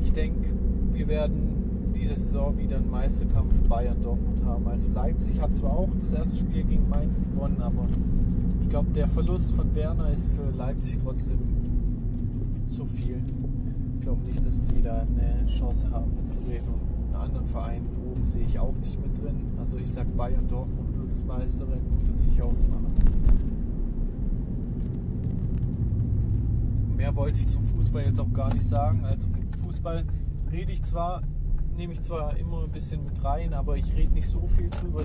ich 0.00 0.12
denke, 0.12 0.48
wir 0.90 1.06
werden 1.06 1.92
diese 1.94 2.16
Saison 2.16 2.58
wieder 2.58 2.78
einen 2.78 2.90
Meisterkampf 2.90 3.62
Bayern-Dortmund 3.68 4.44
haben. 4.44 4.66
Also 4.66 4.90
Leipzig 4.92 5.40
hat 5.40 5.54
zwar 5.54 5.78
auch 5.78 5.90
das 6.00 6.12
erste 6.12 6.38
Spiel 6.38 6.64
gegen 6.64 6.88
Mainz 6.88 7.20
gewonnen, 7.20 7.62
aber 7.62 7.86
ich 8.60 8.68
glaube, 8.68 8.90
der 8.90 9.06
Verlust 9.06 9.52
von 9.52 9.72
Werner 9.76 10.10
ist 10.10 10.32
für 10.32 10.50
Leipzig 10.56 10.98
trotzdem 10.98 11.38
zu 12.66 12.84
viel. 12.84 13.22
Ich 13.94 14.00
glaube 14.00 14.24
nicht, 14.24 14.44
dass 14.44 14.62
die 14.62 14.82
da 14.82 15.02
eine 15.02 15.46
Chance 15.46 15.88
haben 15.88 16.10
mitzureden. 16.16 16.68
Und 16.68 17.14
einen 17.14 17.24
anderen 17.26 17.46
Verein 17.46 17.82
oben 18.10 18.24
sehe 18.24 18.42
ich 18.42 18.58
auch 18.58 18.74
nicht 18.74 19.00
mit 19.00 19.16
drin. 19.22 19.36
Also 19.56 19.76
ich 19.76 19.92
sage 19.92 20.10
Bayern 20.16 20.48
Dortmund 20.48 20.88
das 21.08 21.24
Meisterin 21.24 21.80
und 21.92 22.08
das 22.08 22.24
sich 22.24 22.42
ausmachen. 22.42 22.92
Mehr 27.00 27.16
wollte 27.16 27.38
ich 27.38 27.48
zum 27.48 27.64
Fußball 27.64 28.04
jetzt 28.04 28.20
auch 28.20 28.30
gar 28.30 28.52
nicht 28.52 28.66
sagen. 28.66 29.06
Also 29.06 29.26
Fußball 29.62 30.04
rede 30.52 30.70
ich 30.70 30.82
zwar, 30.82 31.22
nehme 31.74 31.94
ich 31.94 32.02
zwar 32.02 32.36
immer 32.36 32.62
ein 32.62 32.72
bisschen 32.72 33.02
mit 33.02 33.24
rein, 33.24 33.54
aber 33.54 33.78
ich 33.78 33.96
rede 33.96 34.12
nicht 34.12 34.28
so 34.28 34.46
viel 34.46 34.68
drüber, 34.68 35.04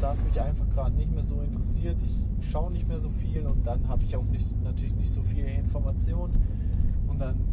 da 0.00 0.14
es 0.14 0.24
mich 0.24 0.40
einfach 0.40 0.66
gerade 0.70 0.96
nicht 0.96 1.12
mehr 1.12 1.22
so 1.22 1.42
interessiert. 1.42 2.00
Ich 2.40 2.50
schaue 2.50 2.72
nicht 2.72 2.88
mehr 2.88 2.98
so 2.98 3.10
viel 3.10 3.46
und 3.46 3.66
dann 3.66 3.88
habe 3.88 4.04
ich 4.04 4.16
auch 4.16 4.24
nicht, 4.24 4.58
natürlich 4.62 4.96
nicht 4.96 5.10
so 5.10 5.22
viel 5.22 5.44
Informationen. 5.44 6.32
Und 7.08 7.18
dann, 7.18 7.44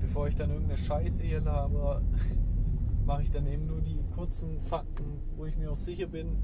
bevor 0.00 0.26
ich 0.26 0.34
dann 0.34 0.48
irgendeine 0.48 0.78
Scheiße 0.78 1.24
hier 1.24 1.42
laber, 1.42 2.00
mache 3.04 3.20
ich 3.20 3.30
dann 3.30 3.46
eben 3.46 3.66
nur 3.66 3.82
die 3.82 3.98
kurzen 4.14 4.62
Fakten, 4.62 5.04
wo 5.34 5.44
ich 5.44 5.58
mir 5.58 5.70
auch 5.70 5.76
sicher 5.76 6.06
bin 6.06 6.38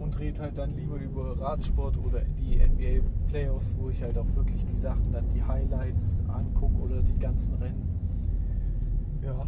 und 0.00 0.18
rede 0.18 0.40
halt 0.40 0.58
dann 0.58 0.74
lieber 0.76 0.96
über 0.96 1.38
Radsport 1.38 1.98
oder 1.98 2.20
die 2.38 2.56
NBA 2.56 3.06
Playoffs, 3.28 3.76
wo 3.78 3.90
ich 3.90 4.02
halt 4.02 4.16
auch 4.18 4.34
wirklich 4.34 4.64
die 4.64 4.74
Sachen, 4.74 5.12
dann 5.12 5.28
die 5.28 5.42
Highlights 5.42 6.22
angucke 6.28 6.78
oder 6.78 7.02
die 7.02 7.18
ganzen 7.18 7.54
Rennen. 7.54 7.88
Ja. 9.22 9.46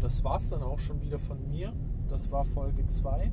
Das 0.00 0.22
war's 0.22 0.50
dann 0.50 0.62
auch 0.62 0.78
schon 0.78 1.00
wieder 1.00 1.18
von 1.18 1.48
mir. 1.48 1.72
Das 2.08 2.30
war 2.30 2.44
Folge 2.44 2.86
2. 2.86 3.32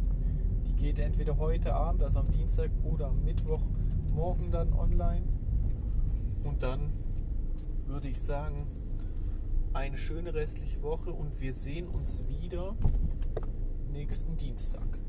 Die 0.68 0.74
geht 0.74 0.97
entweder 0.97 1.38
heute 1.38 1.76
Abend, 1.76 2.01
also 2.01 2.20
am 2.20 2.32
Dienstag 2.32 2.72
oder 2.84 3.07
am 3.07 3.24
Mittwoch 3.24 3.61
morgen 4.14 4.49
dann 4.51 4.74
online. 4.74 5.24
Und 6.43 6.64
dann 6.64 6.93
würde 7.86 8.07
ich 8.07 8.22
sagen, 8.22 8.68
eine 9.74 9.97
schöne 9.97 10.34
restliche 10.34 10.82
Woche 10.82 11.11
und 11.11 11.41
wir 11.41 11.53
sehen 11.53 11.88
uns 11.88 12.24
wieder 12.28 12.76
nächsten 13.93 14.35
Dienstag. 14.35 15.03